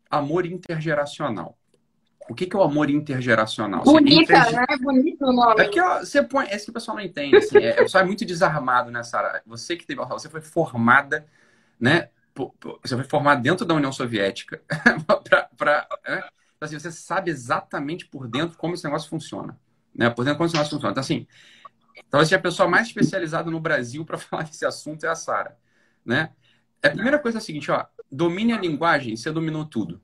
amor 0.09 0.47
intergeracional. 0.47 1.57
O 2.29 2.35
que, 2.35 2.47
que 2.47 2.55
é 2.55 2.59
o 2.59 2.63
amor 2.63 2.89
intergeracional? 2.89 3.83
Bonita, 3.83 4.33
interge... 4.33 4.55
né? 4.55 4.67
Bonito 4.81 5.25
o 5.25 5.33
nome. 5.33 5.61
É 5.61 5.69
que 5.69 5.81
ó, 5.81 5.99
você 5.99 6.23
põe, 6.23 6.47
é 6.47 6.57
que 6.57 6.71
o 6.71 6.73
pessoal 6.73 6.97
não 6.97 7.03
entende. 7.03 7.37
Assim, 7.37 7.59
é, 7.59 7.73
o 7.73 7.77
pessoal 7.85 8.05
é 8.05 8.07
muito 8.07 8.25
desarmado 8.25 8.91
nessa 8.91 9.19
área. 9.19 9.43
Você 9.47 9.77
que 9.77 9.85
teve, 9.85 10.01
você 10.05 10.29
foi 10.29 10.41
formada, 10.41 11.27
né? 11.79 12.09
Você 12.83 12.95
foi 12.95 13.05
formada 13.05 13.41
dentro 13.41 13.67
da 13.67 13.75
União 13.75 13.91
Soviética. 13.91 14.63
pra, 15.29 15.50
pra, 15.61 15.87
né? 16.09 16.25
Então, 16.57 16.67
assim, 16.67 16.79
você 16.79 16.91
sabe 16.91 17.31
exatamente 17.31 18.07
por 18.07 18.27
dentro 18.27 18.57
como 18.57 18.75
esse 18.75 18.85
negócio 18.85 19.09
funciona. 19.09 19.59
Né? 19.95 20.09
Por 20.09 20.25
dentro 20.25 20.39
como 20.39 20.47
esse 20.47 20.55
negócio 20.55 20.73
funciona. 20.73 20.93
Então, 20.93 21.03
assim, 21.03 21.27
talvez 22.11 22.33
a 22.33 22.39
pessoa 22.39 22.69
mais 22.69 22.87
especializada 22.89 23.51
no 23.51 23.61
Brasil 23.61 24.05
para 24.05 24.17
falar 24.19 24.45
desse 24.45 24.65
assunto 24.65 25.05
é 25.05 25.09
a 25.09 25.15
Sara. 25.15 25.59
Né? 26.05 26.31
É, 26.83 26.89
a 26.89 26.91
primeira 26.93 27.19
coisa 27.19 27.39
é 27.39 27.41
a 27.41 27.43
seguinte, 27.43 27.71
ó, 27.71 27.85
domine 28.11 28.53
a 28.53 28.59
linguagem, 28.59 29.17
você 29.17 29.31
dominou 29.31 29.67
tudo. 29.67 30.01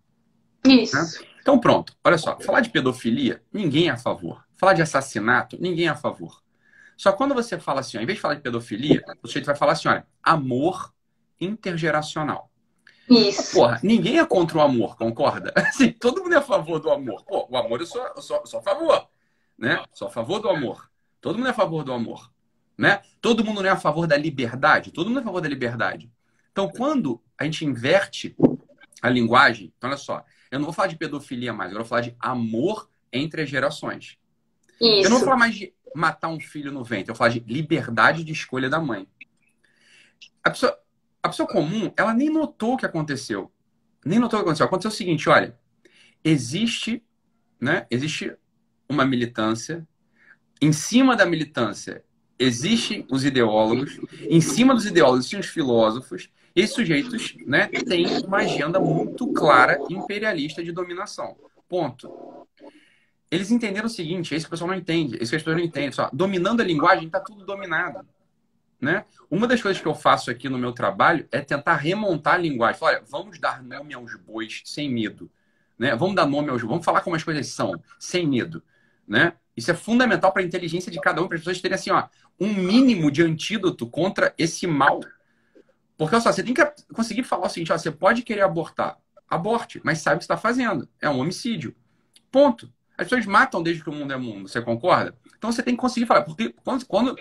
Isso. 0.65 0.95
Né? 0.95 1.31
Então 1.41 1.59
pronto, 1.59 1.97
olha 2.05 2.19
só, 2.19 2.39
falar 2.41 2.61
de 2.61 2.71
pedofilia, 2.71 3.41
ninguém 3.53 3.89
é 3.89 3.93
a 3.93 3.97
favor. 3.97 4.45
Falar 4.57 4.73
de 4.73 4.83
assassinato, 4.83 5.57
ninguém 5.61 5.87
é 5.87 5.91
a 5.91 5.95
favor. 5.95 6.43
Só 6.97 7.13
quando 7.13 7.35
você 7.35 7.59
fala 7.59 7.81
assim, 7.81 7.99
ó, 7.99 8.01
em 8.01 8.07
vez 8.07 8.17
de 8.17 8.23
falar 8.23 8.35
de 8.35 8.41
pedofilia, 8.41 9.03
o 9.23 9.29
sujeito 9.29 9.47
vai 9.47 9.55
falar 9.55 9.73
assim, 9.73 9.89
olha, 9.89 10.07
amor 10.23 10.93
intergeracional. 11.41 12.51
Isso. 13.09 13.53
Porra, 13.53 13.81
ninguém 13.83 14.19
é 14.19 14.27
contra 14.27 14.59
o 14.59 14.61
amor, 14.61 14.97
concorda? 14.97 15.53
Assim, 15.57 15.93
todo 15.93 16.23
mundo 16.23 16.35
é 16.35 16.39
a 16.39 16.43
favor 16.43 16.81
do 16.81 16.91
amor. 16.91 17.25
Pô, 17.25 17.47
o 17.49 17.57
amor 17.57 17.81
eu 17.81 17.87
sou, 17.87 18.03
eu 18.15 18.23
sou, 18.23 18.45
sou 18.47 18.61
a 18.61 18.63
favor, 18.63 19.09
né? 19.57 19.85
Sou 19.93 20.09
a 20.09 20.11
favor 20.11 20.41
do 20.41 20.49
amor. 20.49 20.91
Todo 21.21 21.37
mundo 21.37 21.49
é 21.49 21.51
a 21.51 21.55
favor 21.55 21.85
do 21.85 21.93
amor, 21.93 22.31
né? 22.77 23.03
Todo 23.21 23.45
mundo 23.45 23.63
não 23.63 23.69
é 23.69 23.73
a 23.73 23.77
favor 23.77 24.07
da 24.07 24.17
liberdade. 24.17 24.91
Todo 24.91 25.09
mundo 25.09 25.19
é 25.19 25.23
a 25.23 25.25
favor 25.25 25.41
da 25.41 25.49
liberdade. 25.49 26.11
Então, 26.51 26.69
quando 26.69 27.23
a 27.39 27.45
gente 27.45 27.65
inverte 27.65 28.35
a 29.03 29.09
linguagem, 29.09 29.73
então 29.77 29.91
olha 29.91 29.99
só, 29.99 30.25
eu 30.51 30.59
não 30.59 30.65
vou 30.65 30.73
falar 30.73 30.89
de 30.89 30.97
pedofilia 30.97 31.53
mais, 31.53 31.71
eu 31.71 31.79
vou 31.79 31.87
falar 31.87 32.01
de 32.01 32.17
amor 32.19 32.89
entre 33.13 33.43
as 33.43 33.49
gerações. 33.49 34.19
Isso. 34.81 35.05
Eu 35.05 35.11
não 35.11 35.19
vou 35.19 35.27
falar 35.27 35.37
mais 35.37 35.55
de 35.55 35.75
matar 35.95 36.29
um 36.29 36.41
filho 36.41 36.73
no 36.73 36.83
ventre, 36.83 37.11
eu 37.11 37.15
vou 37.15 37.17
falar 37.17 37.31
de 37.31 37.41
liberdade 37.41 38.25
de 38.25 38.33
escolha 38.33 38.69
da 38.69 38.81
mãe. 38.81 39.07
A 40.43 40.51
pessoa, 40.51 40.79
a 41.27 41.29
pessoa 41.31 41.49
comum, 41.49 41.93
ela 41.97 42.15
nem 42.15 42.31
notou 42.31 42.75
o 42.75 42.77
que 42.77 42.87
aconteceu. 42.87 43.51
Nem 44.05 44.19
notou 44.19 44.39
o 44.39 44.43
que 44.43 44.47
aconteceu. 44.47 44.67
Aconteceu 44.67 44.91
o 44.91 44.95
seguinte, 44.95 45.29
olha, 45.29 45.57
existe, 46.25 47.03
né, 47.61 47.87
existe 47.91 48.35
uma 48.89 49.05
militância, 49.05 49.87
em 50.61 50.73
cima 50.73 51.17
da 51.17 51.27
militância 51.27 52.05
existem 52.39 53.07
os 53.11 53.25
ideólogos, 53.25 53.99
em 54.23 54.41
cima 54.41 54.75
dos 54.75 54.87
ideólogos 54.87 55.21
existem 55.21 55.41
os 55.41 55.47
filósofos, 55.47 56.31
esses 56.55 56.75
sujeitos 56.75 57.37
né, 57.47 57.67
têm 57.67 58.07
uma 58.25 58.39
agenda 58.39 58.81
muito 58.81 59.33
clara 59.33 59.79
imperialista 59.91 60.63
de 60.63 60.73
dominação. 60.73 61.37
Ponto. 61.69 62.47
Eles 63.31 63.51
entenderam 63.51 63.87
o 63.87 63.91
seguinte, 63.91 64.35
é 64.35 64.39
que 64.39 64.47
o 64.47 64.51
pessoal 64.51 64.71
não 64.71 64.77
entende, 64.77 65.17
é 65.19 65.23
isso 65.23 65.31
que 65.31 65.37
as 65.37 65.43
pessoas 65.43 65.57
não 65.57 65.65
entendem. 65.65 65.93
Só, 65.93 66.09
dominando 66.13 66.61
a 66.61 66.65
linguagem, 66.65 67.07
está 67.07 67.21
tudo 67.21 67.45
dominado. 67.45 68.07
Né? 68.81 69.05
Uma 69.31 69.47
das 69.47 69.63
coisas 69.63 69.81
que 69.81 69.89
eu 69.89 69.95
faço 69.95 70.31
aqui 70.31 70.49
no 70.49 70.59
meu 70.59 70.73
trabalho 70.73 71.27
é 71.33 71.41
tentar 71.41 71.77
remontar 71.77 72.35
a 72.35 72.39
linguagem. 72.39 72.79
Olha, 72.83 73.03
vamos 73.09 73.39
dar 73.39 73.63
nome 73.63 73.95
aos 73.95 74.15
bois 74.17 74.63
sem 74.65 74.91
medo. 74.91 75.31
Né? 75.79 75.95
Vamos 75.97 76.15
dar 76.15 76.27
nome 76.27 76.51
aos 76.51 76.63
vamos 76.63 76.85
falar 76.85 77.01
como 77.01 77.17
as 77.17 77.25
coisas 77.25 77.47
são, 77.49 77.83
sem 77.99 78.27
medo. 78.27 78.63
Né? 79.07 79.33
Isso 79.57 79.71
é 79.71 79.75
fundamental 79.75 80.33
para 80.33 80.43
a 80.43 80.45
inteligência 80.45 80.93
de 80.93 81.01
cada 81.01 81.23
um, 81.23 81.29
para 81.29 81.37
as 81.37 81.41
pessoas 81.41 81.61
terem 81.61 81.75
assim, 81.75 81.91
ó, 81.91 82.05
um 82.39 82.53
mínimo 82.53 83.11
de 83.11 83.23
antídoto 83.23 83.87
contra 83.87 84.35
esse 84.37 84.67
mal 84.67 85.01
porque 85.97 86.15
olha 86.15 86.23
só, 86.23 86.33
você 86.33 86.43
tem 86.43 86.53
que 86.53 86.65
conseguir 86.93 87.23
falar 87.23 87.47
o 87.47 87.51
seguinte: 87.51 87.73
ó, 87.73 87.79
você 87.79 87.91
pode 87.91 88.23
querer 88.23 88.43
abortar. 88.43 88.99
Aborte, 89.29 89.81
mas 89.83 89.99
sabe 89.99 90.17
o 90.17 90.19
que 90.19 90.25
está 90.25 90.37
fazendo. 90.37 90.89
É 91.01 91.09
um 91.09 91.19
homicídio. 91.19 91.75
Ponto. 92.31 92.73
As 92.97 93.09
pessoas 93.09 93.27
matam 93.27 93.63
desde 93.63 93.83
que 93.83 93.91
o 93.91 93.93
mundo 93.93 94.13
é 94.13 94.17
mundo, 94.17 94.49
você 94.49 94.63
concorda? 94.63 95.15
Então 95.37 95.53
você 95.53 95.63
tem 95.63 95.75
que 95.75 95.81
conseguir 95.81 96.07
falar. 96.07 96.23
Porque 96.23 96.55
quando, 96.65 96.87
quando 96.87 97.19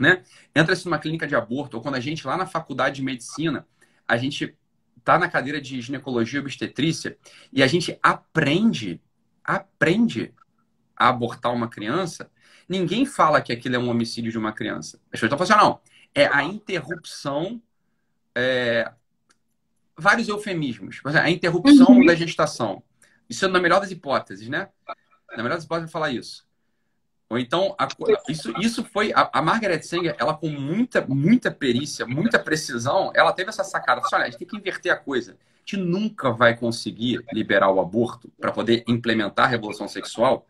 né, 0.00 0.24
entra-se 0.54 0.84
numa 0.86 0.98
clínica 0.98 1.26
de 1.26 1.36
aborto, 1.36 1.76
ou 1.76 1.82
quando 1.82 1.96
a 1.96 2.00
gente 2.00 2.26
lá 2.26 2.36
na 2.36 2.46
faculdade 2.46 2.96
de 2.96 3.02
medicina, 3.02 3.66
a 4.08 4.16
gente 4.16 4.56
está 4.96 5.18
na 5.18 5.28
cadeira 5.28 5.60
de 5.60 5.80
ginecologia 5.80 6.38
e 6.38 6.42
obstetrícia, 6.42 7.16
e 7.52 7.62
a 7.62 7.66
gente 7.66 7.98
aprende, 8.02 9.00
aprende 9.44 10.34
a 10.96 11.08
abortar 11.08 11.52
uma 11.52 11.68
criança, 11.68 12.30
ninguém 12.68 13.04
fala 13.04 13.40
que 13.40 13.52
aquilo 13.52 13.76
é 13.76 13.78
um 13.78 13.88
homicídio 13.88 14.32
de 14.32 14.38
uma 14.38 14.52
criança. 14.52 14.98
As 15.12 15.20
pessoas 15.20 15.32
estão 15.32 15.46
falando 15.46 15.60
assim, 15.60 15.68
não, 15.68 15.80
é 16.14 16.26
a 16.26 16.42
interrupção 16.42 17.62
é, 18.34 18.90
vários 20.00 20.28
eufemismos. 20.28 21.00
A 21.04 21.30
interrupção 21.30 21.88
uhum. 21.88 22.06
da 22.06 22.14
gestação. 22.14 22.82
Isso 23.28 23.44
é 23.44 23.48
na 23.48 23.60
melhor 23.60 23.80
das 23.80 23.90
hipóteses, 23.90 24.48
né? 24.48 24.68
Na 25.36 25.42
melhor 25.42 25.56
das 25.56 25.64
hipóteses, 25.64 25.92
falar 25.92 26.10
isso. 26.10 26.46
Ou 27.30 27.38
então, 27.38 27.76
a, 27.78 27.86
isso, 28.28 28.52
isso 28.60 28.84
foi. 28.84 29.12
A, 29.14 29.30
a, 29.34 29.40
Margaret 29.40 29.80
Sanger, 29.82 30.16
ela 30.18 30.34
com 30.34 30.48
muita, 30.48 31.06
muita 31.06 31.48
perícia, 31.48 32.04
muita 32.04 32.40
precisão, 32.40 33.12
ela 33.14 33.32
teve 33.32 33.50
essa 33.50 33.62
sacada. 33.62 34.00
Assim, 34.00 34.16
olha, 34.16 34.24
a 34.24 34.26
gente 34.28 34.38
tem 34.38 34.48
que 34.48 34.56
inverter 34.56 34.92
a 34.92 34.96
coisa. 34.96 35.32
A 35.32 35.60
gente 35.60 35.76
nunca 35.76 36.32
vai 36.32 36.56
conseguir 36.56 37.24
liberar 37.32 37.70
o 37.70 37.78
aborto 37.78 38.28
para 38.40 38.50
poder 38.50 38.82
implementar 38.88 39.46
a 39.46 39.48
revolução 39.48 39.86
sexual 39.86 40.44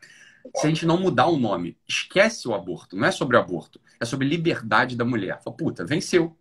se 0.56 0.66
a 0.66 0.70
gente 0.70 0.86
não 0.86 0.96
mudar 0.96 1.26
o 1.26 1.36
nome. 1.36 1.76
Esquece 1.86 2.48
o 2.48 2.54
aborto. 2.54 2.96
Não 2.96 3.06
é 3.06 3.12
sobre 3.12 3.36
aborto. 3.36 3.78
É 4.00 4.06
sobre 4.06 4.26
liberdade 4.26 4.96
da 4.96 5.04
mulher. 5.04 5.38
Fala, 5.42 5.54
puta, 5.54 5.84
venceu. 5.84 6.34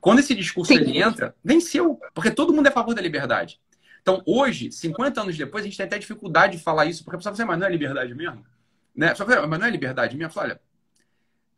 Quando 0.00 0.20
esse 0.20 0.34
discurso 0.34 0.72
ele 0.72 1.02
entra, 1.02 1.34
venceu, 1.44 2.00
porque 2.14 2.30
todo 2.30 2.54
mundo 2.54 2.66
é 2.66 2.70
a 2.70 2.72
favor 2.72 2.94
da 2.94 3.02
liberdade. 3.02 3.60
Então, 4.00 4.22
hoje, 4.26 4.72
50 4.72 5.20
anos 5.20 5.36
depois, 5.36 5.62
a 5.62 5.66
gente 5.66 5.76
tem 5.76 5.84
até 5.84 5.98
dificuldade 5.98 6.56
de 6.56 6.62
falar 6.62 6.86
isso, 6.86 7.04
porque 7.04 7.16
a 7.16 7.18
pessoa 7.18 7.36
fala 7.36 7.44
assim, 7.44 7.50
mas 7.50 7.60
não 7.60 7.66
é 7.66 7.70
liberdade 7.70 8.14
mesmo? 8.14 8.42
Né? 8.94 9.14
Só 9.14 9.26
mas 9.26 9.60
não 9.60 9.66
é 9.66 9.70
liberdade 9.70 10.16
mesmo? 10.16 10.32
Fala, 10.32 10.48
olha, 10.48 10.60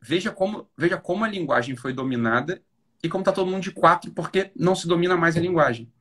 veja 0.01 0.31
como, 0.31 0.69
veja 0.77 0.97
como 0.97 1.25
a 1.25 1.29
linguagem 1.29 1.77
foi 1.77 1.93
dominada 1.93 2.63
e 3.03 3.09
como 3.09 3.23
está 3.23 3.33
todo 3.33 3.51
mundo 3.51 3.63
de 3.63 3.71
quatro, 3.71 4.13
porque 4.13 4.51
não 4.57 4.75
se 4.75 4.87
domina 4.87 5.17
mais 5.17 5.37
a 5.37 5.41
linguagem. 5.41 5.93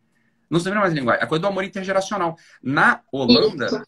Não 0.49 0.59
se 0.59 0.65
domina 0.65 0.81
mais 0.81 0.93
a 0.93 0.95
linguagem. 0.95 1.23
A 1.23 1.27
coisa 1.27 1.41
do 1.41 1.47
amor 1.47 1.63
intergeracional. 1.63 2.37
Na 2.61 3.01
Holanda, 3.11 3.65
isso. 3.65 3.83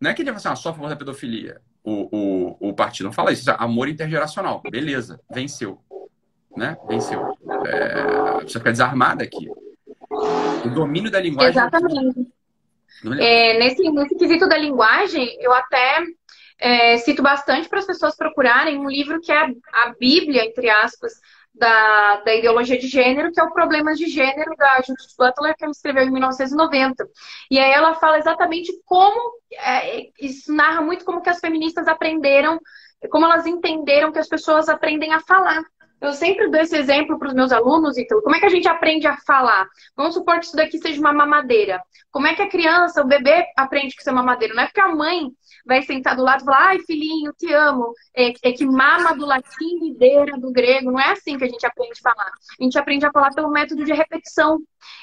não 0.00 0.10
é 0.10 0.14
que 0.14 0.22
ele 0.22 0.30
vai 0.30 0.38
assim, 0.38 0.48
ah, 0.48 0.56
só 0.56 0.70
a 0.70 0.74
favor 0.74 0.88
da 0.88 0.96
pedofilia. 0.96 1.60
O, 1.84 2.08
o, 2.60 2.68
o 2.70 2.74
partido 2.74 3.06
não 3.06 3.12
fala 3.12 3.32
isso. 3.32 3.50
É 3.50 3.56
amor 3.58 3.88
intergeracional. 3.88 4.62
Beleza, 4.70 5.20
venceu 5.30 5.82
né? 6.56 6.76
Venceu. 6.88 7.36
É, 7.66 8.40
você 8.42 8.58
fica 8.58 8.72
desarmada 8.72 9.24
aqui. 9.24 9.48
O 10.64 10.68
domínio 10.70 11.10
da 11.10 11.20
linguagem. 11.20 11.50
Exatamente. 11.50 12.32
É, 13.18 13.58
nesse, 13.58 13.90
nesse 13.90 14.14
quesito 14.16 14.48
da 14.48 14.56
linguagem, 14.56 15.36
eu 15.40 15.52
até 15.52 16.04
é, 16.58 16.98
cito 16.98 17.22
bastante 17.22 17.68
para 17.68 17.78
as 17.78 17.86
pessoas 17.86 18.16
procurarem 18.16 18.78
um 18.78 18.88
livro 18.88 19.20
que 19.20 19.32
é 19.32 19.46
a 19.72 19.94
Bíblia, 19.98 20.44
entre 20.44 20.68
aspas, 20.70 21.12
da, 21.54 22.16
da 22.24 22.34
ideologia 22.34 22.78
de 22.78 22.86
gênero, 22.86 23.30
que 23.30 23.40
é 23.40 23.42
o 23.42 23.52
Problemas 23.52 23.98
de 23.98 24.06
Gênero, 24.06 24.56
da 24.56 24.76
Judith 24.76 25.14
Butler, 25.18 25.54
que 25.56 25.64
ela 25.64 25.72
escreveu 25.72 26.04
em 26.04 26.10
1990. 26.10 27.06
E 27.50 27.58
aí 27.58 27.70
ela 27.72 27.94
fala 27.94 28.18
exatamente 28.18 28.72
como, 28.86 29.34
é, 29.52 30.08
isso 30.20 30.52
narra 30.52 30.80
muito 30.80 31.04
como 31.04 31.20
que 31.20 31.28
as 31.28 31.40
feministas 31.40 31.86
aprenderam, 31.88 32.58
como 33.10 33.26
elas 33.26 33.46
entenderam 33.46 34.12
que 34.12 34.18
as 34.18 34.28
pessoas 34.28 34.68
aprendem 34.68 35.12
a 35.12 35.20
falar. 35.20 35.62
Eu 36.02 36.12
sempre 36.12 36.48
dou 36.48 36.60
esse 36.60 36.76
exemplo 36.76 37.16
para 37.16 37.28
os 37.28 37.34
meus 37.34 37.52
alunos, 37.52 37.96
então, 37.96 38.20
como 38.22 38.34
é 38.34 38.40
que 38.40 38.46
a 38.46 38.50
gente 38.50 38.66
aprende 38.66 39.06
a 39.06 39.16
falar? 39.18 39.68
Vamos 39.96 40.14
supor 40.14 40.40
que 40.40 40.46
isso 40.46 40.56
daqui 40.56 40.76
seja 40.78 41.00
uma 41.00 41.12
mamadeira. 41.12 41.80
Como 42.10 42.26
é 42.26 42.34
que 42.34 42.42
a 42.42 42.48
criança, 42.48 43.00
o 43.00 43.06
bebê, 43.06 43.46
aprende 43.56 43.94
que 43.94 44.00
isso 44.00 44.10
é 44.10 44.12
mamadeira? 44.12 44.52
Não 44.52 44.64
é 44.64 44.66
porque 44.66 44.80
a 44.80 44.88
mãe 44.88 45.30
vai 45.64 45.80
sentar 45.82 46.16
do 46.16 46.24
lado 46.24 46.42
e 46.42 46.44
falar, 46.44 46.66
ai, 46.70 46.78
filhinho, 46.80 47.32
te 47.32 47.52
amo. 47.52 47.94
É, 48.16 48.32
é 48.42 48.52
que 48.52 48.66
mama 48.66 49.14
do 49.14 49.24
latim, 49.24 49.78
videira 49.80 50.36
do 50.38 50.50
grego. 50.50 50.90
Não 50.90 50.98
é 50.98 51.12
assim 51.12 51.38
que 51.38 51.44
a 51.44 51.48
gente 51.48 51.64
aprende 51.64 52.00
a 52.00 52.10
falar. 52.10 52.32
A 52.60 52.64
gente 52.64 52.76
aprende 52.76 53.06
a 53.06 53.12
falar 53.12 53.30
pelo 53.32 53.50
método 53.50 53.84
de 53.84 53.92
repetição. 53.92 54.58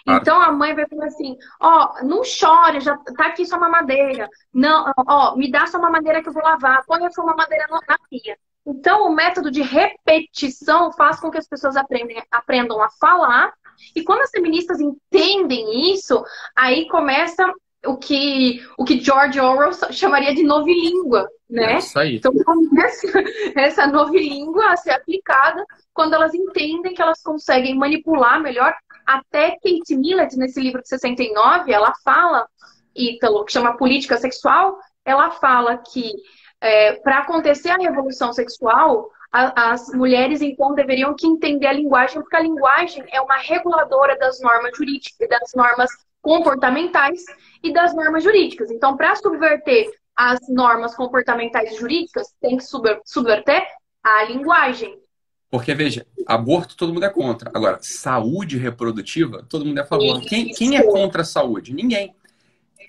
Então 0.06 0.42
a 0.42 0.52
mãe 0.52 0.76
vai 0.76 0.86
falar 0.86 1.06
assim: 1.06 1.38
ó, 1.62 1.94
oh, 1.94 2.06
não 2.06 2.24
chore, 2.26 2.82
já 2.82 2.98
tá 2.98 3.28
aqui 3.28 3.46
sua 3.46 3.58
mamadeira. 3.58 4.28
Não, 4.54 4.92
ó, 5.08 5.36
me 5.38 5.50
dá 5.50 5.66
sua 5.66 5.80
mamadeira 5.80 6.22
que 6.22 6.28
eu 6.28 6.34
vou 6.34 6.44
lavar. 6.44 6.84
Põe 6.86 7.06
a 7.06 7.12
sua 7.12 7.26
mamadeira 7.26 7.66
na 7.70 7.98
pia. 8.10 8.38
Então, 8.66 9.08
o 9.08 9.16
método 9.16 9.50
de 9.50 9.62
repetição 9.62 10.92
faz 10.92 11.20
com 11.20 11.32
que 11.32 11.38
as 11.38 11.48
pessoas 11.48 11.76
aprendem, 11.76 12.22
aprendam 12.32 12.82
a 12.82 12.90
falar 12.90 13.52
E 13.96 14.04
quando 14.04 14.22
as 14.22 14.32
feministas 14.32 14.80
entendem 14.80 15.94
isso, 15.94 16.24
aí 16.56 16.88
começa 16.88 17.52
o 17.86 17.96
que, 17.98 18.62
o 18.78 18.84
que 18.84 19.00
George 19.00 19.40
Orwell 19.40 19.72
chamaria 19.92 20.36
de 20.36 20.44
novilíngua, 20.44 21.28
né? 21.50 21.76
É 21.76 21.78
isso 21.78 21.98
aí. 21.98 22.18
Então 22.18 22.34
começa 22.44 23.08
essa 23.56 23.88
novilíngua 23.88 24.74
a 24.74 24.78
ser 24.78 24.92
aplicada 24.92 25.64
quando 25.94 26.14
elas 26.14 26.34
entendem 26.34 26.94
que 26.94 27.02
elas 27.02 27.22
conseguem 27.22 27.76
manipular 27.76 28.42
melhor. 28.42 28.74
Até 29.06 29.52
Kate 29.52 29.96
Millett, 29.96 30.36
nesse 30.38 30.62
livro 30.62 30.82
de 30.82 30.90
69, 30.90 31.72
ela 31.72 31.94
fala, 32.04 32.48
Ítalo, 32.96 33.46
que 33.46 33.54
chama 33.54 33.78
Política 33.78 34.18
Sexual, 34.18 34.78
ela 35.06 35.32
fala 35.32 35.78
que 35.78 36.12
é, 36.62 36.94
para 36.94 37.20
acontecer 37.20 37.70
a 37.70 37.78
revolução 37.78 38.34
sexual, 38.34 39.10
a, 39.32 39.72
as 39.72 39.90
mulheres 39.90 40.42
então 40.42 40.74
deveriam 40.74 41.16
que 41.16 41.28
entender 41.28 41.68
a 41.68 41.74
linguagem, 41.74 42.22
porque 42.22 42.36
a 42.36 42.42
linguagem 42.42 43.04
é 43.12 43.22
uma 43.22 43.38
reguladora 43.38 44.18
das 44.18 44.40
normas 44.42 44.76
jurídicas, 44.76 45.30
das 45.30 45.54
normas 45.56 45.90
comportamentais 46.22 47.24
e 47.64 47.72
das 47.72 47.94
normas 47.96 48.24
jurídicas. 48.24 48.70
Então, 48.72 48.98
para 48.98 49.16
subverter 49.16 49.90
as 50.16 50.40
normas 50.50 50.96
comportamentais 50.96 51.72
e 51.72 51.78
jurídicas, 51.78 52.34
tem 52.42 52.58
que 52.58 52.64
subverter 53.06 53.64
a 54.04 54.24
linguagem. 54.26 55.00
Porque, 55.50 55.74
veja, 55.74 56.06
aborto 56.28 56.76
todo 56.76 56.94
mundo 56.94 57.06
é 57.06 57.10
contra. 57.10 57.50
Agora, 57.54 57.80
saúde 57.82 58.58
reprodutiva, 58.58 59.46
todo 59.50 59.66
mundo 59.66 59.80
é 59.80 59.82
a 59.82 59.86
favor. 59.86 60.22
Quem, 60.22 60.50
quem, 60.50 60.78
é 60.78 60.84
contra 60.84 61.22
a 61.22 61.26
saúde? 61.26 61.74
Ninguém. 61.74 62.14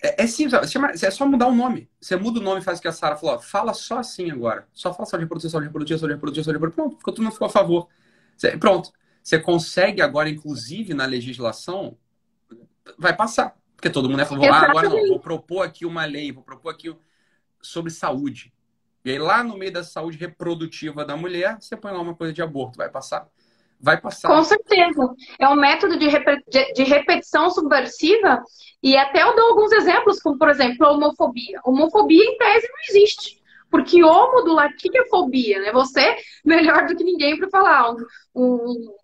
É, 0.02 0.24
é 0.24 0.26
simples, 0.26 0.74
é 1.02 1.10
só 1.10 1.26
mudar 1.26 1.46
o 1.46 1.54
nome. 1.54 1.90
Você 2.00 2.16
muda 2.16 2.40
o 2.40 2.42
nome 2.42 2.60
e 2.60 2.64
faz 2.64 2.78
o 2.78 2.82
que 2.82 2.88
a 2.88 2.92
Sara 2.92 3.16
falou. 3.16 3.40
Fala 3.40 3.74
só 3.74 3.98
assim 3.98 4.30
agora. 4.30 4.66
Só 4.72 4.92
fala 4.92 5.06
saúde 5.06 5.24
reprodutiva, 5.24 5.50
saúde 5.50 5.66
reprodutiva, 5.66 5.98
saúde 5.98 6.14
reprodutiva, 6.14 6.44
saúde 6.44 6.56
reprodutiva. 6.56 6.88
Pronto, 6.88 7.04
todo 7.04 7.22
mundo 7.22 7.32
ficou 7.32 7.46
a 7.46 7.50
favor. 7.50 7.88
Pronto. 8.58 8.92
Você 9.22 9.38
consegue 9.38 10.00
agora, 10.00 10.30
inclusive 10.30 10.94
na 10.94 11.04
legislação, 11.04 11.96
vai 12.98 13.14
passar. 13.14 13.54
Porque 13.76 13.90
todo 13.90 14.08
mundo 14.08 14.20
é 14.20 14.24
falou, 14.26 14.44
ah, 14.44 14.66
agora 14.66 14.88
não, 14.88 15.08
vou 15.08 15.20
propor 15.20 15.62
aqui 15.62 15.86
uma 15.86 16.04
lei, 16.04 16.32
vou 16.32 16.42
propor 16.42 16.70
aqui 16.70 16.94
sobre 17.62 17.90
saúde. 17.90 18.52
E 19.04 19.10
aí 19.10 19.18
lá 19.18 19.42
no 19.42 19.56
meio 19.56 19.72
da 19.72 19.82
saúde 19.82 20.18
reprodutiva 20.18 21.04
da 21.04 21.16
mulher, 21.16 21.56
você 21.58 21.76
põe 21.76 21.92
lá 21.92 22.00
uma 22.00 22.14
coisa 22.14 22.32
de 22.32 22.42
aborto, 22.42 22.76
vai 22.76 22.90
passar. 22.90 23.26
Vai 23.80 24.00
passar. 24.00 24.28
Com 24.28 24.44
certeza. 24.44 25.14
É 25.38 25.48
um 25.48 25.54
método 25.54 25.98
de, 25.98 26.06
rep 26.06 26.24
de 26.74 26.82
repetição 26.84 27.50
subversiva 27.50 28.42
e 28.82 28.96
até 28.96 29.22
eu 29.22 29.34
dou 29.34 29.48
alguns 29.50 29.72
exemplos, 29.72 30.20
como 30.20 30.38
por 30.38 30.48
exemplo 30.48 30.86
a 30.86 30.92
homofobia. 30.92 31.60
Homofobia 31.64 32.24
em 32.24 32.36
tese 32.36 32.68
não 32.68 32.80
existe. 32.90 33.40
Porque 33.70 34.02
homo 34.02 34.42
do 34.42 34.52
latim 34.52 34.88
é 34.94 35.08
fobia, 35.08 35.60
né? 35.60 35.72
Você 35.72 36.16
melhor 36.44 36.86
do 36.86 36.96
que 36.96 37.04
ninguém 37.04 37.38
para 37.38 37.48
falar. 37.48 37.92
Um, 37.92 38.04
um, 38.34 38.94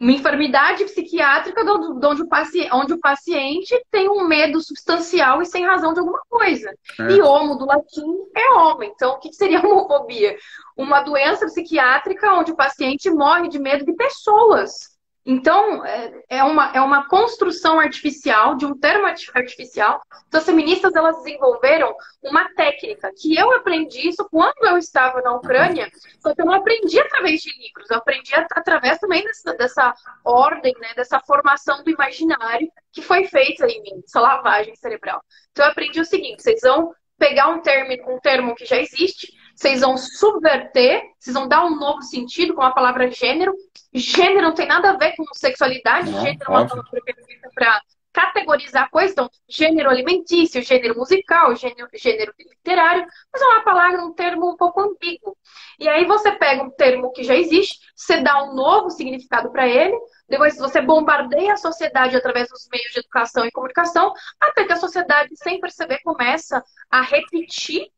uma 0.00 0.12
enfermidade 0.12 0.82
psiquiátrica 0.86 1.60
onde 1.60 2.22
o, 2.22 2.26
paciente, 2.26 2.70
onde 2.72 2.94
o 2.94 2.98
paciente 2.98 3.78
tem 3.90 4.08
um 4.08 4.26
medo 4.26 4.58
substancial 4.62 5.42
e 5.42 5.46
sem 5.46 5.66
razão 5.66 5.92
de 5.92 6.00
alguma 6.00 6.22
coisa. 6.26 6.74
É. 6.98 7.12
E 7.12 7.20
homo 7.20 7.56
do 7.56 7.66
latim 7.66 8.06
é 8.34 8.54
homem. 8.54 8.90
Então, 8.94 9.12
o 9.12 9.18
que 9.18 9.30
seria 9.30 9.60
homofobia? 9.60 10.34
Uma 10.74 11.02
doença 11.02 11.44
psiquiátrica 11.44 12.32
onde 12.32 12.52
o 12.52 12.56
paciente 12.56 13.10
morre 13.10 13.48
de 13.48 13.58
medo 13.58 13.84
de 13.84 13.92
pessoas. 13.92 14.89
Então, 15.24 15.84
é, 15.84 16.22
é 16.30 16.44
uma, 16.44 16.72
é 16.72 16.80
uma 16.80 17.06
construção 17.06 17.78
artificial, 17.78 18.54
de 18.56 18.64
um 18.64 18.78
termo 18.78 19.06
artificial. 19.06 20.00
Então, 20.26 20.40
as 20.40 20.46
feministas, 20.46 20.94
elas 20.94 21.16
desenvolveram 21.18 21.94
uma 22.22 22.48
técnica 22.54 23.10
que 23.16 23.36
eu 23.36 23.52
aprendi 23.52 24.08
isso 24.08 24.26
quando 24.30 24.64
eu 24.64 24.78
estava 24.78 25.20
na 25.20 25.34
Ucrânia, 25.34 25.90
só 26.20 26.34
que 26.34 26.40
eu 26.40 26.46
não 26.46 26.54
aprendi 26.54 26.98
através 26.98 27.40
de 27.40 27.50
livros, 27.58 27.90
eu 27.90 27.98
aprendi 27.98 28.34
através 28.34 28.98
também 28.98 29.22
dessa, 29.22 29.54
dessa 29.54 29.94
ordem, 30.24 30.74
né, 30.80 30.88
dessa 30.96 31.20
formação 31.20 31.84
do 31.84 31.90
imaginário 31.90 32.70
que 32.92 33.02
foi 33.02 33.24
feita 33.24 33.66
em 33.66 33.82
mim, 33.82 34.02
essa 34.04 34.20
lavagem 34.20 34.74
cerebral. 34.74 35.22
Então, 35.52 35.66
eu 35.66 35.70
aprendi 35.70 36.00
o 36.00 36.04
seguinte, 36.04 36.42
vocês 36.42 36.60
vão 36.62 36.94
pegar 37.18 37.48
um 37.48 37.60
termo, 37.60 38.14
um 38.14 38.18
termo 38.18 38.54
que 38.54 38.64
já 38.64 38.78
existe, 38.78 39.30
vocês 39.60 39.82
vão 39.82 39.94
subverter, 39.94 41.02
vocês 41.18 41.34
vão 41.34 41.46
dar 41.46 41.66
um 41.66 41.76
novo 41.76 42.00
sentido 42.00 42.54
com 42.54 42.62
a 42.62 42.70
palavra 42.70 43.10
gênero. 43.10 43.54
Gênero 43.92 44.40
não 44.40 44.54
tem 44.54 44.66
nada 44.66 44.90
a 44.90 44.96
ver 44.96 45.14
com 45.14 45.24
sexualidade, 45.34 46.10
não, 46.10 46.22
gênero 46.22 46.44
é 46.46 46.48
uma 46.48 46.66
palavra 46.66 46.90
perfeita 46.90 47.50
para 47.54 47.82
categorizar 48.10 48.90
coisas, 48.90 49.12
então, 49.12 49.28
gênero 49.48 49.90
alimentício, 49.90 50.62
gênero 50.62 50.96
musical, 50.96 51.54
gênero, 51.54 51.88
gênero 51.92 52.32
literário, 52.38 53.06
mas 53.30 53.42
é 53.42 53.44
uma 53.44 53.62
palavra, 53.62 54.02
um 54.02 54.14
termo 54.14 54.50
um 54.50 54.56
pouco 54.56 54.80
ambíguo. 54.80 55.36
E 55.78 55.86
aí 55.86 56.06
você 56.06 56.32
pega 56.32 56.62
um 56.62 56.70
termo 56.70 57.12
que 57.12 57.22
já 57.22 57.36
existe, 57.36 57.78
você 57.94 58.20
dá 58.22 58.42
um 58.42 58.54
novo 58.54 58.88
significado 58.90 59.52
para 59.52 59.68
ele, 59.68 59.94
depois 60.26 60.56
você 60.56 60.80
bombardeia 60.80 61.52
a 61.52 61.58
sociedade 61.58 62.16
através 62.16 62.48
dos 62.48 62.66
meios 62.72 62.92
de 62.92 63.00
educação 63.00 63.44
e 63.44 63.52
comunicação, 63.52 64.12
até 64.40 64.64
que 64.64 64.72
a 64.72 64.76
sociedade, 64.76 65.36
sem 65.36 65.60
perceber, 65.60 66.00
começa 66.02 66.64
a 66.90 67.02
repetir 67.02 67.90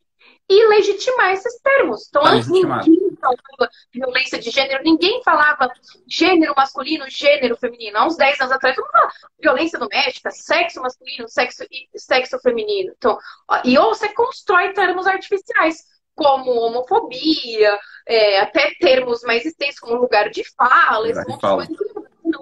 e 0.52 0.68
legitimar 0.68 1.32
esses 1.32 1.58
termos. 1.60 2.06
Então, 2.08 2.24
antes 2.24 2.48
ninguém 2.48 3.16
falava 3.20 3.70
violência 3.92 4.38
de 4.38 4.50
gênero, 4.50 4.82
ninguém 4.84 5.22
falava 5.22 5.72
gênero 6.06 6.52
masculino, 6.56 7.04
gênero 7.08 7.56
feminino. 7.56 7.98
Há 7.98 8.06
uns 8.06 8.16
10 8.16 8.40
anos 8.40 8.52
atrás, 8.52 8.76
todo 8.76 8.84
mundo 8.84 9.12
violência 9.40 9.78
doméstica, 9.78 10.30
sexo 10.30 10.80
masculino, 10.80 11.28
sexo, 11.28 11.64
sexo 11.96 12.38
feminino. 12.40 12.92
Então, 12.96 13.18
e 13.64 13.78
ou 13.78 13.94
você 13.94 14.08
constrói 14.10 14.72
termos 14.72 15.06
artificiais, 15.06 15.84
como 16.14 16.52
homofobia, 16.52 17.78
é, 18.06 18.40
até 18.40 18.72
termos 18.78 19.22
mais 19.22 19.44
extensos, 19.46 19.80
como 19.80 19.96
lugar 19.96 20.28
de 20.30 20.42
fala, 20.54 21.08
esse 21.08 21.26
monte 21.26 21.68
de 21.68 21.76
coisa 21.76 21.91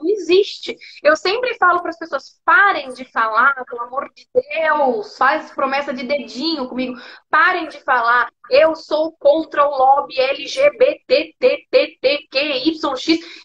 não 0.03 0.11
existe. 0.11 0.77
Eu 1.03 1.17
sempre 1.17 1.57
falo 1.57 1.81
para 1.81 1.91
as 1.91 1.99
pessoas: 1.99 2.41
parem 2.45 2.93
de 2.93 3.05
falar, 3.05 3.65
pelo 3.65 3.83
amor 3.83 4.09
de 4.15 4.27
Deus, 4.35 5.17
faz 5.17 5.51
promessa 5.53 5.93
de 5.93 6.05
dedinho 6.05 6.69
comigo, 6.69 6.95
parem 7.31 7.69
de 7.69 7.81
falar. 7.83 8.31
Eu 8.51 8.75
sou 8.75 9.13
contra 9.13 9.65
o 9.65 9.71
lobby 9.71 10.19
LGBTTTTQYX. 10.19 12.81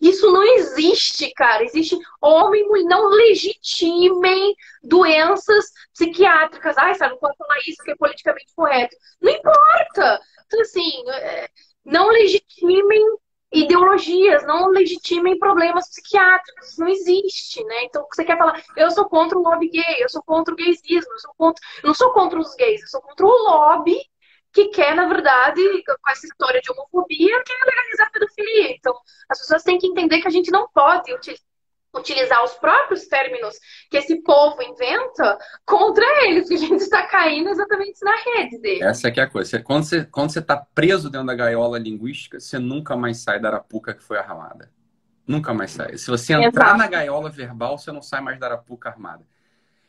Isso 0.02 0.32
não 0.32 0.44
existe, 0.44 1.32
cara. 1.34 1.64
Existe 1.64 1.98
homem 2.22 2.62
e 2.62 2.68
mulher. 2.68 2.86
Não 2.86 3.08
legitimem 3.10 4.56
doenças 4.84 5.72
psiquiátricas. 5.94 6.78
Ai, 6.78 6.96
sabe, 6.96 7.14
não 7.14 7.20
pode 7.20 7.38
falar 7.38 7.58
isso 7.68 7.84
que 7.84 7.92
é 7.92 7.96
politicamente 7.96 8.54
correto. 8.56 8.96
Não 9.22 9.32
importa. 9.32 10.20
Então, 10.48 10.62
assim, 10.62 11.10
é, 11.10 11.50
não 11.86 12.10
legitimem 12.10 13.02
ideologias, 13.56 14.46
não 14.46 14.68
legitimem 14.70 15.40
problemas 15.40 15.88
psiquiátricos. 15.90 16.78
Não 16.78 16.88
existe, 16.88 17.64
né? 17.64 17.84
Então, 17.86 18.06
você 18.12 18.24
quer 18.24 18.38
falar, 18.38 18.62
eu 18.76 18.92
sou 18.92 19.06
contra 19.06 19.38
o 19.38 19.42
lobby 19.42 19.70
gay, 19.70 20.04
eu 20.04 20.10
sou 20.10 20.22
contra 20.24 20.54
o 20.54 20.58
gaysismo, 20.58 21.12
eu, 21.12 21.20
sou 21.20 21.34
contra... 21.38 21.64
não 21.84 21.94
sou 21.94 22.12
contra 22.12 22.40
os 22.40 22.56
gays, 22.56 22.82
eu 22.82 22.88
sou 22.88 23.02
contra 23.02 23.26
o 23.26 23.30
lobby 23.30 23.98
que 24.52 24.70
quer, 24.70 24.96
na 24.96 25.08
verdade, 25.08 25.62
com 25.84 26.12
essa 26.12 26.26
história 26.26 26.62
de 26.62 26.72
homofobia, 26.72 27.44
quer 27.44 27.66
legalizar 27.66 28.08
a 28.08 28.12
pedofilia. 28.12 28.72
Então, 28.72 28.98
as 29.30 29.40
pessoas 29.40 29.64
têm 29.64 29.78
que 29.78 29.88
entender 29.88 30.22
que 30.22 30.28
a 30.28 30.32
gente 30.32 30.50
não 30.50 30.70
pode 30.74 31.14
utilizar 31.14 31.46
os 32.44 32.54
próprios 32.56 33.08
términos 33.08 33.56
que 33.90 33.98
esse 33.98 34.22
povo 34.22 34.62
inventa 34.62 35.38
contra 35.66 36.06
eles, 36.26 36.48
que 36.48 36.56
a 36.56 36.58
gente 36.58 36.82
está 36.82 37.08
caindo 37.08 37.50
exatamente 37.50 38.00
na 38.04 38.16
rede 38.16 38.58
dele. 38.60 38.84
Essa 38.84 39.10
é, 39.10 39.14
é 39.16 39.22
a 39.22 39.28
coisa. 39.28 39.62
Quando 39.62 39.84
você 39.84 40.06
quando 40.06 40.32
você 40.32 40.40
está 40.40 40.58
preso 40.58 41.10
dentro 41.10 41.28
da 41.28 41.36
gaiola 41.36 41.80
linguística, 41.80 42.40
você 42.40 42.60
nunca 42.60 42.96
mais 42.96 43.20
sai 43.20 43.40
da 43.40 43.50
arapuca 43.50 43.94
que 43.94 44.04
foi 44.04 44.18
armada. 44.18 44.72
Nunca 45.28 45.54
mais 45.54 45.72
sai. 45.72 45.98
Se 45.98 46.10
você 46.10 46.34
entrar 46.34 46.68
Exato. 46.68 46.78
na 46.78 46.88
gaiola 46.88 47.30
verbal, 47.30 47.78
você 47.78 47.92
não 47.92 48.02
sai 48.02 48.22
mais 48.22 48.40
da 48.40 48.48
arapuca 48.48 48.90
armada. 48.90 49.26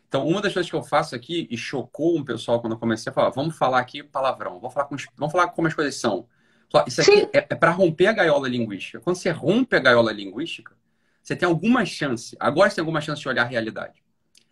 Então, 0.08 0.26
uma 0.26 0.40
das 0.40 0.52
coisas 0.52 0.70
que 0.70 0.76
eu 0.76 0.82
faço 0.82 1.14
aqui, 1.14 1.46
e 1.50 1.58
chocou 1.58 2.16
um 2.16 2.24
pessoal 2.24 2.60
quando 2.60 2.74
eu 2.74 2.78
comecei 2.78 3.10
a 3.10 3.12
falar, 3.12 3.30
vamos 3.30 3.58
falar 3.58 3.80
aqui 3.80 4.02
palavrão, 4.02 4.60
vamos 4.60 4.72
falar, 4.72 4.86
com, 4.86 4.96
vamos 5.16 5.32
falar 5.32 5.48
como 5.48 5.68
as 5.68 5.74
coisas 5.74 5.96
são. 5.96 6.26
Isso 6.86 7.00
aqui 7.00 7.20
Sim. 7.20 7.28
é, 7.32 7.38
é 7.38 7.54
para 7.54 7.70
romper 7.70 8.06
a 8.06 8.12
gaiola 8.12 8.48
linguística. 8.48 9.00
Quando 9.00 9.16
você 9.16 9.30
rompe 9.30 9.76
a 9.76 9.80
gaiola 9.80 10.12
linguística, 10.12 10.75
você 11.26 11.34
tem 11.34 11.48
alguma 11.48 11.84
chance, 11.84 12.36
agora 12.38 12.70
você 12.70 12.76
tem 12.76 12.82
alguma 12.82 13.00
chance 13.00 13.20
de 13.20 13.28
olhar 13.28 13.42
a 13.42 13.46
realidade. 13.46 13.94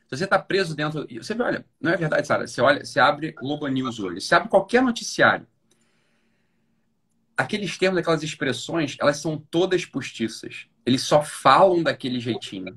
Se 0.08 0.16
você 0.16 0.24
está 0.24 0.40
preso 0.40 0.74
dentro. 0.74 1.06
Você 1.08 1.32
olha, 1.40 1.64
não 1.80 1.92
é 1.92 1.96
verdade, 1.96 2.26
Sara? 2.26 2.48
Você 2.48 2.60
olha, 2.60 2.84
você 2.84 2.98
abre 2.98 3.30
Globo 3.30 3.68
News 3.68 4.00
hoje, 4.00 4.20
você 4.20 4.34
abre 4.34 4.48
qualquer 4.48 4.82
noticiário. 4.82 5.46
Aqueles 7.36 7.78
termos, 7.78 8.00
aquelas 8.00 8.24
expressões, 8.24 8.96
elas 9.00 9.18
são 9.18 9.38
todas 9.38 9.86
postiças. 9.86 10.66
Eles 10.84 11.02
só 11.02 11.22
falam 11.22 11.80
daquele 11.80 12.18
jeitinho. 12.18 12.76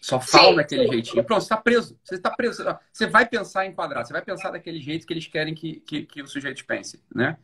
Só 0.00 0.20
falam 0.20 0.50
sim, 0.50 0.56
daquele 0.56 0.88
jeitinho. 0.88 1.22
Pronto, 1.22 1.42
você 1.42 1.46
está 1.46 1.56
preso. 1.56 1.96
Você 2.02 2.14
está 2.16 2.30
preso. 2.32 2.64
Você 2.92 3.06
vai 3.06 3.26
pensar 3.26 3.64
em 3.64 3.72
quadrado, 3.72 4.08
você 4.08 4.12
vai 4.12 4.22
pensar 4.22 4.50
daquele 4.50 4.80
jeito 4.80 5.06
que 5.06 5.12
eles 5.12 5.28
querem 5.28 5.54
que, 5.54 5.80
que, 5.86 6.02
que 6.02 6.20
o 6.20 6.26
sujeito 6.26 6.66
pense, 6.66 7.00
né? 7.14 7.38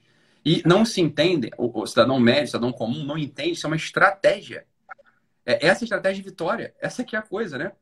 E 0.45 0.65
não 0.67 0.85
se 0.85 1.01
entendem, 1.01 1.53
o, 1.57 1.83
o 1.83 1.87
cidadão 1.87 2.19
médio, 2.19 2.43
o 2.43 2.47
cidadão 2.49 2.73
comum, 2.73 3.05
não 3.05 3.17
entende, 3.17 3.53
isso 3.53 3.67
é 3.67 3.71
uma 3.71 3.77
estratégia. 3.77 4.67
É 5.45 5.67
essa 5.67 5.85
estratégia 5.85 6.23
de 6.23 6.29
vitória. 6.29 6.75
Essa 6.81 7.05
que 7.05 7.17
é 7.17 7.19
a 7.19 7.23
coisa, 7.23 7.59
né? 7.59 7.73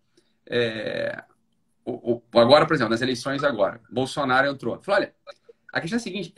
É, 0.46 1.22
o, 1.84 2.22
o, 2.32 2.38
agora, 2.38 2.66
por 2.66 2.74
exemplo, 2.74 2.90
nas 2.90 3.02
eleições 3.02 3.44
agora, 3.44 3.80
Bolsonaro 3.90 4.48
entrou. 4.48 4.80
Falou, 4.80 5.00
olha, 5.00 5.14
a 5.72 5.80
questão 5.80 5.96
é 5.96 6.00
a 6.00 6.02
seguinte, 6.02 6.34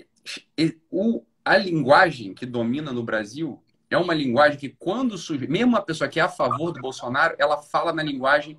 o, 0.91 1.25
a 1.45 1.57
linguagem 1.57 2.35
que 2.35 2.47
domina 2.47 2.93
no 2.93 3.03
Brasil 3.03 3.63
é 3.91 3.97
uma 3.97 4.15
linguagem 4.15 4.59
que, 4.59 4.71
quando 4.71 5.19
surge, 5.19 5.47
mesmo 5.47 5.69
uma 5.69 5.83
pessoa 5.83 6.09
que 6.09 6.19
é 6.19 6.23
a 6.23 6.29
favor 6.29 6.73
do 6.73 6.81
Bolsonaro, 6.81 7.35
ela 7.39 7.59
fala 7.59 7.93
na 7.93 8.03
linguagem 8.03 8.59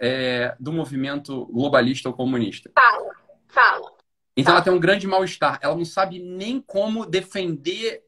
é, 0.00 0.54
do 0.58 0.72
movimento 0.72 1.46
globalista 1.46 2.08
ou 2.08 2.14
comunista. 2.14 2.70
Fala, 2.74 3.12
fala. 3.48 3.92
Então 4.36 4.54
ela 4.54 4.62
tem 4.62 4.72
um 4.72 4.80
grande 4.80 5.06
mal-estar. 5.06 5.58
Ela 5.60 5.76
não 5.76 5.84
sabe 5.84 6.18
nem 6.18 6.60
como 6.62 7.04
defender 7.04 8.02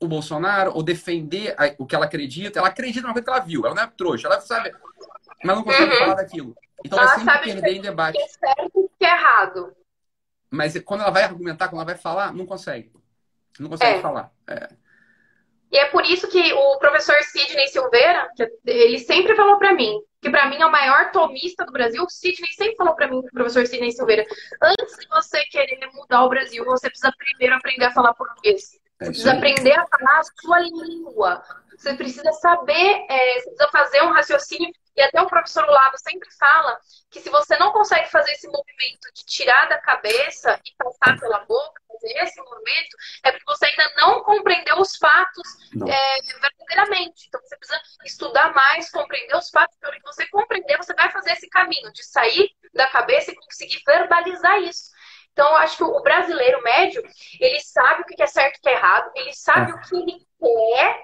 o 0.00 0.06
Bolsonaro 0.06 0.72
ou 0.74 0.82
defender 0.82 1.54
o 1.78 1.86
que 1.86 1.94
ela 1.94 2.06
acredita. 2.06 2.58
Ela 2.58 2.68
acredita 2.68 3.02
numa 3.02 3.12
coisa 3.12 3.24
que 3.24 3.30
ela 3.30 3.40
viu. 3.40 3.64
Ela 3.64 3.74
não 3.74 3.82
é 3.82 3.86
trouxa. 3.86 4.28
Ela 4.28 4.40
sabe, 4.40 4.72
mas 5.44 5.56
não 5.56 5.64
consegue 5.64 5.92
uhum. 5.92 5.98
falar 5.98 6.14
daquilo. 6.14 6.56
Então 6.84 6.98
ela, 6.98 7.12
ela 7.12 7.18
sempre 7.18 7.52
perder 7.52 7.72
em 7.72 7.80
debate. 7.80 8.16
Que 8.16 8.22
é 8.22 8.28
certo 8.28 8.90
que 8.98 9.04
é 9.04 9.10
errado. 9.10 9.76
Mas 10.50 10.78
quando 10.80 11.02
ela 11.02 11.10
vai 11.10 11.24
argumentar, 11.24 11.68
quando 11.68 11.80
ela 11.80 11.92
vai 11.92 11.96
falar, 11.96 12.32
não 12.32 12.46
consegue. 12.46 12.92
Não 13.58 13.68
consegue 13.68 13.98
é. 13.98 14.02
falar. 14.02 14.30
É. 14.46 14.68
E 15.70 15.78
é 15.78 15.86
por 15.86 16.04
isso 16.04 16.28
que 16.28 16.52
o 16.52 16.78
professor 16.78 17.16
Sidney 17.22 17.66
Silveira, 17.68 18.30
ele 18.64 18.98
sempre 18.98 19.34
falou 19.34 19.58
para 19.58 19.74
mim, 19.74 20.00
que 20.22 20.30
para 20.30 20.48
mim 20.48 20.56
é 20.60 20.66
o 20.66 20.70
maior 20.70 21.10
tomista 21.10 21.64
do 21.64 21.72
Brasil. 21.72 22.02
O 22.02 22.08
Sidney 22.08 22.52
sempre 22.52 22.76
falou 22.76 22.94
para 22.94 23.08
mim, 23.08 23.18
o 23.18 23.24
professor 23.24 23.66
Sidney 23.66 23.90
Silveira, 23.90 24.24
antes 24.62 24.96
de 24.96 25.08
você 25.08 25.44
querer 25.46 25.78
mudar 25.92 26.24
o 26.24 26.28
Brasil, 26.28 26.64
você 26.64 26.88
precisa 26.88 27.12
primeiro 27.18 27.56
aprender 27.56 27.86
a 27.86 27.92
falar 27.92 28.14
português. 28.14 28.78
É 29.00 29.06
você 29.06 29.10
precisa 29.10 29.32
aprender 29.32 29.78
a 29.78 29.86
falar 29.86 30.18
a 30.18 30.24
sua 30.40 30.60
língua. 30.60 31.44
Você 31.76 31.94
precisa 31.94 32.32
saber, 32.32 33.06
é, 33.08 33.34
você 33.34 33.50
precisa 33.50 33.68
fazer 33.70 34.02
um 34.02 34.12
raciocínio. 34.12 34.72
E 34.96 35.02
até 35.02 35.20
o 35.20 35.26
professor 35.26 35.62
Olavo 35.64 35.98
sempre 35.98 36.26
fala 36.38 36.78
que 37.10 37.20
se 37.20 37.28
você 37.28 37.54
não 37.58 37.70
consegue 37.70 38.08
fazer 38.10 38.32
esse 38.32 38.46
movimento 38.46 39.12
de 39.14 39.26
tirar 39.26 39.68
da 39.68 39.78
cabeça 39.78 40.58
e 40.64 40.74
passar 40.82 41.20
pela 41.20 41.40
boca, 41.40 41.82
fazer 41.92 42.14
esse 42.22 42.40
movimento, 42.40 42.96
é 43.22 43.32
porque 43.32 43.44
você 43.46 43.66
ainda 43.66 43.92
não 43.98 44.22
compreendeu 44.22 44.78
os 44.80 44.96
fatos 44.96 45.46
é, 45.86 46.22
verdadeiramente. 46.22 47.26
Então 47.28 47.40
você 47.42 47.56
precisa 47.58 47.80
estudar 48.06 48.54
mais, 48.54 48.90
compreender 48.90 49.36
os 49.36 49.50
fatos. 49.50 49.76
Pelo 49.78 49.92
que 49.92 50.02
você 50.02 50.26
compreender, 50.28 50.78
você 50.78 50.94
vai 50.94 51.10
fazer 51.10 51.32
esse 51.32 51.48
caminho 51.50 51.92
de 51.92 52.02
sair 52.02 52.50
da 52.72 52.88
cabeça 52.88 53.32
e 53.32 53.36
conseguir 53.36 53.82
verbalizar 53.86 54.62
isso. 54.62 54.96
Então, 55.36 55.50
eu 55.50 55.56
acho 55.56 55.76
que 55.76 55.84
o 55.84 56.00
brasileiro 56.00 56.62
médio, 56.62 57.02
ele 57.38 57.60
sabe 57.60 58.00
o 58.00 58.04
que 58.06 58.22
é 58.22 58.26
certo 58.26 58.56
e 58.56 58.58
o 58.58 58.62
que 58.62 58.68
é 58.70 58.72
errado, 58.72 59.10
ele 59.14 59.34
sabe 59.34 59.70
é. 59.70 59.74
o 59.74 59.80
que 59.82 59.94
ele 59.94 60.26
quer, 60.40 61.02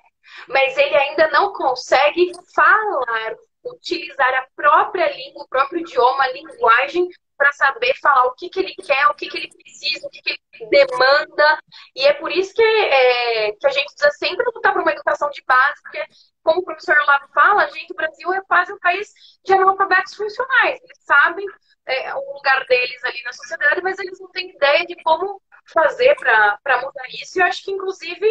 mas 0.49 0.79
ele 0.79 0.97
ainda 0.97 1.29
não 1.29 1.53
consegue 1.53 2.33
falar, 2.55 3.35
utilizar 3.63 4.35
a 4.35 4.47
própria 4.57 5.15
língua, 5.15 5.43
o 5.43 5.49
próprio 5.49 5.81
idioma, 5.81 6.25
a 6.25 6.33
linguagem, 6.33 7.11
para 7.37 7.53
saber 7.53 7.93
falar 8.01 8.25
o 8.25 8.35
que, 8.35 8.49
que 8.49 8.61
ele 8.61 8.75
quer, 8.75 9.07
o 9.09 9.15
que, 9.15 9.29
que 9.29 9.37
ele 9.37 9.51
precisa, 9.53 10.07
o 10.07 10.11
que, 10.11 10.23
que 10.23 10.41
ele 10.55 10.71
demanda. 10.71 11.59
E 11.95 12.07
é 12.07 12.15
por 12.15 12.33
isso 12.33 12.55
que, 12.55 12.63
é, 12.63 13.53
que 13.53 13.67
a 13.67 13.71
gente 13.71 13.93
precisa 13.93 14.11
sempre 14.13 14.47
lutar 14.47 14.73
por 14.73 14.81
uma 14.81 14.93
educação 14.93 15.29
de 15.29 15.43
base, 15.47 15.83
porque, 15.83 16.07
como 16.43 16.61
o 16.61 16.65
professor 16.65 16.97
Olavo 17.03 17.29
fala, 17.35 17.65
a 17.65 17.69
gente, 17.69 17.93
o 17.93 17.97
Brasil 17.97 18.33
é 18.33 18.41
quase 18.49 18.73
um 18.73 18.79
país 18.79 19.13
de 19.45 19.53
analfabetos 19.53 20.15
funcionais. 20.15 20.81
Eles 20.83 20.99
sabem 21.05 21.45
é, 21.87 22.15
o 22.15 22.35
lugar 22.35 22.65
deles 22.67 23.03
ali 23.05 23.23
na 23.25 23.33
sociedade, 23.33 23.83
mas 23.83 23.99
eles 23.99 24.21
não 24.21 24.31
têm 24.31 24.51
ideia 24.51 24.87
de 24.87 24.97
como 25.03 25.41
fazer 25.67 26.15
para 26.17 26.83
mudar 26.83 27.09
isso. 27.09 27.39
E 27.39 27.43
eu 27.43 27.47
acho 27.47 27.65
que, 27.65 27.71
inclusive, 27.71 28.27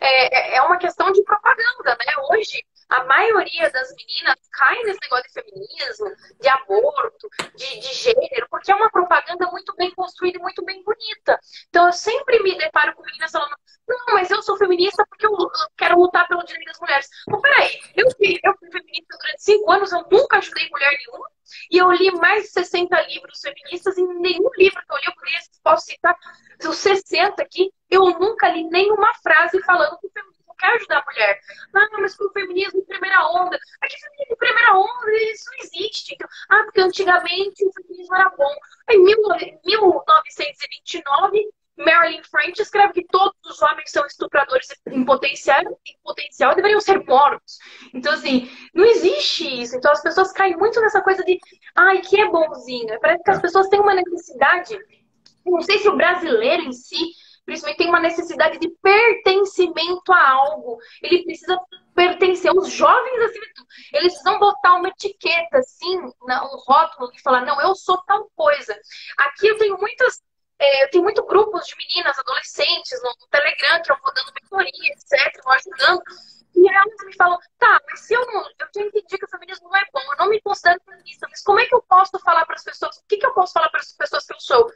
é, 0.00 0.54
é, 0.54 0.56
é 0.56 0.62
uma 0.62 0.78
questão 0.78 1.10
de 1.12 1.22
propaganda, 1.22 1.96
né? 1.96 2.14
Hoje, 2.30 2.64
a 2.88 3.04
maioria 3.04 3.70
das 3.70 3.94
meninas 3.94 4.36
cai 4.52 4.82
nesse 4.82 4.98
negócio 5.02 5.26
de 5.26 5.32
feminismo, 5.32 6.10
de 6.40 6.48
aborto, 6.48 7.28
de, 7.54 7.80
de 7.80 7.94
gênero, 7.94 8.46
porque 8.50 8.72
é 8.72 8.74
uma 8.74 8.90
propaganda 8.90 9.50
muito 9.50 9.74
bem 9.76 9.94
construída 9.94 10.38
e 10.38 10.42
muito 10.42 10.64
bem 10.64 10.82
bonita. 10.82 11.38
Então, 11.68 11.86
eu 11.86 11.92
sempre 11.92 12.42
me 12.42 12.56
deparo 12.56 12.94
com 12.94 13.02
meninas 13.02 13.30
falando: 13.30 13.56
não, 13.86 14.14
mas 14.14 14.30
eu 14.30 14.42
sou 14.42 14.56
feminista 14.56 15.04
porque 15.06 15.26
eu 15.26 15.32
quero 15.76 15.98
lutar 15.98 16.26
pelo 16.28 16.44
direito 16.44 16.66
das 16.66 16.80
mulheres. 16.80 17.08
Mas 17.28 17.40
peraí, 17.40 17.80
eu 17.96 18.10
fui, 18.16 18.38
eu 18.42 18.56
fui 18.58 18.70
feminista 18.70 19.16
durante 19.18 19.42
cinco 19.42 19.70
anos, 19.70 19.92
eu 19.92 20.06
nunca 20.10 20.38
ajudei 20.38 20.68
mulher 20.70 20.90
nenhuma. 20.90 21.28
E 21.70 21.78
eu 21.78 21.90
li 21.92 22.10
mais 22.12 22.44
de 22.44 22.50
60 22.50 23.00
livros 23.08 23.40
feministas 23.40 23.96
e 23.96 24.02
nenhum 24.02 24.50
livro 24.56 24.82
que 24.86 24.92
eu 24.92 24.98
li, 24.98 25.06
eu 25.06 25.14
poderia, 25.14 25.40
posso 25.62 25.86
citar 25.86 26.16
os 26.66 26.76
60 26.76 27.42
aqui, 27.42 27.72
eu 27.90 28.04
nunca 28.18 28.48
li 28.48 28.64
nenhuma 28.64 29.12
frase 29.22 29.62
falando 29.62 29.96
que 29.98 30.08
o 30.08 30.10
feminismo 30.10 30.54
quer 30.58 30.74
ajudar 30.76 30.98
a 30.98 31.04
mulher. 31.04 31.40
Ah, 31.74 31.88
mas 32.00 32.16
com 32.16 32.24
o 32.24 32.32
feminismo 32.32 32.80
em 32.80 32.84
primeira 32.84 33.28
onda. 33.30 33.58
Aqui, 33.80 33.96
feminismo 33.98 34.34
em 34.34 34.36
primeira 34.36 34.76
onda, 34.76 35.12
isso 35.32 35.50
não 35.50 35.58
existe. 35.64 36.14
Então, 36.14 36.28
ah, 36.50 36.64
porque 36.64 36.80
antigamente 36.80 37.64
o 37.64 37.72
feminismo 37.72 38.14
era 38.14 38.28
bom. 38.30 38.54
Em 38.90 39.02
1929, 39.02 41.48
Marilyn 41.78 42.22
French 42.24 42.60
escreve 42.60 42.92
que 42.92 43.06
todos 43.06 43.38
os 43.46 43.62
homens 43.62 43.90
são 43.90 44.04
estupradores 44.04 44.66
em 44.88 45.04
potencial, 45.04 45.62
em 45.62 45.96
potencial 46.02 46.54
deveriam 46.54 46.80
ser 46.80 47.04
mortos. 47.04 47.58
Então, 47.94 48.12
assim, 48.28 48.50
não 48.74 48.84
existe 48.84 49.62
isso. 49.62 49.76
Então, 49.76 49.90
as 49.90 50.02
pessoas 50.02 50.32
caem 50.32 50.56
muito 50.56 50.80
nessa 50.80 51.00
coisa 51.00 51.24
de, 51.24 51.38
ai, 51.74 52.00
que 52.00 52.20
é 52.20 52.28
bonzinho. 52.28 52.98
Parece 53.00 53.22
que 53.22 53.30
as 53.30 53.40
pessoas 53.40 53.68
têm 53.68 53.80
uma 53.80 53.94
necessidade. 53.94 54.78
Não 55.44 55.60
sei 55.62 55.78
se 55.78 55.88
o 55.88 55.96
brasileiro 55.96 56.62
em 56.62 56.72
si, 56.72 57.12
principalmente, 57.44 57.78
tem 57.78 57.88
uma 57.88 58.00
necessidade 58.00 58.58
de 58.58 58.68
pertencimento 58.82 60.12
a 60.12 60.30
algo. 60.30 60.78
Ele 61.02 61.24
precisa 61.24 61.58
pertencer. 61.94 62.52
Os 62.54 62.70
jovens, 62.70 63.22
assim, 63.22 63.38
eles 63.94 64.12
precisam 64.12 64.38
botar 64.38 64.74
uma 64.74 64.88
etiqueta, 64.88 65.58
assim, 65.58 65.98
um 65.98 66.12
rótulo 66.66 67.10
e 67.14 67.22
falar, 67.22 67.44
não, 67.44 67.60
eu 67.60 67.74
sou 67.74 67.96
tal 68.04 68.30
coisa. 68.36 68.78
Aqui 69.16 69.48
eu 69.48 69.58
tenho 69.58 69.78
muitas 69.78 70.22
é, 70.60 70.84
eu 70.84 70.90
tenho 70.90 71.04
muito 71.04 71.24
grupos 71.24 71.68
de 71.68 71.76
meninas, 71.76 72.18
adolescentes, 72.18 73.00
no, 73.00 73.10
no 73.20 73.28
Telegram, 73.30 73.80
que 73.80 73.92
eu 73.92 73.96
vou 74.02 74.12
dando 74.12 74.32
mentoria, 74.34 74.92
etc., 74.92 75.40
vou 75.44 75.52
ajudando. 75.52 76.02
E 76.58 76.68
elas 76.68 77.06
me 77.06 77.14
falam, 77.14 77.38
tá, 77.56 77.80
mas 77.88 78.00
se 78.00 78.14
eu 78.14 78.26
não. 78.26 78.42
Eu 78.58 78.66
já 78.74 78.82
entendi 78.82 79.16
que 79.16 79.24
o 79.24 79.28
feminismo 79.28 79.68
não 79.68 79.76
é 79.76 79.84
bom, 79.92 80.00
eu 80.00 80.16
não 80.18 80.28
me 80.28 80.40
considero 80.40 80.80
feminista, 80.84 81.28
mas 81.30 81.40
como 81.42 81.60
é 81.60 81.66
que 81.66 81.74
eu 81.74 81.82
posso 81.82 82.18
falar 82.18 82.44
para 82.46 82.56
as 82.56 82.64
pessoas? 82.64 82.96
O 82.96 83.04
que, 83.06 83.16
que 83.16 83.26
eu 83.26 83.32
posso 83.32 83.52
falar 83.52 83.68
para 83.68 83.78
as 83.78 83.92
pessoas 83.92 84.26
que 84.26 84.34
eu 84.34 84.40
sou? 84.40 84.66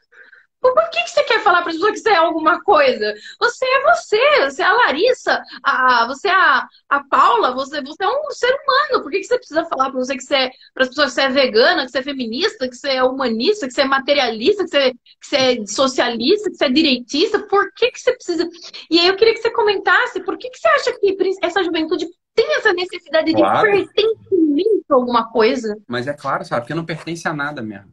Por 0.62 0.90
que, 0.90 1.02
que 1.02 1.10
você 1.10 1.24
quer 1.24 1.42
falar 1.42 1.62
para 1.62 1.70
as 1.70 1.76
pessoas 1.76 1.92
que 1.94 1.98
você 1.98 2.10
é 2.10 2.16
alguma 2.16 2.62
coisa? 2.62 3.14
Você 3.40 3.64
é 3.64 3.82
você, 3.82 4.44
você 4.44 4.62
é 4.62 4.64
a 4.64 4.72
Larissa, 4.72 5.42
a, 5.60 6.06
você 6.06 6.28
é 6.28 6.32
a, 6.32 6.68
a 6.88 7.04
Paula, 7.04 7.52
você, 7.52 7.82
você 7.82 8.04
é 8.04 8.08
um 8.08 8.30
ser 8.30 8.54
humano. 8.54 9.02
Por 9.02 9.10
que, 9.10 9.18
que 9.18 9.24
você 9.24 9.38
precisa 9.38 9.64
falar 9.64 9.90
para 9.90 9.98
você 9.98 10.16
que 10.16 10.22
você 10.22 10.36
é, 10.36 10.50
para 10.72 10.84
as 10.84 10.88
pessoas 10.90 11.08
que 11.08 11.14
você 11.14 11.22
é 11.22 11.28
vegana, 11.30 11.84
que 11.84 11.90
você 11.90 11.98
é 11.98 12.02
feminista, 12.02 12.68
que 12.68 12.76
você 12.76 12.90
é 12.90 13.02
humanista, 13.02 13.66
que 13.66 13.74
você 13.74 13.82
é 13.82 13.86
materialista, 13.86 14.62
que 14.62 14.70
você, 14.70 14.92
que 14.92 15.26
você 15.26 15.36
é 15.36 15.66
socialista, 15.66 16.48
que 16.48 16.56
você 16.56 16.64
é 16.66 16.70
direitista? 16.70 17.40
Por 17.40 17.72
que, 17.74 17.90
que 17.90 17.98
você 17.98 18.12
precisa? 18.12 18.48
E 18.88 19.00
aí 19.00 19.08
eu 19.08 19.16
queria 19.16 19.34
que 19.34 19.40
você 19.40 19.50
comentasse 19.50 20.20
por 20.20 20.38
que, 20.38 20.48
que 20.48 20.58
você 20.58 20.68
acha 20.68 20.92
que 20.92 21.16
essa 21.42 21.64
juventude 21.64 22.06
tem 22.36 22.54
essa 22.54 22.72
necessidade 22.72 23.32
claro. 23.32 23.66
de 23.66 23.84
pertencimento 23.84 24.84
a 24.90 24.94
alguma 24.94 25.28
coisa? 25.28 25.76
Mas 25.88 26.06
é 26.06 26.12
claro, 26.12 26.44
sabe? 26.44 26.62
Porque 26.62 26.74
não 26.74 26.84
pertence 26.84 27.26
a 27.26 27.34
nada 27.34 27.60
mesmo, 27.60 27.90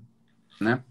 né? 0.61 0.83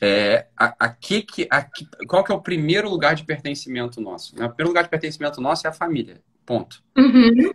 É, 0.00 0.46
aqui, 0.56 1.22
que, 1.22 1.48
aqui, 1.50 1.88
qual 2.06 2.22
que 2.22 2.30
é 2.30 2.34
o 2.34 2.40
primeiro 2.40 2.88
lugar 2.88 3.14
de 3.14 3.24
pertencimento 3.24 4.00
nosso? 4.00 4.34
O 4.34 4.36
primeiro 4.36 4.68
lugar 4.68 4.84
de 4.84 4.90
pertencimento 4.90 5.40
nosso 5.40 5.66
é 5.66 5.70
a 5.70 5.72
família. 5.72 6.22
Ponto. 6.44 6.82
Uhum. 6.96 7.52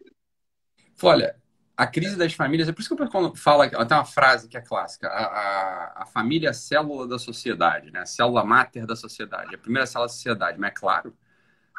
Olha, 1.04 1.36
a 1.78 1.88
crise 1.88 2.16
das 2.16 2.34
famílias, 2.34 2.70
é 2.70 2.72
por 2.72 2.82
isso 2.82 2.96
que 2.96 3.02
eu 3.02 3.10
falo, 3.36 3.70
tem 3.70 3.98
uma 3.98 4.06
frase 4.06 4.48
que 4.48 4.58
é 4.58 4.62
clássica, 4.62 5.08
a, 5.08 5.24
a, 5.24 6.04
a, 6.04 6.06
família 6.06 6.48
é 6.48 6.52
a 6.52 6.54
célula 6.54 7.08
da 7.08 7.18
sociedade, 7.18 7.89
né? 7.89 8.02
a 8.02 8.06
célula 8.06 8.44
máter 8.44 8.86
da 8.86 8.96
sociedade, 8.96 9.56
a 9.56 9.58
primeira 9.58 9.88
célula 9.88 10.08
da 10.08 10.14
sociedade, 10.14 10.60
mas 10.60 10.70
é 10.70 10.74
claro, 10.74 11.18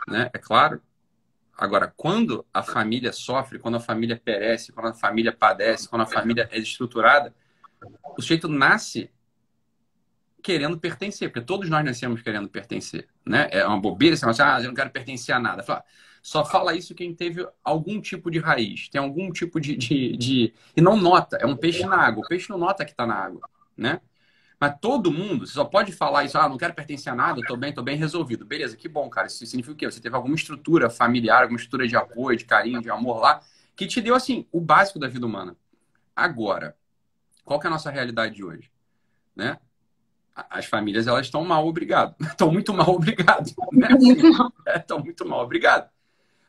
né? 0.08 0.30
é 0.32 0.38
claro. 0.38 0.82
Agora, 1.56 1.92
quando 1.96 2.44
a 2.52 2.62
família 2.62 3.12
sofre, 3.12 3.58
quando 3.58 3.76
a 3.76 3.80
família 3.80 4.20
perece, 4.22 4.72
quando 4.72 4.88
a 4.88 4.94
família 4.94 5.32
padece, 5.32 5.88
quando 5.88 6.02
a 6.02 6.06
família 6.06 6.48
é 6.50 6.58
desestruturada, 6.58 7.32
o 8.16 8.20
sujeito 8.20 8.48
nasce 8.48 9.08
querendo 10.42 10.78
pertencer, 10.78 11.28
porque 11.30 11.44
todos 11.44 11.70
nós 11.70 11.84
nascemos 11.84 12.20
querendo 12.20 12.48
pertencer, 12.48 13.08
né? 13.24 13.48
É 13.50 13.64
uma 13.66 13.80
bobeira 13.80 14.16
você 14.16 14.20
fala 14.20 14.32
assim, 14.32 14.42
ah, 14.42 14.60
eu 14.60 14.68
não 14.68 14.74
quero 14.74 14.90
pertencer 14.90 15.34
a 15.34 15.38
nada. 15.38 15.62
Fala, 15.62 15.84
só 16.22 16.44
fala 16.44 16.74
isso 16.74 16.94
quem 16.94 17.14
teve 17.14 17.46
algum 17.64 18.00
tipo 18.00 18.30
de 18.30 18.38
raiz, 18.38 18.88
tem 18.88 19.00
algum 19.00 19.30
tipo 19.32 19.60
de, 19.60 19.76
de, 19.76 20.16
de... 20.16 20.54
E 20.76 20.80
não 20.80 20.96
nota, 20.96 21.36
é 21.36 21.46
um 21.46 21.56
peixe 21.56 21.84
na 21.84 21.96
água. 21.96 22.24
O 22.24 22.28
peixe 22.28 22.50
não 22.50 22.58
nota 22.58 22.84
que 22.84 22.90
está 22.90 23.06
na 23.06 23.14
água, 23.14 23.48
né? 23.76 24.00
Mas 24.62 24.76
todo 24.80 25.10
mundo, 25.10 25.44
você 25.44 25.54
só 25.54 25.64
pode 25.64 25.90
falar 25.90 26.22
isso, 26.24 26.38
ah, 26.38 26.48
não 26.48 26.56
quero 26.56 26.72
pertencer 26.72 27.12
a 27.12 27.16
nada, 27.16 27.40
tô 27.46 27.56
bem, 27.56 27.72
tô 27.72 27.82
bem 27.82 27.96
resolvido. 27.96 28.44
Beleza, 28.44 28.76
que 28.76 28.88
bom, 28.88 29.10
cara. 29.10 29.26
Isso 29.26 29.44
significa 29.44 29.72
o 29.72 29.76
quê? 29.76 29.90
Você 29.90 30.00
teve 30.00 30.14
alguma 30.14 30.36
estrutura 30.36 30.88
familiar, 30.88 31.42
alguma 31.42 31.56
estrutura 31.56 31.88
de 31.88 31.96
apoio, 31.96 32.38
de 32.38 32.44
carinho, 32.44 32.80
de 32.80 32.88
amor 32.88 33.18
lá, 33.18 33.40
que 33.74 33.88
te 33.88 34.00
deu, 34.00 34.14
assim, 34.14 34.46
o 34.52 34.60
básico 34.60 35.00
da 35.00 35.08
vida 35.08 35.26
humana. 35.26 35.56
Agora, 36.14 36.76
qual 37.44 37.58
que 37.58 37.66
é 37.66 37.68
a 37.68 37.72
nossa 37.72 37.90
realidade 37.90 38.36
de 38.36 38.44
hoje? 38.44 38.70
Né? 39.34 39.58
As 40.34 40.66
famílias 40.66 41.06
elas 41.06 41.26
estão 41.26 41.44
mal 41.44 41.66
obrigado 41.66 42.14
estão 42.20 42.50
muito 42.50 42.72
mal 42.72 42.90
obrigado 42.90 43.50
né? 43.72 43.88
estão 44.76 44.98
muito 44.98 45.28
mal 45.28 45.40
obrigado 45.40 45.90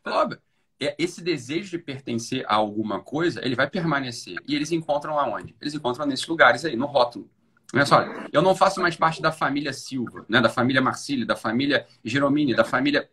óbvio 0.05 0.39
é, 0.79 0.95
esse 0.97 1.21
desejo 1.21 1.71
de 1.71 1.77
pertencer 1.77 2.45
a 2.47 2.55
alguma 2.55 3.01
coisa 3.01 3.45
ele 3.45 3.55
vai 3.55 3.69
permanecer 3.69 4.37
e 4.47 4.55
eles 4.55 4.71
encontram 4.71 5.19
aonde 5.19 5.55
eles 5.61 5.73
encontram 5.73 6.05
nesses 6.05 6.27
lugares 6.27 6.65
aí 6.65 6.75
no 6.75 6.85
rótulo 6.85 7.29
Olha 7.73 7.87
só, 7.87 8.05
eu 8.31 8.43
não 8.43 8.55
faço 8.55 8.79
mais 8.79 8.95
parte 8.95 9.19
da 9.19 9.31
família 9.31 9.73
Silva, 9.73 10.23
né? 10.29 10.39
da 10.39 10.47
família 10.47 10.79
Marcílio, 10.79 11.25
da 11.25 11.35
família 11.35 11.87
Geromini, 12.05 12.55
da 12.55 12.63
família. 12.63 13.09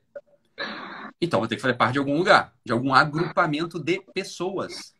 Então 1.18 1.40
vou 1.40 1.48
ter 1.48 1.56
que 1.56 1.62
fazer 1.62 1.74
parte 1.74 1.94
de 1.94 1.98
algum 1.98 2.18
lugar, 2.18 2.52
de 2.62 2.70
algum 2.70 2.92
agrupamento 2.92 3.78
de 3.78 4.00
pessoas. 4.12 4.94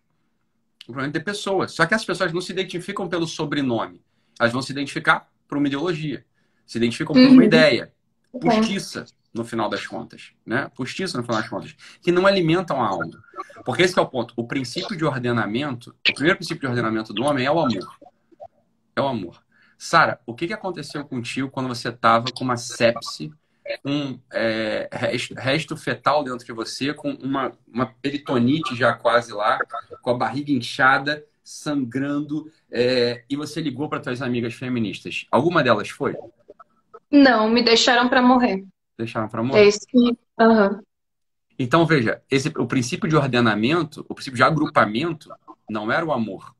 Agrupamento 0.84 1.18
de 1.18 1.24
pessoas. 1.24 1.72
Só 1.72 1.84
que 1.84 1.92
as 1.92 2.02
pessoas 2.02 2.32
não 2.32 2.40
se 2.40 2.52
identificam 2.52 3.06
pelo 3.06 3.26
sobrenome. 3.26 4.02
Elas 4.38 4.50
vão 4.50 4.62
se 4.62 4.72
identificar 4.72 5.29
por 5.50 5.58
uma 5.58 5.66
ideologia. 5.66 6.24
Se 6.64 6.78
identificam 6.78 7.12
por 7.12 7.20
uma 7.20 7.30
uhum. 7.30 7.42
ideia. 7.42 7.92
Postiça, 8.32 9.04
no 9.34 9.44
final 9.44 9.68
das 9.68 9.84
contas. 9.84 10.30
Né? 10.46 10.70
Postiça, 10.76 11.18
no 11.18 11.24
final 11.24 11.40
das 11.40 11.50
contas. 11.50 11.74
Que 12.00 12.12
não 12.12 12.26
alimentam 12.26 12.80
a 12.80 12.86
alma. 12.86 13.20
Porque 13.64 13.82
esse 13.82 13.98
é 13.98 14.02
o 14.02 14.06
ponto. 14.06 14.32
O 14.36 14.46
princípio 14.46 14.96
de 14.96 15.04
ordenamento, 15.04 15.90
o 16.08 16.14
primeiro 16.14 16.38
princípio 16.38 16.60
de 16.60 16.66
ordenamento 16.68 17.12
do 17.12 17.24
homem 17.24 17.44
é 17.44 17.50
o 17.50 17.58
amor. 17.58 17.98
É 18.94 19.00
o 19.00 19.08
amor. 19.08 19.42
Sara, 19.76 20.20
o 20.24 20.34
que, 20.34 20.46
que 20.46 20.52
aconteceu 20.52 21.04
contigo 21.04 21.50
quando 21.50 21.68
você 21.68 21.88
estava 21.88 22.26
com 22.30 22.44
uma 22.44 22.56
sepse, 22.56 23.32
um 23.84 24.18
é, 24.32 24.88
resto, 24.92 25.34
resto, 25.34 25.76
fetal 25.76 26.22
dentro 26.22 26.44
de 26.44 26.52
você, 26.52 26.94
com 26.94 27.10
uma, 27.14 27.52
uma 27.66 27.86
peritonite 27.86 28.76
já 28.76 28.92
quase 28.92 29.32
lá, 29.32 29.58
com 30.02 30.10
a 30.10 30.14
barriga 30.14 30.52
inchada, 30.52 31.24
sangrando, 31.42 32.50
é, 32.70 33.24
e 33.28 33.36
você 33.36 33.60
ligou 33.60 33.88
para 33.88 34.02
suas 34.02 34.22
amigas 34.22 34.54
feministas? 34.54 35.26
Alguma 35.30 35.62
delas 35.62 35.88
foi? 35.88 36.14
Não, 37.10 37.48
me 37.48 37.62
deixaram 37.62 38.08
para 38.08 38.22
morrer. 38.22 38.64
Deixaram 38.96 39.28
para 39.28 39.42
morrer? 39.42 39.70
Uhum. 39.94 40.80
Então, 41.58 41.84
veja, 41.84 42.22
esse, 42.30 42.48
o 42.56 42.66
princípio 42.66 43.08
de 43.08 43.16
ordenamento, 43.16 44.04
o 44.08 44.14
princípio 44.14 44.36
de 44.36 44.42
agrupamento, 44.42 45.28
não 45.68 45.90
era 45.90 46.04
o 46.04 46.12
amor. 46.12 46.54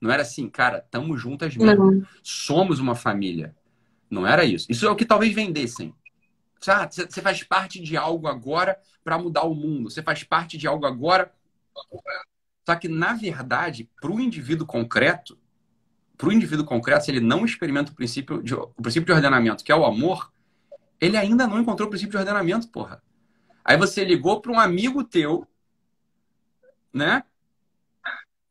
Não 0.00 0.10
era 0.10 0.22
assim, 0.22 0.48
cara, 0.48 0.78
estamos 0.78 1.20
juntas 1.20 1.56
mesmo. 1.56 1.92
Não. 1.92 2.06
Somos 2.22 2.80
uma 2.80 2.94
família. 2.94 3.54
Não 4.10 4.26
era 4.26 4.44
isso. 4.44 4.66
Isso 4.70 4.86
é 4.86 4.90
o 4.90 4.96
que 4.96 5.06
talvez 5.06 5.32
vendessem. 5.32 5.94
Ah, 6.66 6.88
você 6.90 7.20
faz 7.22 7.42
parte 7.42 7.80
de 7.80 7.96
algo 7.96 8.26
agora 8.26 8.78
para 9.02 9.16
mudar 9.16 9.44
o 9.44 9.54
mundo. 9.54 9.90
Você 9.90 10.02
faz 10.02 10.22
parte 10.22 10.58
de 10.58 10.66
algo 10.66 10.86
agora. 10.86 11.32
Só 12.64 12.76
que, 12.76 12.88
na 12.88 13.14
verdade, 13.14 13.90
para 14.00 14.10
o 14.10 14.20
indivíduo 14.20 14.66
concreto, 14.66 15.38
para 16.16 16.28
o 16.28 16.32
indivíduo 16.32 16.64
concreto, 16.64 17.04
se 17.04 17.10
ele 17.10 17.20
não 17.20 17.44
experimenta 17.44 17.90
o 17.90 17.94
princípio, 17.94 18.42
de, 18.42 18.54
o 18.54 18.68
princípio 18.80 19.06
de 19.06 19.12
ordenamento, 19.12 19.64
que 19.64 19.72
é 19.72 19.76
o 19.76 19.84
amor, 19.84 20.32
ele 21.00 21.16
ainda 21.16 21.46
não 21.46 21.58
encontrou 21.60 21.88
o 21.88 21.90
princípio 21.90 22.12
de 22.12 22.18
ordenamento, 22.18 22.68
porra. 22.68 23.02
Aí 23.64 23.76
você 23.76 24.04
ligou 24.04 24.40
para 24.40 24.52
um 24.52 24.60
amigo 24.60 25.02
teu, 25.02 25.46
né? 26.92 27.24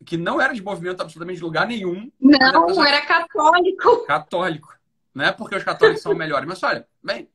Que 0.05 0.17
não 0.17 0.41
era 0.41 0.53
de 0.53 0.61
movimento 0.61 1.01
absolutamente 1.01 1.37
de 1.37 1.43
lugar 1.43 1.67
nenhum. 1.67 2.11
Não, 2.19 2.65
pessoa... 2.65 2.87
era 2.87 3.05
católico. 3.05 4.05
Católico. 4.05 4.75
Não 5.13 5.25
é 5.25 5.31
porque 5.31 5.55
os 5.55 5.63
católicos 5.63 6.01
são 6.01 6.15
melhores. 6.15 6.47
Mas 6.47 6.61
olha, 6.63 6.87
bem, 7.03 7.29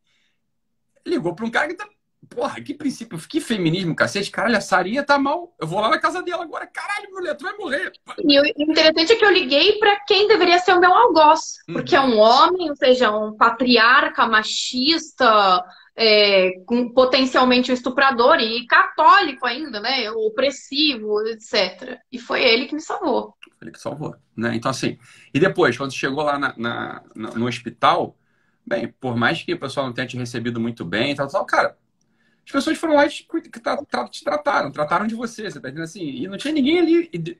ligou 1.06 1.34
para 1.34 1.46
um 1.46 1.50
cara 1.50 1.68
que 1.68 1.74
tá. 1.74 1.88
Porra, 2.28 2.60
que 2.60 2.74
princípio, 2.74 3.18
que 3.18 3.40
feminismo, 3.40 3.94
cacete. 3.94 4.30
Caralho, 4.30 4.56
a 4.56 4.60
Sarinha 4.60 5.04
tá 5.04 5.18
mal. 5.18 5.54
Eu 5.60 5.66
vou 5.66 5.80
lá 5.80 5.88
na 5.88 5.98
casa 5.98 6.22
dela 6.22 6.42
agora. 6.42 6.66
Caralho, 6.66 7.10
mulher, 7.12 7.36
tu 7.36 7.44
vai 7.44 7.56
morrer. 7.56 7.92
E 8.18 8.40
o 8.40 8.44
interessante 8.58 9.12
é 9.12 9.16
que 9.16 9.24
eu 9.24 9.32
liguei 9.32 9.78
para 9.78 10.00
quem 10.00 10.26
deveria 10.26 10.58
ser 10.58 10.72
o 10.72 10.80
meu 10.80 10.92
algoz. 10.92 11.58
Porque 11.66 11.94
é 11.94 12.00
um 12.00 12.18
homem, 12.18 12.68
ou 12.70 12.76
seja, 12.76 13.16
um 13.16 13.36
patriarca 13.36 14.26
machista, 14.26 15.64
é, 15.96 16.60
com 16.66 16.92
potencialmente 16.92 17.70
um 17.70 17.74
estuprador 17.74 18.38
e 18.38 18.66
católico 18.66 19.46
ainda, 19.46 19.80
né? 19.80 20.10
Opressivo, 20.10 21.26
etc. 21.28 21.98
E 22.12 22.18
foi 22.18 22.42
ele 22.42 22.66
que 22.66 22.74
me 22.74 22.82
salvou. 22.82 23.34
Ele 23.62 23.70
que 23.70 23.80
salvou, 23.80 24.14
né? 24.36 24.54
Então, 24.54 24.70
assim, 24.70 24.98
e 25.32 25.40
depois, 25.40 25.76
quando 25.76 25.92
chegou 25.92 26.22
lá 26.22 26.38
na, 26.38 26.54
na, 26.56 27.02
no 27.14 27.46
hospital, 27.46 28.16
bem, 28.66 28.92
por 29.00 29.16
mais 29.16 29.42
que 29.42 29.54
o 29.54 29.58
pessoal 29.58 29.86
não 29.86 29.94
tenha 29.94 30.06
te 30.06 30.18
recebido 30.18 30.60
muito 30.60 30.84
bem, 30.84 31.14
tal, 31.14 31.28
tal, 31.28 31.46
cara, 31.46 31.76
as 32.46 32.52
pessoas 32.52 32.78
foram 32.78 32.94
lá 32.94 33.06
e 33.06 33.08
te, 33.08 33.26
te 34.10 34.24
trataram, 34.24 34.70
trataram 34.70 35.06
de 35.06 35.16
você, 35.16 35.50
você 35.50 35.60
tá 35.60 35.68
entendendo 35.68 35.84
assim? 35.84 36.04
E 36.04 36.28
não 36.28 36.38
tinha 36.38 36.54
ninguém 36.54 36.78
ali, 36.78 37.10
e, 37.12 37.36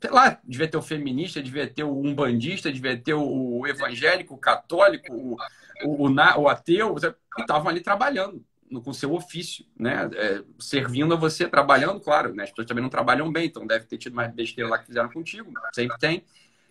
sei 0.00 0.10
lá, 0.10 0.38
devia 0.44 0.68
ter 0.68 0.76
o 0.76 0.82
feminista, 0.82 1.42
devia 1.42 1.66
ter 1.66 1.82
o 1.82 1.98
umbandista, 1.98 2.72
devia 2.72 2.96
ter 2.96 3.14
o 3.14 3.66
evangélico, 3.66 4.34
o 4.34 4.38
católico, 4.38 5.12
o, 5.12 5.36
o, 5.84 6.06
o, 6.06 6.40
o 6.42 6.48
ateu, 6.48 6.94
estavam 7.36 7.68
ali 7.68 7.80
trabalhando 7.80 8.40
no, 8.70 8.80
com 8.80 8.92
seu 8.92 9.12
ofício, 9.12 9.66
né? 9.76 10.08
É, 10.14 10.44
servindo 10.60 11.14
a 11.14 11.16
você, 11.16 11.48
trabalhando, 11.48 11.98
claro, 11.98 12.32
né? 12.32 12.44
As 12.44 12.50
pessoas 12.50 12.68
também 12.68 12.82
não 12.82 12.90
trabalham 12.90 13.32
bem, 13.32 13.46
então 13.46 13.66
deve 13.66 13.86
ter 13.86 13.98
tido 13.98 14.14
mais 14.14 14.32
besteira 14.32 14.70
lá 14.70 14.78
que 14.78 14.86
fizeram 14.86 15.10
contigo, 15.10 15.52
sempre 15.74 15.98
tem, 15.98 16.24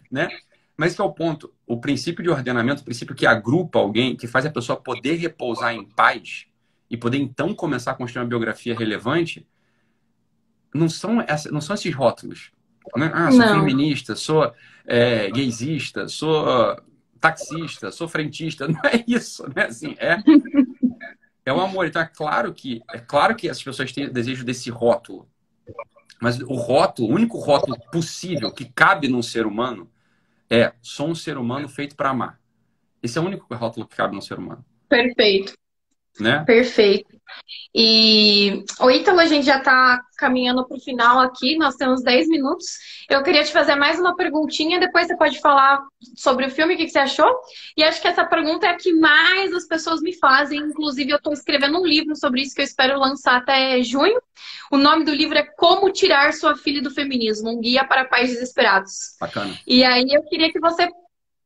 né? 0.10 0.30
Mas 0.78 0.96
que 0.96 1.02
é 1.02 1.04
o 1.04 1.12
ponto, 1.12 1.54
o 1.68 1.78
princípio 1.78 2.24
de 2.24 2.30
ordenamento, 2.30 2.82
o 2.82 2.86
princípio 2.86 3.16
que 3.16 3.26
agrupa 3.26 3.80
alguém, 3.80 4.16
que 4.16 4.28
faz 4.28 4.46
a 4.46 4.52
pessoa 4.52 4.82
poder 4.82 5.16
repousar 5.16 5.74
em 5.74 5.84
paz 5.84 6.48
e 6.90 6.98
poder 6.98 7.18
então 7.18 7.54
começar 7.54 7.92
a 7.92 7.96
construir 7.96 8.22
uma 8.22 8.30
biografia 8.30 8.78
relevante, 8.78 9.48
não 10.74 10.90
são, 10.90 11.22
essa, 11.22 11.50
não 11.52 11.62
são 11.62 11.74
esses 11.74 11.94
rótulos. 11.94 12.52
Né? 12.96 13.12
Ah, 13.14 13.32
sou 13.32 13.40
não. 13.40 13.60
feminista, 13.60 14.16
sou 14.16 14.54
é, 14.86 15.30
gaysista, 15.32 16.08
sou 16.08 16.46
taxista, 17.20 17.92
sou 17.92 18.08
frentista, 18.08 18.68
não 18.70 18.80
é 18.84 19.04
isso, 19.08 19.44
né? 19.56 19.66
Assim, 19.66 19.96
é, 19.98 20.18
é 21.46 21.54
o 21.54 21.60
amor. 21.60 21.88
Então 21.88 22.02
é 22.02 22.06
claro 22.06 22.54
que 22.54 22.82
é 22.94 23.00
claro 23.00 23.36
que 23.36 23.50
as 23.50 23.62
pessoas 23.62 23.92
têm 23.92 24.12
desejo 24.12 24.44
desse 24.44 24.70
rótulo. 24.70 25.28
Mas 26.22 26.40
o 26.40 26.54
rótulo, 26.54 27.10
o 27.10 27.14
único 27.14 27.38
rótulo 27.40 27.78
possível 27.92 28.52
que 28.52 28.66
cabe 28.66 29.08
num 29.08 29.22
ser 29.22 29.46
humano 29.46 29.90
é 30.50 30.74
sou 30.82 31.10
um 31.10 31.16
ser 31.16 31.38
humano 31.38 31.68
feito 31.68 31.96
para 31.96 32.12
amar. 32.12 32.40
Esse 33.02 33.18
é 33.18 33.22
o 33.22 33.26
único 33.26 33.54
rótulo 33.54 33.88
que 33.88 33.96
cabe 33.96 34.16
num 34.16 34.22
ser 34.22 34.38
humano. 34.38 34.64
Perfeito. 34.88 35.54
Né? 36.20 36.44
Perfeito. 36.46 37.16
E 37.74 38.64
o 38.80 38.90
Ítalo, 38.90 39.20
a 39.20 39.26
gente 39.26 39.46
já 39.46 39.58
está 39.58 40.02
caminhando 40.18 40.66
para 40.66 40.78
o 40.78 40.80
final 40.80 41.20
aqui, 41.20 41.58
nós 41.58 41.76
temos 41.76 42.02
10 42.02 42.30
minutos. 42.30 42.68
Eu 43.10 43.22
queria 43.22 43.44
te 43.44 43.52
fazer 43.52 43.76
mais 43.76 44.00
uma 44.00 44.16
perguntinha, 44.16 44.80
depois 44.80 45.08
você 45.08 45.18
pode 45.18 45.40
falar 45.40 45.84
sobre 46.16 46.46
o 46.46 46.50
filme, 46.50 46.76
o 46.76 46.78
que 46.78 46.88
você 46.88 47.00
achou. 47.00 47.30
E 47.76 47.84
acho 47.84 48.02
que 48.02 48.08
essa 48.08 48.26
pergunta 48.26 48.66
é 48.66 48.70
a 48.70 48.78
que 48.78 48.94
mais 48.94 49.54
as 49.54 49.68
pessoas 49.68 50.02
me 50.02 50.18
fazem. 50.18 50.60
Inclusive, 50.60 51.12
eu 51.12 51.18
estou 51.18 51.34
escrevendo 51.34 51.80
um 51.80 51.86
livro 51.86 52.16
sobre 52.16 52.42
isso 52.42 52.56
que 52.56 52.62
eu 52.62 52.66
espero 52.66 52.98
lançar 52.98 53.38
até 53.38 53.82
junho. 53.84 54.22
O 54.72 54.78
nome 54.78 55.04
do 55.04 55.14
livro 55.14 55.38
é 55.38 55.44
Como 55.44 55.92
Tirar 55.92 56.34
Sua 56.34 56.56
Filha 56.56 56.82
do 56.82 56.90
Feminismo, 56.90 57.50
um 57.50 57.60
guia 57.60 57.84
para 57.84 58.06
pais 58.06 58.30
desesperados. 58.30 59.18
Bacana. 59.20 59.54
E 59.68 59.84
aí 59.84 60.08
eu 60.10 60.24
queria 60.24 60.52
que 60.52 60.60
você 60.60 60.90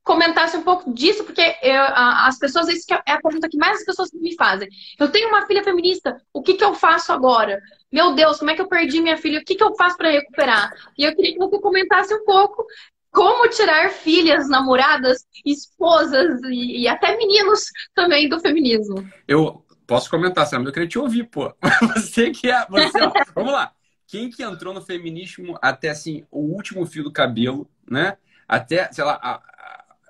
comentasse 0.10 0.58
um 0.58 0.64
pouco 0.64 0.92
disso, 0.92 1.24
porque 1.24 1.56
eu, 1.62 1.84
as 1.84 2.40
pessoas, 2.40 2.68
isso 2.68 2.92
é 3.06 3.12
a 3.12 3.22
pergunta 3.22 3.48
que 3.48 3.58
mais 3.58 3.78
as 3.78 3.86
pessoas 3.86 4.10
me 4.12 4.36
fazem. 4.36 4.68
Eu 5.00 5.12
tenho 5.12 5.30
uma 5.30 5.46
filha 5.46 5.64
feminista, 5.64 6.20
o 6.34 6.42
que, 6.42 6.56
que 6.56 6.64
eu 6.64 6.74
faço 6.74 7.14
agora? 7.14 7.62
Meu 7.92 8.16
Deus, 8.16 8.40
como 8.40 8.50
é 8.50 8.56
que 8.56 8.62
eu 8.62 8.68
perdi 8.68 9.02
minha 9.02 9.18
filha? 9.18 9.40
O 9.40 9.46
que, 9.46 9.54
que 9.54 9.64
eu 9.64 9.76
faço 9.76 9.98
para 9.98 10.10
recuperar? 10.10 10.74
E 10.98 11.04
eu 11.04 11.16
queria 11.16 11.34
que 11.34 11.38
você 11.38 11.60
comentasse 11.60 12.12
um 12.12 12.26
pouco 12.26 12.66
como 13.12 13.48
tirar 13.50 13.92
filhas, 13.92 14.50
namoradas, 14.50 15.28
esposas 15.46 16.42
e, 16.46 16.82
e 16.82 16.88
até 16.88 17.16
meninos 17.16 17.66
também 17.94 18.28
do 18.28 18.40
feminismo. 18.40 19.08
Eu 19.28 19.64
posso 19.86 20.10
comentar, 20.10 20.48
Sam, 20.48 20.64
eu 20.64 20.72
queria 20.72 20.90
te 20.90 20.98
ouvir, 20.98 21.26
pô. 21.26 21.54
Você 21.94 22.32
que 22.32 22.50
é. 22.50 22.66
Você, 22.68 23.00
ó, 23.00 23.12
vamos 23.36 23.52
lá. 23.52 23.74
Quem 24.08 24.32
que 24.32 24.42
entrou 24.42 24.74
no 24.74 24.82
feminismo 24.82 25.56
até 25.62 25.90
assim, 25.90 26.26
o 26.32 26.40
último 26.40 26.84
fio 26.88 27.04
do 27.04 27.14
cabelo, 27.14 27.70
né? 27.88 28.18
Até, 28.48 28.92
sei 28.92 29.04
lá, 29.04 29.20
a, 29.22 29.40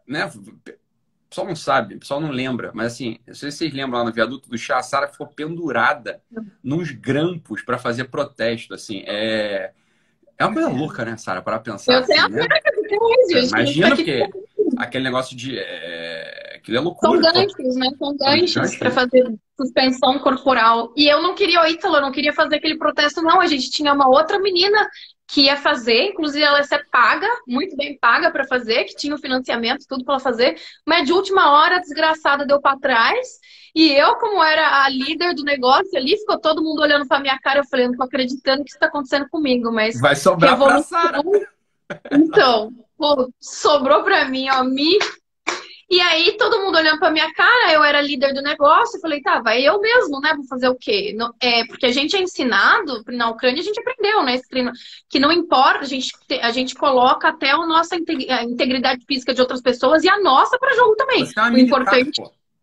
né? 0.10 0.26
O 0.26 1.30
pessoal 1.30 1.47
não 1.47 1.55
sabe, 1.55 1.95
o 1.95 1.99
pessoal 1.99 2.20
não 2.20 2.32
lembra, 2.32 2.72
mas 2.74 2.93
assim, 2.93 3.20
não 3.28 3.36
sei 3.36 3.51
se 3.51 3.57
vocês 3.57 3.74
lembram 3.74 3.99
lá 3.99 4.05
no 4.05 4.12
viaduto 4.12 4.49
do 4.49 4.57
chá, 4.57 4.80
a 4.80 4.84
Sara 4.84 5.07
ficou 5.07 5.28
pendurada 5.28 6.22
nos 6.64 6.91
grampos 6.91 7.62
para 7.62 7.78
fazer 7.78 8.05
protesto, 8.05 8.74
assim, 8.74 9.03
é... 9.05 9.72
É 10.38 10.45
uma 10.45 10.53
coisa 10.53 10.70
louca, 10.70 11.03
né, 11.03 11.18
Sara, 11.18 11.41
para 11.41 11.60
pensar. 11.60 11.93
Eu 11.93 11.99
assim, 11.99 12.14
tenho 12.14 12.30
né? 12.30 12.47
a 12.47 13.60
Imagina 13.60 13.95
porque 13.95 14.24
aquele 14.78 15.03
negócio 15.03 15.36
de. 15.36 15.60
É... 15.60 16.55
Aquilo 16.55 16.78
é 16.78 16.80
loucura. 16.80 17.22
São 17.22 17.34
ganchos, 17.34 17.76
né? 17.76 17.89
São 17.97 18.18
ganchos 18.18 18.76
para 18.78 18.91
fazer 18.91 19.34
suspensão 19.57 20.20
corporal. 20.20 20.93
E 20.95 21.07
eu 21.07 21.22
não 21.22 21.36
queria, 21.36 21.62
o 21.62 21.68
Ítalo, 21.68 21.97
eu 21.97 22.01
não 22.01 22.12
queria 22.12 22.32
fazer 22.32 22.55
aquele 22.55 22.78
protesto, 22.78 23.22
não. 23.22 23.41
A 23.41 23.47
gente 23.47 23.70
tinha 23.70 23.93
uma 23.93 24.07
outra 24.07 24.39
menina 24.39 24.89
que 25.32 25.42
ia 25.42 25.56
fazer, 25.56 26.08
inclusive 26.08 26.44
ela 26.44 26.58
ia 26.58 26.64
ser 26.64 26.88
paga, 26.90 27.28
muito 27.48 27.78
bem 27.78 27.96
paga 28.00 28.32
para 28.32 28.48
fazer, 28.48 28.86
que 28.86 28.96
tinha 28.96 29.14
o 29.14 29.20
financiamento, 29.20 29.86
tudo 29.88 30.04
para 30.04 30.20
fazer, 30.20 30.60
mas 30.86 31.06
de 31.06 31.14
última 31.14 31.52
hora 31.52 31.76
a 31.76 31.80
desgraçada 31.80 32.48
deu 32.48 32.60
para 32.60 32.80
trás, 32.80 33.28
e 33.76 33.92
eu, 33.92 34.16
como 34.16 34.44
era 34.44 34.84
a 34.84 34.90
líder 34.90 35.36
do 35.36 35.44
negócio 35.44 35.96
ali, 35.96 36.18
ficou 36.18 36.40
todo 36.40 36.64
mundo 36.64 36.82
olhando 36.82 37.08
para 37.08 37.20
minha 37.20 37.38
cara, 37.38 37.60
eu 37.60 37.68
falei, 37.70 37.88
não 37.88 37.96
tô 37.96 38.04
acreditando 38.04 38.64
que 38.64 38.72
isso 38.72 38.80
tá 38.80 38.88
acontecendo 38.88 39.30
comigo, 39.30 39.72
mas... 39.72 40.02
Vai 40.02 40.16
sobrar 40.16 40.58
pra 40.58 40.82
Sara! 40.82 41.22
Então, 42.12 42.72
pô, 42.98 43.32
sobrou 43.40 44.04
para 44.04 44.26
mim, 44.26 44.50
ó, 44.50 44.64
me 44.64 44.98
e 45.90 46.00
aí, 46.02 46.38
todo 46.38 46.60
mundo 46.60 46.78
olhando 46.78 47.00
pra 47.00 47.10
minha 47.10 47.34
cara, 47.34 47.74
eu 47.74 47.84
era 47.84 48.00
líder 48.02 48.34
do 48.34 48.42
negócio, 48.42 48.98
eu 48.98 49.02
falei, 49.02 49.22
tá, 49.22 49.42
vai 49.42 49.62
eu 49.62 49.80
mesmo, 49.82 50.20
né? 50.20 50.34
Vou 50.36 50.46
fazer 50.46 50.70
o 50.70 50.76
quê? 50.76 51.14
Não, 51.18 51.34
é, 51.42 51.66
porque 51.66 51.88
a 51.88 51.92
gente 51.92 52.16
é 52.16 52.22
ensinado, 52.22 53.04
na 53.08 53.30
Ucrânia 53.30 53.60
a 53.60 53.64
gente 53.64 53.80
aprendeu, 53.80 54.24
né? 54.24 54.40
Que 55.10 55.20
não 55.20 55.32
importa, 55.32 55.80
a 55.80 55.88
gente, 55.88 56.14
a 56.42 56.52
gente 56.52 56.76
coloca 56.76 57.30
até 57.30 57.52
a 57.52 57.58
nossa 57.58 57.96
integridade 57.96 59.04
física 59.08 59.34
de 59.34 59.42
outras 59.42 59.62
pessoas 59.62 60.04
e 60.04 60.10
a 60.10 60.20
nossa 60.20 60.60
para 60.60 60.76
jogo 60.76 60.96
também. 60.96 61.28
Uma 61.36 61.50
o 61.50 61.58
importante. 61.58 62.22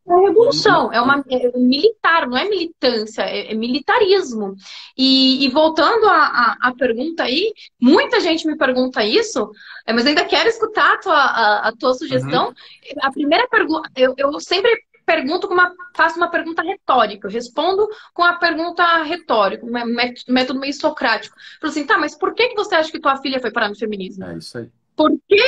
É 0.09 0.27
revolução, 0.29 0.93
é 0.93 1.01
uma 1.01 1.25
é 1.29 1.59
militar, 1.59 2.29
não 2.29 2.37
é 2.37 2.49
militância, 2.49 3.23
é, 3.23 3.51
é 3.51 3.55
militarismo. 3.55 4.55
E, 4.97 5.45
e 5.45 5.49
voltando 5.51 6.07
à 6.09 6.73
pergunta 6.79 7.25
aí, 7.25 7.53
muita 7.81 8.21
gente 8.21 8.47
me 8.47 8.57
pergunta 8.57 9.05
isso, 9.05 9.51
é, 9.85 9.93
mas 9.93 10.07
ainda 10.07 10.25
quero 10.25 10.49
escutar 10.49 10.95
a 10.95 10.99
tua, 10.99 11.15
a, 11.15 11.69
a 11.69 11.73
tua 11.73 11.95
sugestão. 11.95 12.49
Uhum. 12.49 12.55
A 13.03 13.11
primeira 13.11 13.49
pergunta, 13.49 13.91
eu, 13.97 14.15
eu 14.17 14.39
sempre 14.39 14.71
pergunto 15.05 15.49
com 15.49 15.55
uma, 15.55 15.73
faço 15.97 16.17
uma 16.17 16.29
pergunta 16.29 16.63
retórica, 16.63 17.27
eu 17.27 17.33
respondo 17.33 17.89
com 18.13 18.23
a 18.23 18.35
pergunta 18.35 19.03
retórica, 19.03 19.65
método 20.29 20.61
meio 20.61 20.75
socrático. 20.75 21.37
Falo 21.61 21.71
assim, 21.71 21.87
tá, 21.87 21.99
mas 21.99 22.17
por 22.17 22.35
que, 22.35 22.49
que 22.49 22.57
você 22.57 22.75
acha 22.75 22.91
que 22.91 23.01
tua 23.01 23.17
filha 23.17 23.41
foi 23.41 23.51
parar 23.51 23.69
no 23.69 23.77
feminismo? 23.77 24.25
É 24.25 24.39
isso 24.39 24.59
aí. 24.59 24.69
Por 24.97 25.11
que, 25.29 25.43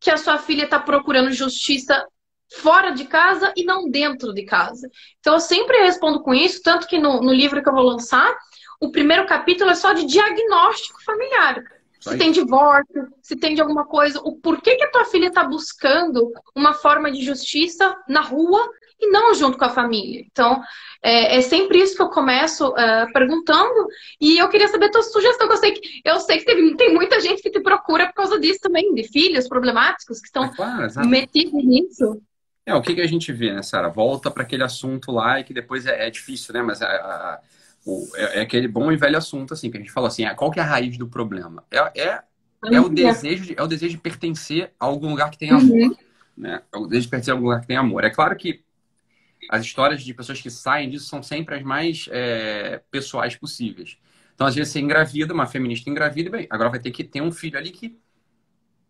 que 0.00 0.10
a 0.10 0.16
sua 0.16 0.38
filha 0.38 0.64
está 0.64 0.78
procurando 0.78 1.30
justiça 1.32 2.06
fora 2.52 2.90
de 2.90 3.04
casa 3.04 3.52
e 3.56 3.64
não 3.64 3.90
dentro 3.90 4.32
de 4.32 4.44
casa. 4.44 4.88
Então 5.20 5.34
eu 5.34 5.40
sempre 5.40 5.78
respondo 5.78 6.22
com 6.22 6.32
isso, 6.34 6.62
tanto 6.62 6.86
que 6.86 6.98
no, 6.98 7.20
no 7.20 7.32
livro 7.32 7.62
que 7.62 7.68
eu 7.68 7.74
vou 7.74 7.82
lançar, 7.82 8.36
o 8.80 8.90
primeiro 8.90 9.26
capítulo 9.26 9.70
é 9.70 9.74
só 9.74 9.92
de 9.92 10.04
diagnóstico 10.06 11.02
familiar. 11.04 11.62
Se 12.00 12.16
tem 12.16 12.30
divórcio, 12.30 13.08
se 13.20 13.34
tem 13.34 13.54
de 13.54 13.60
alguma 13.60 13.84
coisa, 13.84 14.20
o 14.20 14.36
porquê 14.36 14.76
que 14.76 14.84
a 14.84 14.90
tua 14.90 15.04
filha 15.06 15.26
está 15.26 15.42
buscando 15.42 16.30
uma 16.54 16.72
forma 16.72 17.10
de 17.10 17.24
justiça 17.24 17.96
na 18.08 18.20
rua 18.20 18.70
e 19.00 19.10
não 19.10 19.34
junto 19.34 19.58
com 19.58 19.64
a 19.64 19.70
família. 19.70 20.24
Então, 20.30 20.62
é, 21.02 21.36
é 21.36 21.40
sempre 21.40 21.78
isso 21.78 21.96
que 21.96 22.02
eu 22.02 22.08
começo 22.08 22.68
uh, 22.68 23.12
perguntando. 23.12 23.88
E 24.20 24.38
eu 24.38 24.48
queria 24.48 24.68
saber 24.68 24.86
a 24.86 24.90
tua 24.90 25.02
sugestão, 25.02 25.48
que 25.48 25.54
eu 25.54 25.58
sei 25.58 25.72
que, 25.72 26.00
eu 26.04 26.20
sei 26.20 26.38
que 26.38 26.44
teve, 26.44 26.76
tem 26.76 26.94
muita 26.94 27.20
gente 27.20 27.42
que 27.42 27.50
te 27.50 27.60
procura 27.60 28.06
por 28.06 28.14
causa 28.14 28.38
disso 28.38 28.60
também, 28.60 28.94
de 28.94 29.04
filhos 29.04 29.48
problemáticos 29.48 30.20
que 30.20 30.26
estão 30.26 30.44
é 30.44 30.54
claro, 30.54 31.08
metidos 31.08 31.64
nisso. 31.64 32.20
É, 32.66 32.74
o 32.74 32.82
que, 32.82 32.96
que 32.96 33.00
a 33.00 33.06
gente 33.06 33.32
vê, 33.32 33.52
né, 33.52 33.62
Sara? 33.62 33.88
Volta 33.88 34.28
para 34.28 34.42
aquele 34.42 34.64
assunto 34.64 35.12
lá 35.12 35.38
e 35.38 35.44
que 35.44 35.54
depois 35.54 35.86
é, 35.86 36.08
é 36.08 36.10
difícil, 36.10 36.52
né? 36.52 36.62
Mas 36.62 36.82
a, 36.82 36.88
a, 36.88 37.40
o, 37.86 38.10
é, 38.16 38.40
é, 38.40 38.42
aquele 38.42 38.66
bom 38.66 38.90
e 38.90 38.96
velho 38.96 39.16
assunto, 39.16 39.54
assim, 39.54 39.70
que 39.70 39.76
a 39.76 39.80
gente 39.80 39.92
fala 39.92 40.08
assim, 40.08 40.24
qual 40.34 40.50
que 40.50 40.58
é 40.58 40.62
a 40.64 40.66
raiz 40.66 40.98
do 40.98 41.06
problema? 41.06 41.62
É, 41.70 41.78
é, 42.02 42.22
é, 42.64 42.80
o, 42.80 42.88
desejo 42.88 43.44
de, 43.44 43.54
é 43.56 43.62
o 43.62 43.68
desejo 43.68 43.94
de 43.94 44.02
pertencer 44.02 44.72
a 44.80 44.86
algum 44.86 45.10
lugar 45.10 45.30
que 45.30 45.38
tem 45.38 45.50
amor, 45.50 45.76
uhum. 45.76 45.96
né? 46.36 46.60
É 46.72 46.76
o 46.76 46.86
desejo 46.86 47.04
de 47.04 47.10
pertencer 47.10 47.32
a 47.32 47.36
algum 47.36 47.46
lugar 47.46 47.60
que 47.60 47.68
tem 47.68 47.76
amor. 47.76 48.02
É 48.02 48.10
claro 48.10 48.34
que 48.34 48.64
as 49.48 49.64
histórias 49.64 50.02
de 50.02 50.12
pessoas 50.12 50.40
que 50.40 50.50
saem 50.50 50.90
disso 50.90 51.06
são 51.06 51.22
sempre 51.22 51.54
as 51.54 51.62
mais 51.62 52.08
é, 52.10 52.82
pessoais 52.90 53.36
possíveis. 53.36 53.96
Então, 54.34 54.44
às 54.44 54.56
vezes, 54.56 54.72
você 54.72 54.80
engravida, 54.80 55.32
uma 55.32 55.46
feminista 55.46 55.88
engravida, 55.88 56.30
bem, 56.30 56.48
agora 56.50 56.68
vai 56.68 56.80
ter 56.80 56.90
que 56.90 57.04
ter 57.04 57.20
um 57.20 57.30
filho 57.30 57.56
ali 57.56 57.70
que 57.70 57.96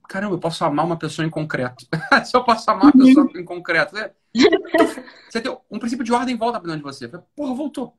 caramba, 0.09 0.35
eu 0.35 0.39
posso 0.39 0.65
amar 0.65 0.85
uma 0.85 0.97
pessoa 0.97 1.27
em 1.27 1.31
concreto. 1.31 1.87
Se 2.25 2.37
eu 2.37 2.45
posso 2.45 2.71
amar 2.71 2.85
uma 2.85 2.93
pessoa 2.93 3.31
em 3.35 3.45
concreto. 3.45 3.97
É... 3.97 4.13
Você 5.29 5.41
tem 5.41 5.57
um 5.71 5.79
princípio 5.79 6.05
de 6.05 6.13
ordem 6.13 6.37
volta 6.37 6.61
para 6.61 6.73
dentro 6.73 6.89
de 6.89 6.97
você. 6.97 7.09
Porra, 7.09 7.55
voltou. 7.55 7.97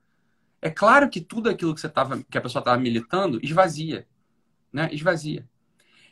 É 0.61 0.69
claro 0.69 1.09
que 1.09 1.21
tudo 1.21 1.49
aquilo 1.49 1.73
que, 1.73 1.81
você 1.81 1.89
tava, 1.89 2.23
que 2.29 2.37
a 2.37 2.41
pessoa 2.41 2.61
estava 2.61 2.77
militando 2.77 3.39
esvazia. 3.43 4.07
Né? 4.71 4.89
Esvazia. 4.91 5.47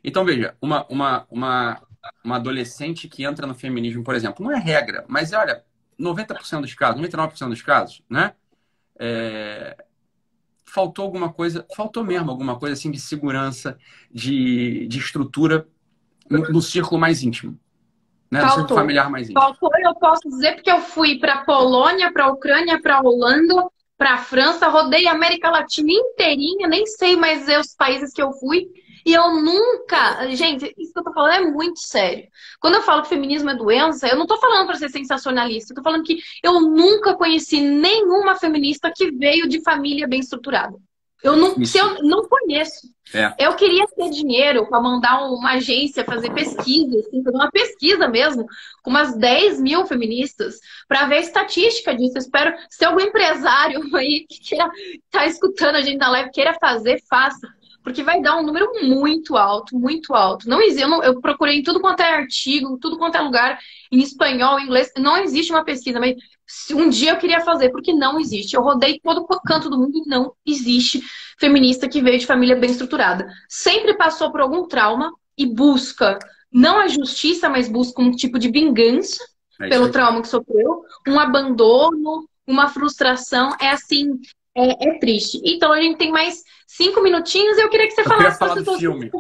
Então, 0.04 0.24
veja, 0.24 0.56
uma, 0.62 0.86
uma, 0.88 1.28
uma, 1.30 1.82
uma 2.24 2.36
adolescente 2.36 3.08
que 3.08 3.24
entra 3.24 3.48
no 3.48 3.56
feminismo, 3.56 4.04
por 4.04 4.14
exemplo, 4.14 4.46
não 4.46 4.52
é 4.52 4.60
regra, 4.60 5.04
mas 5.08 5.34
olha, 5.34 5.64
90% 6.00 6.62
dos 6.62 6.74
casos, 6.76 7.02
99% 7.02 7.50
dos 7.50 7.62
casos, 7.62 8.04
né? 8.10 8.34
É, 8.98 9.76
faltou 10.64 11.06
alguma 11.06 11.32
coisa, 11.32 11.66
faltou 11.76 12.04
mesmo 12.04 12.30
alguma 12.30 12.58
coisa 12.60 12.74
assim 12.74 12.92
de 12.92 13.00
segurança, 13.00 13.78
de, 14.12 14.88
de 14.88 15.00
estrutura 15.00 15.68
no 16.30 16.62
círculo 16.62 17.00
mais 17.00 17.24
íntimo. 17.24 17.58
Né? 18.32 18.42
No 18.42 18.50
círculo 18.50 18.80
familiar 18.80 19.10
mais 19.10 19.30
íntimo. 19.30 19.42
Faltou, 19.42 19.70
eu 19.84 19.96
posso 19.96 20.28
dizer, 20.30 20.56
porque 20.56 20.72
eu 20.72 20.80
fui 20.80 21.20
para 21.20 21.44
Polônia, 21.46 22.12
para 22.12 22.28
Ucrânia, 22.28 22.82
para 22.82 23.02
Holanda, 23.02 23.68
para 23.98 24.18
França, 24.18 24.68
rodei 24.68 25.08
a 25.08 25.12
América 25.12 25.50
Latina 25.50 25.92
inteirinha, 25.92 26.68
nem 26.68 26.86
sei 26.86 27.16
mais 27.16 27.48
os 27.48 27.74
países 27.76 28.12
que 28.12 28.22
eu 28.22 28.32
fui. 28.34 28.68
E 29.06 29.14
eu 29.14 29.36
nunca. 29.40 30.28
Gente, 30.32 30.74
isso 30.80 30.92
que 30.92 31.00
eu 31.00 31.04
tô 31.04 31.14
falando 31.14 31.34
é 31.34 31.52
muito 31.52 31.80
sério. 31.80 32.28
Quando 32.60 32.76
eu 32.76 32.82
falo 32.82 33.04
que 33.04 33.10
feminismo 33.10 33.52
é 33.52 33.56
doença, 33.56 34.08
eu 34.08 34.18
não 34.18 34.26
tô 34.26 34.36
falando 34.38 34.66
para 34.66 34.78
ser 34.78 34.90
sensacionalista. 34.90 35.72
Eu 35.72 35.76
tô 35.76 35.84
falando 35.84 36.04
que 36.04 36.18
eu 36.42 36.60
nunca 36.60 37.16
conheci 37.16 37.62
nenhuma 37.62 38.36
feminista 38.36 38.92
que 38.94 39.12
veio 39.12 39.48
de 39.48 39.62
família 39.62 40.08
bem 40.08 40.22
estruturada. 40.22 40.76
Eu 41.22 41.36
não, 41.36 41.64
se 41.64 41.78
eu 41.78 42.04
não 42.04 42.28
conheço. 42.28 42.95
É. 43.14 43.34
Eu 43.38 43.56
queria 43.56 43.86
ter 43.88 44.10
dinheiro 44.10 44.68
para 44.68 44.82
mandar 44.82 45.24
uma 45.26 45.54
agência 45.54 46.04
fazer 46.04 46.34
pesquisa, 46.34 47.00
assim, 47.00 47.24
fazer 47.24 47.38
uma 47.38 47.52
pesquisa 47.52 48.08
mesmo, 48.08 48.46
com 48.82 48.90
umas 48.90 49.16
10 49.16 49.62
mil 49.62 49.86
feministas, 49.86 50.60
para 50.88 51.06
ver 51.06 51.18
a 51.18 51.20
estatística 51.20 51.96
disso. 51.96 52.18
Eu 52.18 52.22
espero, 52.22 52.56
se 52.70 52.84
algum 52.84 53.00
empresário 53.00 53.82
aí 53.96 54.26
que 54.28 54.40
queira 54.40 54.70
tá 55.12 55.26
escutando 55.26 55.76
a 55.76 55.82
gente 55.82 55.98
na 55.98 56.10
live, 56.10 56.32
queira 56.32 56.56
fazer, 56.60 57.02
faça. 57.10 57.48
Porque 57.84 58.02
vai 58.02 58.20
dar 58.20 58.38
um 58.38 58.44
número 58.44 58.68
muito 58.82 59.38
alto, 59.38 59.78
muito 59.78 60.16
alto. 60.16 60.50
Não 60.50 60.60
existe, 60.60 60.82
eu, 60.82 60.90
não, 60.90 61.04
eu 61.04 61.22
procurei 61.22 61.60
em 61.60 61.64
tudo 61.64 61.80
quanto 61.80 62.00
é 62.00 62.16
artigo, 62.16 62.80
tudo 62.80 62.98
quanto 62.98 63.16
é 63.16 63.22
lugar, 63.22 63.60
em 63.92 64.00
espanhol, 64.00 64.60
em 64.60 64.64
inglês, 64.64 64.92
não 64.98 65.18
existe 65.18 65.52
uma 65.52 65.64
pesquisa, 65.64 66.00
mas 66.00 66.16
um 66.74 66.90
dia 66.90 67.12
eu 67.12 67.18
queria 67.18 67.42
fazer, 67.42 67.70
porque 67.70 67.94
não 67.94 68.20
existe. 68.20 68.56
Eu 68.56 68.62
rodei 68.62 69.00
todo 69.00 69.26
canto 69.46 69.70
do 69.70 69.78
mundo 69.78 69.98
e 69.98 70.10
não 70.10 70.34
existe 70.46 71.02
feminista 71.40 71.88
que 71.88 72.02
veio 72.02 72.20
de 72.20 72.26
família 72.26 72.56
bem 72.56 72.72
estruturada. 72.72 73.28
Sempre 73.50 73.96
passou 73.96 74.32
por 74.32 74.42
algum 74.42 74.68
trauma 74.68 75.12
e 75.38 75.46
busca 75.46 76.20
não 76.52 76.78
a 76.78 76.88
justiça, 76.88 77.50
mas 77.50 77.68
busca 77.68 78.02
um 78.02 78.12
tipo 78.12 78.40
de 78.40 78.50
vingança 78.50 79.24
é 79.60 79.70
pelo 79.70 79.92
trauma 79.92 80.22
que 80.22 80.28
sofreu, 80.28 80.84
um 81.08 81.20
abandono, 81.20 82.28
uma 82.48 82.70
frustração. 82.70 83.56
É 83.60 83.70
assim, 83.70 84.20
é, 84.56 84.90
é, 84.90 85.00
triste. 85.00 85.42
Então 85.44 85.72
a 85.72 85.82
gente 85.82 85.98
tem 85.98 86.12
mais 86.12 86.44
cinco 86.68 87.02
minutinhos 87.02 87.58
e 87.58 87.62
eu 87.62 87.70
queria 87.70 87.88
que 87.88 87.94
você 87.94 88.02
eu 88.02 88.06
falasse. 88.06 88.40
Falar 88.40 88.56
do 88.56 88.78
filme. 88.78 89.12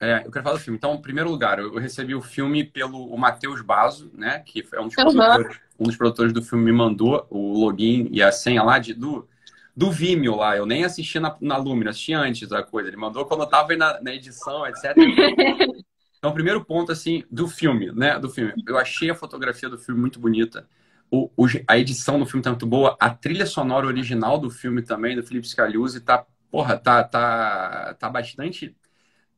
É, 0.00 0.22
eu 0.24 0.30
quero 0.30 0.42
falar 0.42 0.56
do 0.56 0.62
filme. 0.62 0.76
Então, 0.76 0.94
em 0.94 1.02
primeiro 1.02 1.30
lugar, 1.30 1.58
eu 1.58 1.74
recebi 1.78 2.14
o 2.14 2.20
filme 2.20 2.64
pelo 2.64 3.16
Matheus 3.16 3.62
Basso, 3.62 4.10
né? 4.14 4.40
Que 4.40 4.64
é 4.72 4.80
um 4.80 4.88
dos, 4.88 4.96
uhum. 4.96 5.04
produtores, 5.04 5.60
um 5.78 5.84
dos 5.84 5.96
produtores 5.96 6.32
do 6.32 6.42
filme, 6.42 6.64
me 6.64 6.72
mandou 6.72 7.26
o 7.30 7.58
login 7.58 8.08
e 8.10 8.22
a 8.22 8.32
senha 8.32 8.62
lá 8.62 8.78
de, 8.78 8.94
do, 8.94 9.28
do 9.76 9.90
Vimeo 9.90 10.36
lá. 10.36 10.56
Eu 10.56 10.66
nem 10.66 10.84
assisti 10.84 11.20
na, 11.20 11.36
na 11.40 11.56
Lumina, 11.56 11.90
assisti 11.90 12.12
antes 12.12 12.48
da 12.48 12.62
coisa. 12.62 12.88
Ele 12.88 12.96
mandou 12.96 13.24
quando 13.24 13.42
eu 13.42 13.46
tava 13.46 13.72
aí 13.72 13.78
na, 13.78 14.00
na 14.00 14.14
edição, 14.14 14.66
etc. 14.66 14.96
então, 16.18 16.30
o 16.30 16.34
primeiro 16.34 16.64
ponto, 16.64 16.90
assim, 16.90 17.24
do 17.30 17.46
filme, 17.46 17.92
né? 17.92 18.18
Do 18.18 18.28
filme. 18.28 18.52
Eu 18.66 18.78
achei 18.78 19.10
a 19.10 19.14
fotografia 19.14 19.68
do 19.68 19.78
filme 19.78 20.00
muito 20.00 20.18
bonita. 20.18 20.68
O, 21.10 21.30
o, 21.36 21.46
a 21.68 21.78
edição 21.78 22.18
do 22.18 22.26
filme 22.26 22.42
tá 22.42 22.50
muito 22.50 22.66
boa. 22.66 22.96
A 22.98 23.10
trilha 23.10 23.46
sonora 23.46 23.86
original 23.86 24.38
do 24.38 24.50
filme 24.50 24.82
também, 24.82 25.14
do 25.14 25.22
Felipe 25.22 25.46
Scaluzzi, 25.46 26.00
tá, 26.00 26.24
porra, 26.50 26.78
tá, 26.78 27.04
tá, 27.04 27.94
tá 27.98 28.08
bastante 28.08 28.74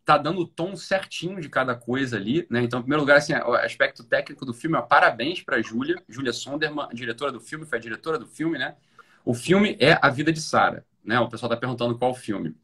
tá 0.05 0.18
dando 0.18 0.40
o 0.40 0.46
tom 0.46 0.76
certinho 0.76 1.40
de 1.40 1.48
cada 1.48 1.74
coisa 1.74 2.16
ali, 2.16 2.46
né? 2.50 2.62
Então, 2.62 2.80
em 2.80 2.82
primeiro 2.82 3.00
lugar, 3.00 3.16
assim, 3.16 3.32
o 3.32 3.55
aspecto 3.55 4.05
técnico 4.05 4.44
do 4.44 4.52
filme, 4.52 4.76
ó, 4.76 4.82
parabéns 4.82 5.42
para 5.42 5.62
Júlia, 5.62 6.02
Júlia 6.09 6.32
Sonderman, 6.32 6.88
diretora 6.92 7.32
do 7.32 7.40
filme, 7.40 7.64
foi 7.64 7.78
a 7.78 7.80
diretora 7.80 8.18
do 8.18 8.26
filme, 8.26 8.59
né? 8.59 8.76
O 9.24 9.32
filme 9.32 9.76
é 9.80 9.98
A 10.02 10.11
Vida 10.11 10.30
de 10.30 10.40
Sara, 10.40 10.84
né? 11.02 11.18
O 11.20 11.28
pessoal 11.28 11.48
tá 11.48 11.57
perguntando 11.57 11.96
qual 11.96 12.14
filme. 12.14 12.55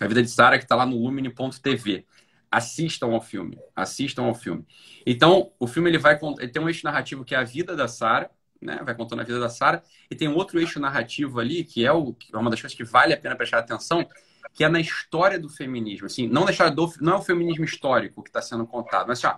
A 0.00 0.06
Vida 0.06 0.22
de 0.22 0.28
Sara 0.28 0.58
que 0.58 0.64
está 0.64 0.76
lá 0.76 0.86
no 0.86 0.96
lumine.tv. 0.96 2.06
Assistam 2.48 3.06
ao 3.06 3.20
filme, 3.20 3.58
assistam 3.74 4.22
ao 4.22 4.34
filme. 4.34 4.64
Então, 5.04 5.50
o 5.58 5.66
filme 5.66 5.90
ele 5.90 5.98
vai 5.98 6.18
ele 6.38 6.48
tem 6.48 6.62
um 6.62 6.68
eixo 6.68 6.84
narrativo 6.84 7.24
que 7.24 7.34
é 7.34 7.38
a 7.38 7.42
vida 7.42 7.74
da 7.74 7.88
Sara, 7.88 8.30
né? 8.62 8.80
Vai 8.84 8.94
contando 8.94 9.20
a 9.20 9.24
vida 9.24 9.40
da 9.40 9.48
Sara, 9.48 9.82
e 10.08 10.14
tem 10.14 10.28
um 10.28 10.36
outro 10.36 10.60
eixo 10.60 10.78
narrativo 10.78 11.40
ali 11.40 11.64
que 11.64 11.84
é 11.84 11.92
o, 11.92 12.16
é 12.32 12.36
uma 12.36 12.50
das 12.50 12.60
coisas 12.60 12.76
que 12.76 12.84
vale 12.84 13.12
a 13.12 13.16
pena 13.16 13.34
prestar 13.34 13.58
atenção, 13.58 14.08
que 14.56 14.64
é 14.64 14.68
na 14.70 14.80
história 14.80 15.38
do 15.38 15.50
feminismo. 15.50 16.06
Assim, 16.06 16.26
não, 16.26 16.46
deixar 16.46 16.70
do, 16.70 16.90
não 16.98 17.12
é 17.12 17.16
o 17.16 17.22
feminismo 17.22 17.62
histórico 17.62 18.22
que 18.22 18.30
está 18.30 18.40
sendo 18.40 18.66
contado, 18.66 19.06
mas 19.06 19.22
assim, 19.22 19.36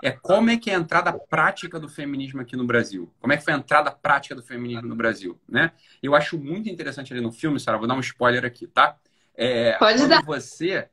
é 0.00 0.12
como 0.12 0.48
é 0.48 0.56
que 0.56 0.70
é 0.70 0.76
a 0.76 0.78
entrada 0.78 1.12
prática 1.12 1.80
do 1.80 1.88
feminismo 1.88 2.40
aqui 2.40 2.56
no 2.56 2.64
Brasil. 2.64 3.12
Como 3.18 3.32
é 3.32 3.36
que 3.36 3.42
foi 3.42 3.52
a 3.52 3.56
entrada 3.56 3.90
prática 3.90 4.32
do 4.32 4.44
feminismo 4.44 4.86
no 4.86 4.94
Brasil, 4.94 5.36
né? 5.48 5.72
Eu 6.00 6.14
acho 6.14 6.38
muito 6.38 6.68
interessante 6.68 7.12
ali 7.12 7.20
no 7.20 7.32
filme, 7.32 7.58
Sara, 7.58 7.78
vou 7.78 7.88
dar 7.88 7.94
um 7.94 8.00
spoiler 8.00 8.44
aqui, 8.44 8.68
tá? 8.68 8.96
É, 9.34 9.76
Pode 9.76 9.98
quando 9.98 10.08
dar. 10.08 10.24
você 10.24 10.88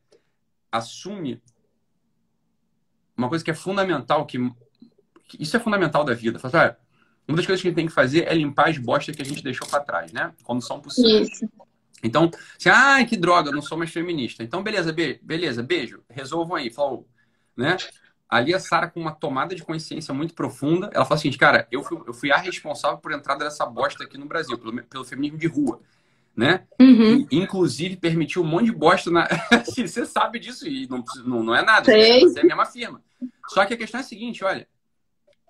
assume 0.72 1.40
uma 3.16 3.30
coisa 3.30 3.46
que 3.46 3.52
é 3.52 3.54
fundamental, 3.54 4.26
que, 4.26 4.40
que 5.28 5.42
isso 5.42 5.56
é 5.56 5.60
fundamental 5.60 6.04
da 6.04 6.16
vida. 6.16 6.40
Fala, 6.40 6.80
uma 7.28 7.38
das 7.38 7.46
coisas 7.46 7.62
que 7.62 7.68
a 7.68 7.70
gente 7.70 7.76
tem 7.76 7.88
que 7.88 7.94
fazer 7.94 8.28
é 8.28 8.34
limpar 8.34 8.70
as 8.70 8.80
bostas 8.80 9.16
que 9.16 9.22
a 9.22 9.26
gente 9.26 9.44
deixou 9.44 9.68
para 9.68 9.84
trás, 9.84 10.12
né? 10.12 10.34
Quando 10.44 10.64
são 10.64 10.80
possíveis. 10.80 11.30
Isso. 11.30 11.67
Então, 12.04 12.30
assim, 12.58 12.70
ai, 12.70 13.06
que 13.06 13.18
droga, 13.18 13.52
não 13.52 13.62
sou 13.62 13.78
mais 13.78 13.92
feminista. 13.92 14.44
Então, 14.44 14.62
beleza, 14.62 14.94
be 14.94 15.20
beleza, 15.22 15.64
beijo, 15.64 16.04
resolvam 16.10 16.56
aí, 16.56 16.70
falou, 16.70 17.08
né? 17.56 17.78
Ali 18.30 18.54
a 18.54 18.60
Sara, 18.60 18.90
com 18.90 19.00
uma 19.00 19.14
tomada 19.14 19.56
de 19.56 19.64
consciência 19.64 20.14
muito 20.14 20.34
profunda, 20.34 20.90
ela 20.94 21.06
fala 21.06 21.20
assim, 21.20 21.32
cara, 21.32 21.68
eu 21.72 21.82
fui, 21.82 21.98
eu 22.06 22.14
fui 22.14 22.32
a 22.32 22.38
responsável 22.38 22.98
por 22.98 23.12
entrada 23.14 23.46
dessa 23.46 23.66
bosta 23.66 24.04
aqui 24.04 24.18
no 24.18 24.26
Brasil, 24.26 24.58
pelo, 24.58 24.84
pelo 24.84 25.06
feminismo 25.06 25.38
de 25.38 25.48
rua, 25.48 25.82
né? 26.36 26.66
Uhum. 26.80 27.26
E, 27.32 27.38
inclusive, 27.38 27.96
permitiu 27.96 28.44
um 28.44 28.48
monte 28.48 28.66
de 28.66 28.74
bosta 28.74 29.10
na... 29.10 29.28
você 29.66 30.06
sabe 30.06 30.40
disso 30.40 30.68
e 30.68 30.88
não, 30.88 31.04
não, 31.26 31.44
não 31.44 31.56
é 31.56 31.64
nada, 31.64 31.86
Sei. 31.86 32.22
você 32.22 32.40
é 32.40 32.44
a 32.44 32.46
mesma 32.46 32.66
firma. 32.66 33.02
Só 33.48 33.66
que 33.66 33.74
a 33.74 33.78
questão 33.78 34.00
é 34.00 34.04
a 34.04 34.06
seguinte, 34.06 34.44
olha, 34.44 34.68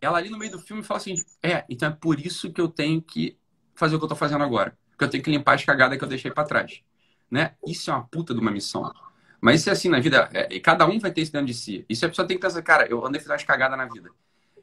ela 0.01 0.17
ali 0.17 0.29
no 0.29 0.37
meio 0.37 0.51
do 0.51 0.59
filme 0.59 0.83
fala 0.83 0.99
assim: 0.99 1.15
é, 1.41 1.65
então 1.69 1.89
é 1.89 1.91
por 1.91 2.19
isso 2.19 2.51
que 2.51 2.61
eu 2.61 2.67
tenho 2.67 3.01
que 3.01 3.37
fazer 3.75 3.95
o 3.95 3.99
que 3.99 4.05
eu 4.05 4.09
tô 4.09 4.15
fazendo 4.15 4.43
agora. 4.43 4.77
Porque 4.97 5.05
eu 5.05 5.09
tenho 5.09 5.23
que 5.23 5.29
limpar 5.29 5.53
as 5.53 5.63
cagadas 5.63 5.95
que 5.95 6.03
eu 6.03 6.09
deixei 6.09 6.31
para 6.31 6.43
trás. 6.43 6.81
Né? 7.29 7.53
Isso 7.67 7.91
é 7.91 7.93
uma 7.93 8.03
puta 8.03 8.33
de 8.33 8.39
uma 8.39 8.49
missão. 8.49 8.91
Mas 9.39 9.59
isso 9.59 9.69
é 9.69 9.73
assim 9.73 9.89
na 9.89 9.99
vida, 9.99 10.27
é, 10.33 10.59
cada 10.59 10.87
um 10.87 10.97
vai 10.97 11.11
ter 11.11 11.21
isso 11.21 11.31
dentro 11.31 11.45
de 11.45 11.53
si. 11.53 11.85
Isso 11.87 12.03
a 12.03 12.09
pessoa 12.09 12.27
tem 12.27 12.35
que 12.35 12.41
pensar, 12.41 12.63
cara, 12.63 12.87
eu 12.87 13.05
andei 13.05 13.21
fazendo 13.21 13.33
umas 13.33 13.43
cagadas 13.43 13.77
na 13.77 13.85
vida. 13.85 14.09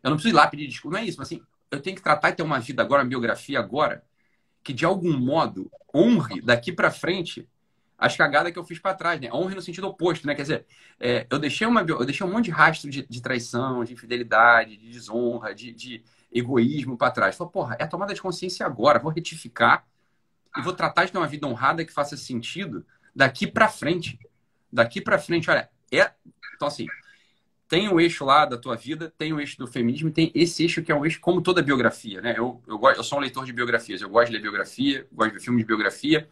Eu 0.02 0.10
não 0.10 0.16
preciso 0.16 0.34
ir 0.34 0.36
lá 0.36 0.48
pedir 0.48 0.66
desculpa, 0.66 0.96
não 0.96 1.04
é 1.04 1.06
isso, 1.06 1.18
mas 1.18 1.28
assim, 1.28 1.40
eu 1.70 1.80
tenho 1.80 1.94
que 1.94 2.02
tratar 2.02 2.30
e 2.30 2.32
ter 2.32 2.42
uma 2.42 2.58
vida 2.58 2.82
agora, 2.82 3.02
uma 3.02 3.08
biografia 3.08 3.60
agora, 3.60 4.04
que 4.64 4.72
de 4.72 4.84
algum 4.84 5.16
modo 5.16 5.70
honre 5.94 6.40
daqui 6.40 6.72
para 6.72 6.90
frente 6.90 7.48
as 7.96 8.16
cagadas 8.16 8.52
que 8.52 8.58
eu 8.58 8.64
fiz 8.64 8.80
para 8.80 8.94
trás, 8.94 9.20
né? 9.20 9.30
Honre 9.32 9.54
no 9.54 9.62
sentido 9.62 9.86
oposto, 9.86 10.26
né? 10.26 10.34
Quer 10.34 10.42
dizer, 10.42 10.66
é, 10.98 11.26
eu, 11.30 11.38
deixei 11.38 11.66
uma, 11.66 11.80
eu 11.82 12.04
deixei 12.04 12.26
um 12.26 12.30
monte 12.30 12.46
de 12.46 12.50
rastro 12.50 12.90
de, 12.90 13.06
de 13.06 13.22
traição, 13.22 13.84
de 13.84 13.92
infidelidade, 13.92 14.76
de 14.76 14.90
desonra, 14.90 15.54
de, 15.54 15.72
de 15.72 16.02
egoísmo 16.32 16.98
para 16.98 17.12
trás. 17.12 17.36
Falei, 17.36 17.52
porra, 17.52 17.76
é 17.78 17.84
a 17.84 17.86
tomada 17.86 18.12
de 18.12 18.20
consciência 18.20 18.66
agora, 18.66 18.98
vou 18.98 19.12
retificar 19.12 19.86
e 20.56 20.62
vou 20.62 20.72
tratar 20.72 21.04
de 21.04 21.12
ter 21.12 21.18
uma 21.18 21.26
vida 21.26 21.46
honrada 21.46 21.84
que 21.84 21.92
faça 21.92 22.16
sentido 22.16 22.84
daqui 23.14 23.46
para 23.46 23.68
frente. 23.68 24.18
Daqui 24.72 25.00
para 25.00 25.18
frente, 25.18 25.50
olha, 25.50 25.68
é. 25.92 26.10
Então, 26.54 26.68
assim, 26.68 26.86
tem 27.68 27.88
o 27.88 28.00
eixo 28.00 28.24
lá 28.24 28.44
da 28.44 28.56
tua 28.56 28.76
vida, 28.76 29.12
tem 29.16 29.32
o 29.32 29.40
eixo 29.40 29.58
do 29.58 29.66
feminismo, 29.66 30.10
tem 30.10 30.30
esse 30.34 30.62
eixo 30.62 30.82
que 30.82 30.92
é 30.92 30.94
um 30.94 31.04
eixo 31.04 31.20
como 31.20 31.40
toda 31.40 31.62
biografia, 31.62 32.20
né? 32.20 32.34
Eu, 32.36 32.62
eu, 32.66 32.78
gosto, 32.78 32.98
eu 32.98 33.04
sou 33.04 33.18
um 33.18 33.20
leitor 33.20 33.44
de 33.44 33.52
biografias, 33.52 34.00
eu 34.00 34.08
gosto 34.08 34.28
de 34.28 34.34
ler 34.34 34.42
biografia, 34.42 35.06
gosto 35.12 35.30
de 35.30 35.38
ver 35.38 35.44
filme 35.44 35.60
de 35.60 35.66
biografia. 35.66 36.28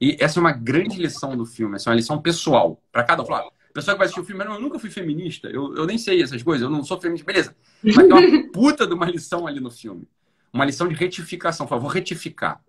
E 0.00 0.16
essa 0.20 0.38
é 0.38 0.40
uma 0.40 0.52
grande 0.52 1.00
lição 1.00 1.36
do 1.36 1.46
filme, 1.46 1.76
essa 1.76 1.88
é 1.88 1.90
uma 1.90 1.96
lição 1.96 2.20
pessoal. 2.20 2.82
Para 2.90 3.04
cada 3.04 3.22
um, 3.22 3.26
falar, 3.26 3.48
pessoa 3.72 3.94
que 3.94 3.98
vai 3.98 4.06
assistir 4.06 4.20
o 4.20 4.24
filme, 4.24 4.44
eu 4.44 4.60
nunca 4.60 4.78
fui 4.78 4.90
feminista, 4.90 5.48
eu, 5.48 5.74
eu 5.76 5.86
nem 5.86 5.96
sei 5.96 6.22
essas 6.22 6.42
coisas, 6.42 6.62
eu 6.62 6.70
não 6.70 6.84
sou 6.84 7.00
feminista, 7.00 7.24
beleza. 7.24 7.56
Mas 7.82 7.96
tem 7.96 8.06
uma 8.06 8.48
puta 8.52 8.86
de 8.86 8.92
uma 8.92 9.06
lição 9.06 9.46
ali 9.46 9.60
no 9.60 9.70
filme. 9.70 10.08
Uma 10.52 10.64
lição 10.64 10.86
de 10.86 10.94
retificação. 10.94 11.66
Fala, 11.66 11.80
vou 11.80 11.90
retificar. 11.90 12.60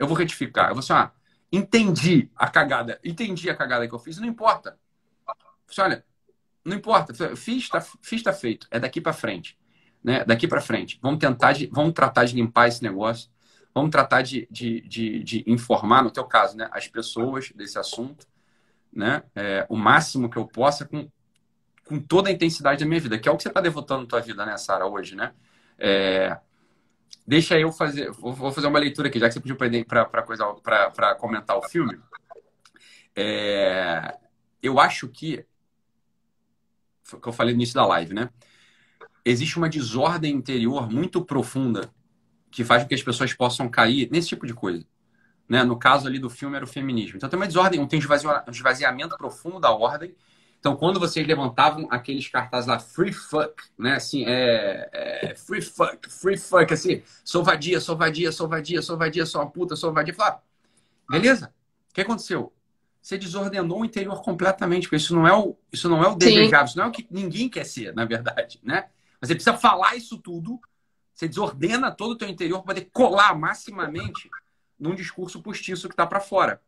Eu 0.00 0.08
vou 0.08 0.16
retificar. 0.16 0.70
Eu 0.70 0.74
vou 0.74 0.80
assim, 0.80 0.92
ah, 0.92 1.12
entendi 1.52 2.28
a 2.34 2.48
cagada, 2.48 2.98
entendi 3.04 3.48
a 3.48 3.54
cagada 3.54 3.86
que 3.86 3.94
eu 3.94 3.98
fiz, 4.00 4.18
não 4.18 4.26
importa. 4.26 4.76
Você, 5.68 5.80
olha, 5.80 6.04
não 6.64 6.76
importa, 6.76 7.14
fiz, 7.36 7.68
tá, 7.68 7.80
fiz, 7.80 8.22
tá 8.22 8.32
feito. 8.32 8.66
É 8.70 8.80
daqui 8.80 9.00
para 9.00 9.12
frente. 9.12 9.56
Né? 10.02 10.24
Daqui 10.24 10.48
para 10.48 10.60
frente. 10.60 10.98
Vamos 11.00 11.20
tentar, 11.20 11.52
de, 11.52 11.68
vamos 11.72 11.92
tratar 11.92 12.24
de 12.24 12.34
limpar 12.34 12.66
esse 12.66 12.82
negócio 12.82 13.30
Vamos 13.74 13.90
tratar 13.90 14.22
de, 14.22 14.48
de, 14.50 14.80
de, 14.80 15.22
de, 15.22 15.44
informar, 15.46 16.02
no 16.02 16.10
teu 16.10 16.24
caso, 16.24 16.56
né, 16.56 16.68
as 16.72 16.88
pessoas 16.88 17.52
desse 17.54 17.78
assunto, 17.78 18.26
né, 18.92 19.22
é, 19.34 19.64
o 19.68 19.76
máximo 19.76 20.28
que 20.28 20.36
eu 20.36 20.46
possa 20.46 20.84
com, 20.84 21.08
com 21.86 22.00
toda 22.00 22.28
a 22.28 22.32
intensidade 22.32 22.82
da 22.82 22.88
minha 22.88 23.00
vida, 23.00 23.18
que 23.18 23.28
é 23.28 23.32
o 23.32 23.36
que 23.36 23.44
você 23.44 23.48
está 23.48 23.60
devotando 23.60 24.02
na 24.02 24.08
tua 24.08 24.20
vida, 24.20 24.44
né, 24.44 24.56
Sara, 24.56 24.86
hoje, 24.86 25.14
né? 25.14 25.32
É, 25.78 26.36
deixa 27.26 27.58
eu 27.58 27.72
fazer, 27.72 28.10
vou 28.12 28.52
fazer 28.52 28.66
uma 28.66 28.78
leitura 28.78 29.08
aqui, 29.08 29.18
já 29.18 29.28
que 29.28 29.34
você 29.34 29.40
pediu 29.40 29.56
para 29.56 31.14
comentar 31.16 31.56
o 31.56 31.62
filme. 31.62 31.98
É, 33.14 34.16
eu 34.62 34.78
acho 34.78 35.08
que, 35.08 35.44
que 37.22 37.28
eu 37.28 37.32
falei 37.32 37.54
no 37.54 37.58
início 37.60 37.74
da 37.74 37.86
live, 37.86 38.14
né? 38.14 38.30
Existe 39.24 39.58
uma 39.58 39.68
desordem 39.68 40.34
interior 40.34 40.90
muito 40.90 41.24
profunda 41.24 41.92
que 42.50 42.64
faz 42.64 42.82
com 42.82 42.88
que 42.88 42.94
as 42.94 43.02
pessoas 43.02 43.32
possam 43.32 43.68
cair 43.68 44.08
nesse 44.10 44.28
tipo 44.28 44.46
de 44.46 44.54
coisa. 44.54 44.84
Né? 45.48 45.62
No 45.64 45.78
caso 45.78 46.06
ali 46.06 46.18
do 46.18 46.30
filme 46.30 46.56
era 46.56 46.64
o 46.64 46.68
feminismo. 46.68 47.16
Então 47.16 47.28
tem 47.28 47.38
uma 47.38 47.46
desordem, 47.46 47.84
tem 47.86 48.00
um 48.00 48.50
esvaziamento 48.50 49.16
profundo 49.16 49.60
da 49.60 49.70
ordem. 49.70 50.14
Então 50.60 50.76
quando 50.76 51.00
vocês 51.00 51.26
levantavam 51.26 51.88
aqueles 51.90 52.28
cartazes 52.28 52.68
lá, 52.68 52.78
free 52.78 53.12
fuck, 53.12 53.54
né? 53.76 53.94
Assim, 53.94 54.24
é, 54.26 54.88
é 54.92 55.34
free 55.34 55.62
fuck, 55.62 56.08
free 56.08 56.36
fuck, 56.36 56.72
assim, 56.72 57.02
sou 57.24 57.42
vadia, 57.42 57.80
sou 57.80 57.96
vadia, 57.96 58.30
sou 58.30 58.46
vadia, 58.46 58.82
sou 58.82 58.96
vadia, 58.96 59.26
sou 59.26 59.40
uma 59.40 59.50
puta, 59.50 59.74
sou 59.74 59.92
vadia. 59.92 60.14
Falar, 60.14 60.42
beleza? 61.08 61.52
O 61.90 61.94
que 61.94 62.02
aconteceu? 62.02 62.52
Você 63.02 63.16
desordenou 63.16 63.80
o 63.80 63.84
interior 63.84 64.22
completamente, 64.22 64.82
porque 64.82 64.96
isso 64.96 65.16
não 65.16 65.26
é 65.26 65.34
o, 65.34 65.56
isso 65.72 65.88
não 65.88 66.04
é 66.04 66.08
o 66.08 66.14
desejável, 66.14 66.66
isso 66.66 66.76
não 66.76 66.84
é 66.84 66.88
o 66.88 66.92
que 66.92 67.06
ninguém 67.10 67.48
quer 67.48 67.64
ser, 67.64 67.94
na 67.94 68.04
verdade, 68.04 68.60
né? 68.62 68.88
Você 69.20 69.34
precisa 69.34 69.56
falar 69.56 69.96
isso 69.96 70.18
tudo 70.18 70.60
você 71.20 71.28
desordena 71.28 71.90
todo 71.90 72.12
o 72.12 72.16
teu 72.16 72.30
interior 72.30 72.62
para 72.62 72.74
poder 72.74 72.88
colar 72.90 73.38
maximamente 73.38 74.30
num 74.78 74.94
discurso 74.94 75.42
postiço 75.42 75.86
que 75.86 75.92
está 75.92 76.06
para 76.06 76.18
fora. 76.18 76.62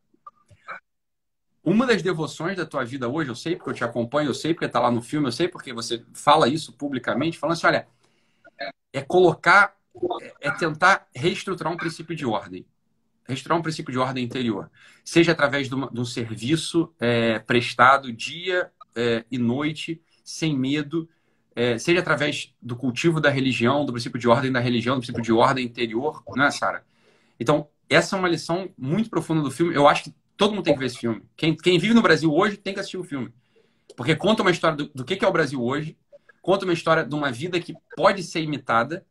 Uma 1.64 1.86
das 1.86 2.02
devoções 2.02 2.56
da 2.56 2.66
tua 2.66 2.84
vida 2.84 3.08
hoje, 3.08 3.30
eu 3.30 3.36
sei 3.36 3.54
porque 3.54 3.70
eu 3.70 3.74
te 3.74 3.84
acompanho, 3.84 4.30
eu 4.30 4.34
sei 4.34 4.52
porque 4.52 4.66
está 4.66 4.80
lá 4.80 4.90
no 4.90 5.00
filme, 5.00 5.28
eu 5.28 5.32
sei 5.32 5.46
porque 5.46 5.72
você 5.72 6.04
fala 6.12 6.48
isso 6.48 6.72
publicamente, 6.72 7.38
falando 7.38 7.56
assim, 7.56 7.66
olha, 7.66 7.86
é 8.92 9.00
colocar, 9.00 9.74
é 10.40 10.50
tentar 10.50 11.06
reestruturar 11.14 11.72
um 11.72 11.76
princípio 11.76 12.14
de 12.16 12.26
ordem. 12.26 12.66
Reestruturar 13.26 13.58
um 13.58 13.62
princípio 13.62 13.92
de 13.92 13.98
ordem 13.98 14.24
interior. 14.24 14.70
Seja 15.04 15.32
através 15.32 15.68
de, 15.68 15.74
uma, 15.74 15.88
de 15.88 16.00
um 16.00 16.04
serviço 16.04 16.92
é, 16.98 17.38
prestado 17.38 18.12
dia 18.12 18.70
é, 18.96 19.24
e 19.30 19.38
noite, 19.38 20.02
sem 20.24 20.58
medo, 20.58 21.08
é, 21.54 21.78
seja 21.78 22.00
através 22.00 22.54
do 22.60 22.74
cultivo 22.76 23.20
da 23.20 23.30
religião, 23.30 23.84
do 23.84 23.92
princípio 23.92 24.18
de 24.18 24.28
ordem 24.28 24.50
da 24.50 24.60
religião, 24.60 24.96
do 24.96 25.00
princípio 25.00 25.22
de 25.22 25.32
ordem 25.32 25.64
interior, 25.64 26.22
não 26.34 26.44
é, 26.44 26.50
Sara? 26.50 26.84
Então, 27.38 27.68
essa 27.88 28.16
é 28.16 28.18
uma 28.18 28.28
lição 28.28 28.70
muito 28.76 29.10
profunda 29.10 29.42
do 29.42 29.50
filme. 29.50 29.74
Eu 29.74 29.86
acho 29.86 30.04
que 30.04 30.14
todo 30.42 30.54
mundo 30.54 30.64
tem 30.64 30.74
que 30.74 30.80
ver 30.80 30.86
esse 30.86 30.98
filme. 30.98 31.22
Quem, 31.36 31.56
quem 31.56 31.78
vive 31.78 31.94
no 31.94 32.02
Brasil 32.02 32.32
hoje 32.32 32.56
tem 32.56 32.74
que 32.74 32.80
assistir 32.80 32.98
o 32.98 33.04
filme. 33.04 33.32
Porque 33.96 34.16
conta 34.16 34.42
uma 34.42 34.50
história 34.50 34.76
do, 34.76 34.90
do 34.92 35.04
que, 35.04 35.24
é 35.24 35.28
o 35.28 35.32
Brasil 35.32 35.62
hoje, 35.62 35.96
conta 36.40 36.64
uma 36.64 36.74
história 36.74 37.04
de 37.04 37.14
uma 37.14 37.30
vida 37.30 37.60
que 37.60 37.74
pode 37.96 38.24
ser 38.24 38.40
imitada, 38.40 39.06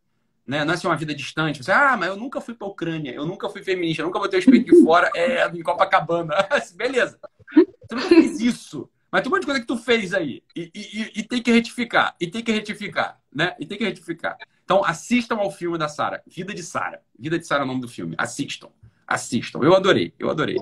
né? 0.45 0.65
Não 0.65 0.73
é 0.73 0.75
assim 0.75 0.88
uma 0.88 0.97
vida 0.97 1.15
distante. 1.15 1.63
Você, 1.63 1.71
ah, 1.71 1.95
mas 1.97 2.09
eu 2.09 2.17
nunca 2.17 2.41
fui 2.41 2.53
para 2.53 2.67
a 2.67 2.69
Ucrânia, 2.69 3.11
eu 3.11 3.25
nunca 3.25 3.47
fui 3.49 3.63
feminista, 3.63 4.01
eu 4.01 4.07
nunca 4.07 4.19
botei 4.19 4.39
o 4.39 4.41
espelho 4.41 4.65
de 4.65 4.84
fora 4.84 5.09
é, 5.15 5.47
em 5.47 5.63
Copacabana. 5.63 6.36
Beleza. 6.75 7.17
Você 7.55 7.95
nunca 7.95 8.09
fez 8.09 8.41
isso. 8.41 8.89
Mas 9.09 9.21
tem 9.21 9.29
um 9.29 9.36
monte 9.36 9.41
de 9.41 9.45
coisa 9.45 9.61
que 9.61 9.67
tu 9.67 9.77
fez 9.77 10.13
aí. 10.13 10.43
E, 10.53 10.69
e, 10.75 11.19
e, 11.19 11.23
tem 11.23 11.41
que 11.41 11.51
retificar. 11.51 12.15
E 12.19 12.27
tem 12.27 12.43
que 12.43 12.51
retificar. 12.51 13.21
Né? 13.34 13.55
E 13.59 13.65
tem 13.65 13.77
que 13.77 13.84
retificar. 13.84 14.38
Então, 14.63 14.84
assistam 14.86 15.36
ao 15.38 15.51
filme 15.51 15.77
da 15.77 15.89
Sara. 15.89 16.23
Vida 16.25 16.53
de 16.53 16.63
Sara. 16.63 17.01
Vida 17.17 17.38
de 17.38 17.45
Sara 17.45 17.61
é 17.61 17.65
o 17.65 17.67
nome 17.67 17.82
do 17.82 17.89
filme. 17.89 18.15
Assistam. 18.17 18.69
Assistam. 19.05 19.59
Eu 19.61 19.75
adorei. 19.75 20.13
Eu 20.17 20.29
adorei. 20.29 20.57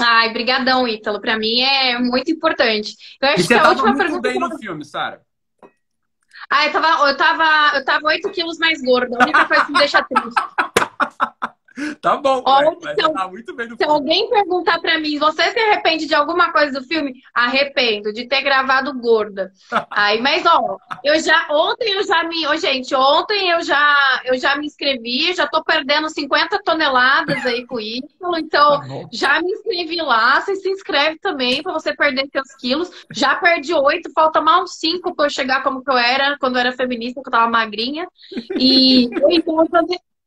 Ai, 0.00 0.32
brigadão, 0.32 0.88
Ítalo. 0.88 1.20
Pra 1.20 1.38
mim 1.38 1.60
é 1.60 1.98
muito 1.98 2.30
importante. 2.30 2.94
Eu 3.20 3.28
acho 3.28 3.44
e 3.44 3.46
que 3.46 3.54
a 3.54 3.68
última 3.68 3.88
muito 3.88 3.98
pergunta... 3.98 4.28
bem 4.28 4.38
no 4.38 4.58
filme, 4.58 4.84
Sara. 4.84 5.20
Ah, 6.50 6.66
eu 6.66 6.72
tava, 6.72 7.08
eu 7.08 7.16
tava, 7.16 7.76
eu 7.78 7.84
tava 7.84 8.06
8 8.08 8.30
quilos 8.30 8.58
mais 8.58 8.82
gorda. 8.82 9.16
A 9.18 9.22
única 9.22 9.44
coisa 9.46 9.64
que 9.64 9.72
me 9.72 9.78
deixa 9.78 10.02
triste. 10.02 10.40
Tá 12.00 12.16
bom, 12.16 12.42
Olha, 12.44 12.76
mas 12.82 12.92
então, 12.92 13.12
tá 13.12 13.28
muito 13.28 13.54
bem 13.54 13.68
no 13.68 13.76
Se 13.76 13.84
filme. 13.84 13.92
alguém 13.94 14.28
perguntar 14.28 14.80
para 14.80 14.98
mim, 14.98 15.18
você 15.18 15.50
se 15.50 15.58
arrepende 15.58 16.06
de 16.06 16.14
alguma 16.14 16.52
coisa 16.52 16.78
do 16.80 16.86
filme? 16.86 17.14
Arrependo 17.34 18.12
de 18.12 18.26
ter 18.28 18.42
gravado 18.42 18.92
gorda. 18.98 19.52
Aí, 19.90 20.20
mas 20.20 20.44
ó, 20.46 20.76
eu 21.04 21.18
já 21.20 21.46
ontem 21.50 21.92
eu 21.92 22.04
já 22.04 22.24
me, 22.24 22.46
oh, 22.46 22.56
gente, 22.56 22.94
ontem 22.94 23.50
eu 23.50 23.62
já 23.62 24.20
eu 24.24 24.38
já 24.38 24.56
me 24.56 24.66
inscrevi, 24.66 25.34
já 25.34 25.46
tô 25.46 25.62
perdendo 25.64 26.08
50 26.08 26.62
toneladas 26.62 27.44
aí 27.46 27.66
com 27.66 27.78
isso, 27.80 28.06
então 28.36 28.80
tá 28.80 28.86
já 29.12 29.40
me 29.40 29.50
inscrevi 29.52 29.96
lá, 29.96 30.40
você 30.40 30.56
se 30.56 30.68
inscreve 30.70 31.18
também 31.18 31.62
para 31.62 31.72
você 31.72 31.94
perder 31.94 32.28
seus 32.30 32.54
quilos. 32.56 32.90
Já 33.12 33.34
perdi 33.36 33.74
oito, 33.74 34.10
falta 34.12 34.40
mais 34.40 34.62
uns 34.62 34.74
cinco 34.78 35.14
para 35.14 35.26
eu 35.26 35.30
chegar 35.30 35.62
como 35.62 35.82
que 35.82 35.90
eu 35.90 35.96
era 35.98 36.36
quando 36.38 36.56
eu 36.56 36.60
era 36.60 36.72
feminista, 36.72 37.20
que 37.22 37.28
eu 37.28 37.32
tava 37.32 37.50
magrinha. 37.50 38.06
E 38.58 39.08
então 39.30 39.66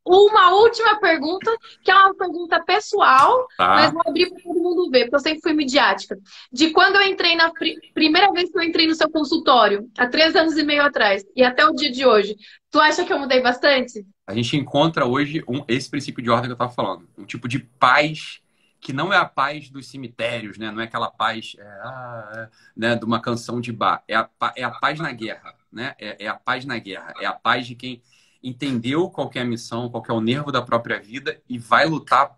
uma 0.06 0.54
última 0.54 1.00
pergunta, 1.00 1.52
que 1.84 1.90
é 1.90 1.96
uma 1.96 2.14
pergunta 2.14 2.64
pessoal, 2.64 3.48
tá. 3.58 3.68
mas 3.70 3.92
vou 3.92 4.04
abrir 4.06 4.30
para 4.30 4.44
todo 4.44 4.62
mundo 4.62 4.90
ver, 4.92 5.06
porque 5.06 5.16
eu 5.16 5.20
sempre 5.20 5.42
fui 5.42 5.54
midiática. 5.54 6.18
De 6.52 6.70
quando 6.70 6.98
eu 6.98 7.04
entrei 7.04 7.36
na 7.36 7.52
pr 7.52 7.66
primeira 7.94 8.32
vez 8.32 8.52
que 8.52 8.58
eu 8.58 8.64
entrei 8.64 8.88
no 8.88 8.94
seu 8.94 9.10
consultório, 9.10 9.90
há 9.98 10.08
três 10.08 10.36
anos 10.36 10.58
e 10.58 10.64
meio 10.64 10.84
atrás, 10.84 11.26
e 11.36 11.44
até 11.44 11.66
o 11.66 11.74
dia 11.74 11.92
de 11.92 12.06
hoje, 12.06 12.36
tu 12.70 12.80
acha 12.80 13.04
que 13.04 13.12
eu 13.12 13.20
mudei 13.20 13.42
bastante? 13.42 14.06
A 14.28 14.34
gente 14.34 14.56
encontra 14.56 15.06
hoje 15.06 15.44
um, 15.48 15.64
esse 15.68 15.90
princípio 15.90 16.24
de 16.24 16.30
ordem 16.30 16.46
que 16.46 16.52
eu 16.52 16.56
estava 16.56 16.72
falando, 16.72 17.08
um 17.18 17.26
tipo 17.26 17.48
de 17.48 17.60
paz 17.60 18.42
que 18.86 18.94
não 18.94 19.12
é 19.12 19.18
a 19.18 19.26
paz 19.26 19.68
dos 19.72 19.88
cemitérios, 19.88 20.60
né? 20.60 20.70
Não 20.70 20.80
é 20.80 20.84
aquela 20.84 21.10
paz 21.10 21.56
é, 21.58 21.64
ah, 21.64 22.32
é, 22.36 22.50
né, 22.78 22.96
de 22.96 23.04
uma 23.04 23.20
canção 23.20 23.60
de 23.60 23.72
bar. 23.72 24.04
É 24.08 24.16
a, 24.16 24.30
é 24.56 24.64
a 24.64 24.70
paz 24.70 25.00
na 25.00 25.12
guerra, 25.12 25.56
né? 25.72 25.96
É, 25.98 26.26
é 26.26 26.28
a 26.28 26.36
paz 26.36 26.66
na 26.66 26.78
guerra. 26.78 27.12
É 27.20 27.26
a 27.26 27.34
paz 27.34 27.66
de 27.66 27.74
quem 27.74 28.04
entendeu 28.48 29.10
qual 29.10 29.30
é 29.34 29.40
a 29.40 29.46
missão, 29.46 29.90
qual 29.90 30.04
é 30.08 30.14
o 30.14 30.22
nervo 30.22 30.52
da 30.52 30.62
própria 30.62 31.00
vida 31.00 31.42
e 31.50 31.58
vai 31.58 31.86
lutar 31.86 32.38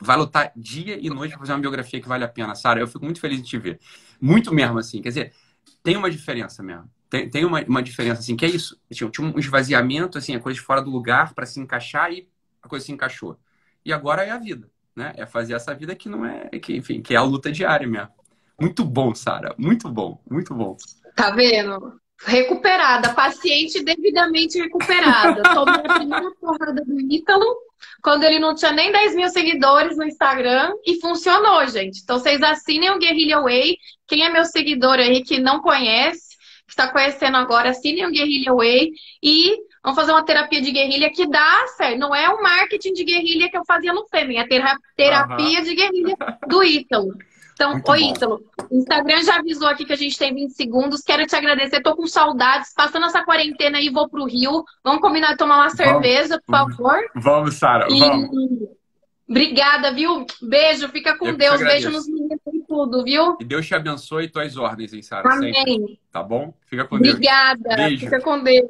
vai 0.00 0.16
lutar 0.16 0.52
dia 0.54 0.96
e 1.00 1.10
noite 1.10 1.32
para 1.32 1.40
fazer 1.40 1.52
uma 1.52 1.58
biografia 1.58 2.00
que 2.00 2.08
vale 2.08 2.24
a 2.24 2.28
pena. 2.28 2.54
Sara, 2.54 2.80
eu 2.80 2.86
fico 2.86 3.04
muito 3.04 3.20
feliz 3.20 3.42
de 3.42 3.48
te 3.48 3.58
ver. 3.58 3.80
Muito 4.20 4.54
mesmo, 4.54 4.78
assim. 4.78 5.02
Quer 5.02 5.08
dizer, 5.08 5.32
tem 5.82 5.96
uma 5.96 6.10
diferença 6.10 6.62
mesmo. 6.62 6.88
Tem, 7.10 7.28
tem 7.28 7.44
uma, 7.44 7.62
uma 7.62 7.82
diferença, 7.82 8.20
assim, 8.20 8.36
que 8.36 8.44
é 8.44 8.48
isso. 8.48 8.80
Tinha, 8.92 9.10
tinha 9.10 9.26
um 9.26 9.38
esvaziamento, 9.38 10.18
assim, 10.18 10.36
a 10.36 10.40
coisa 10.40 10.60
fora 10.60 10.80
do 10.80 10.90
lugar 10.90 11.34
para 11.34 11.46
se 11.46 11.58
encaixar 11.58 12.12
e 12.12 12.28
a 12.62 12.68
coisa 12.68 12.84
se 12.84 12.92
encaixou. 12.92 13.38
E 13.84 13.92
agora 13.92 14.24
é 14.24 14.30
a 14.30 14.38
vida, 14.38 14.70
né? 14.94 15.14
É 15.16 15.26
fazer 15.26 15.54
essa 15.54 15.74
vida 15.74 15.96
que 15.96 16.08
não 16.08 16.24
é, 16.24 16.48
que, 16.60 16.76
enfim, 16.76 17.00
que 17.00 17.14
é 17.14 17.16
a 17.16 17.22
luta 17.22 17.50
diária 17.50 17.86
mesmo. 17.86 18.10
Muito 18.60 18.84
bom, 18.84 19.14
Sara. 19.14 19.54
Muito 19.56 19.88
bom, 19.88 20.20
muito 20.30 20.54
bom. 20.54 20.76
Tá 21.16 21.30
vendo? 21.30 21.98
Recuperada, 22.24 23.14
paciente 23.14 23.82
devidamente 23.82 24.58
recuperada. 24.58 25.42
Tomei 25.54 25.82
a 25.86 25.94
primeira 25.94 26.30
porrada 26.40 26.84
do 26.84 27.00
Ítalo 27.12 27.56
quando 28.02 28.24
ele 28.24 28.38
não 28.38 28.54
tinha 28.54 28.72
nem 28.72 28.90
10 28.92 29.14
mil 29.14 29.28
seguidores 29.28 29.96
no 29.96 30.04
Instagram 30.04 30.72
e 30.84 31.00
funcionou, 31.00 31.66
gente. 31.68 32.00
Então 32.02 32.18
vocês 32.18 32.42
assinem 32.42 32.90
o 32.90 32.98
Guerrilla 32.98 33.42
Way. 33.42 33.76
Quem 34.06 34.24
é 34.24 34.28
meu 34.28 34.44
seguidor 34.44 34.98
aí 34.98 35.22
que 35.22 35.38
não 35.38 35.60
conhece, 35.60 36.36
que 36.66 36.72
está 36.72 36.88
conhecendo 36.88 37.36
agora, 37.36 37.70
assinem 37.70 38.06
o 38.06 38.10
Guerrilla 38.10 38.54
Way 38.54 38.92
e 39.22 39.56
vamos 39.82 39.98
fazer 39.98 40.12
uma 40.12 40.24
terapia 40.24 40.60
de 40.60 40.70
guerrilha 40.70 41.10
que 41.10 41.26
dá 41.28 41.66
certo. 41.76 41.98
Não 41.98 42.14
é 42.14 42.28
o 42.28 42.42
marketing 42.42 42.92
de 42.92 43.04
guerrilha 43.04 43.50
que 43.50 43.56
eu 43.56 43.64
fazia 43.66 43.92
no 43.92 44.06
Fêmea, 44.08 44.42
é 44.42 44.46
terapia 44.96 45.58
uhum. 45.58 45.64
de 45.64 45.74
guerrilha 45.74 46.16
do 46.46 46.62
Ítalo. 46.64 47.14
Então, 47.58 47.72
Muito 47.72 47.90
oi, 47.90 48.02
Ítalo. 48.04 48.40
O 48.70 48.76
Instagram 48.76 49.20
já 49.24 49.38
avisou 49.38 49.66
aqui 49.66 49.84
que 49.84 49.92
a 49.92 49.96
gente 49.96 50.16
tem 50.16 50.32
20 50.32 50.52
segundos. 50.52 51.02
Quero 51.02 51.26
te 51.26 51.34
agradecer. 51.34 51.82
Tô 51.82 51.96
com 51.96 52.06
saudades. 52.06 52.72
Passando 52.72 53.06
essa 53.06 53.24
quarentena 53.24 53.78
aí, 53.78 53.90
vou 53.90 54.08
pro 54.08 54.26
Rio. 54.26 54.64
Vamos 54.84 55.00
combinar 55.00 55.32
de 55.32 55.38
tomar 55.38 55.56
uma 55.56 55.70
cerveja, 55.70 56.40
por 56.46 56.52
favor? 56.52 56.98
Vamos, 57.16 57.56
Sara. 57.56 57.88
E... 57.90 57.98
Vamos. 57.98 58.30
Obrigada, 59.28 59.92
viu? 59.92 60.24
Beijo. 60.40 60.88
Fica 60.88 61.18
com 61.18 61.26
Eu 61.26 61.36
Deus. 61.36 61.58
Beijo 61.58 61.90
nos 61.90 62.06
meninos 62.06 62.38
e 62.54 62.60
tudo, 62.66 63.02
viu? 63.02 63.36
E 63.40 63.44
Deus 63.44 63.66
te 63.66 63.74
abençoe 63.74 64.28
tuas 64.28 64.56
ordens, 64.56 64.92
hein, 64.92 65.02
Sara? 65.02 65.28
Amém. 65.28 65.52
Sempre. 65.52 66.00
Tá 66.12 66.22
bom? 66.22 66.54
Fica 66.66 66.84
com 66.84 66.96
Deus. 66.96 67.16
Obrigada. 67.16 67.88
Fica 67.98 68.20
com 68.20 68.40
Deus. 68.40 68.68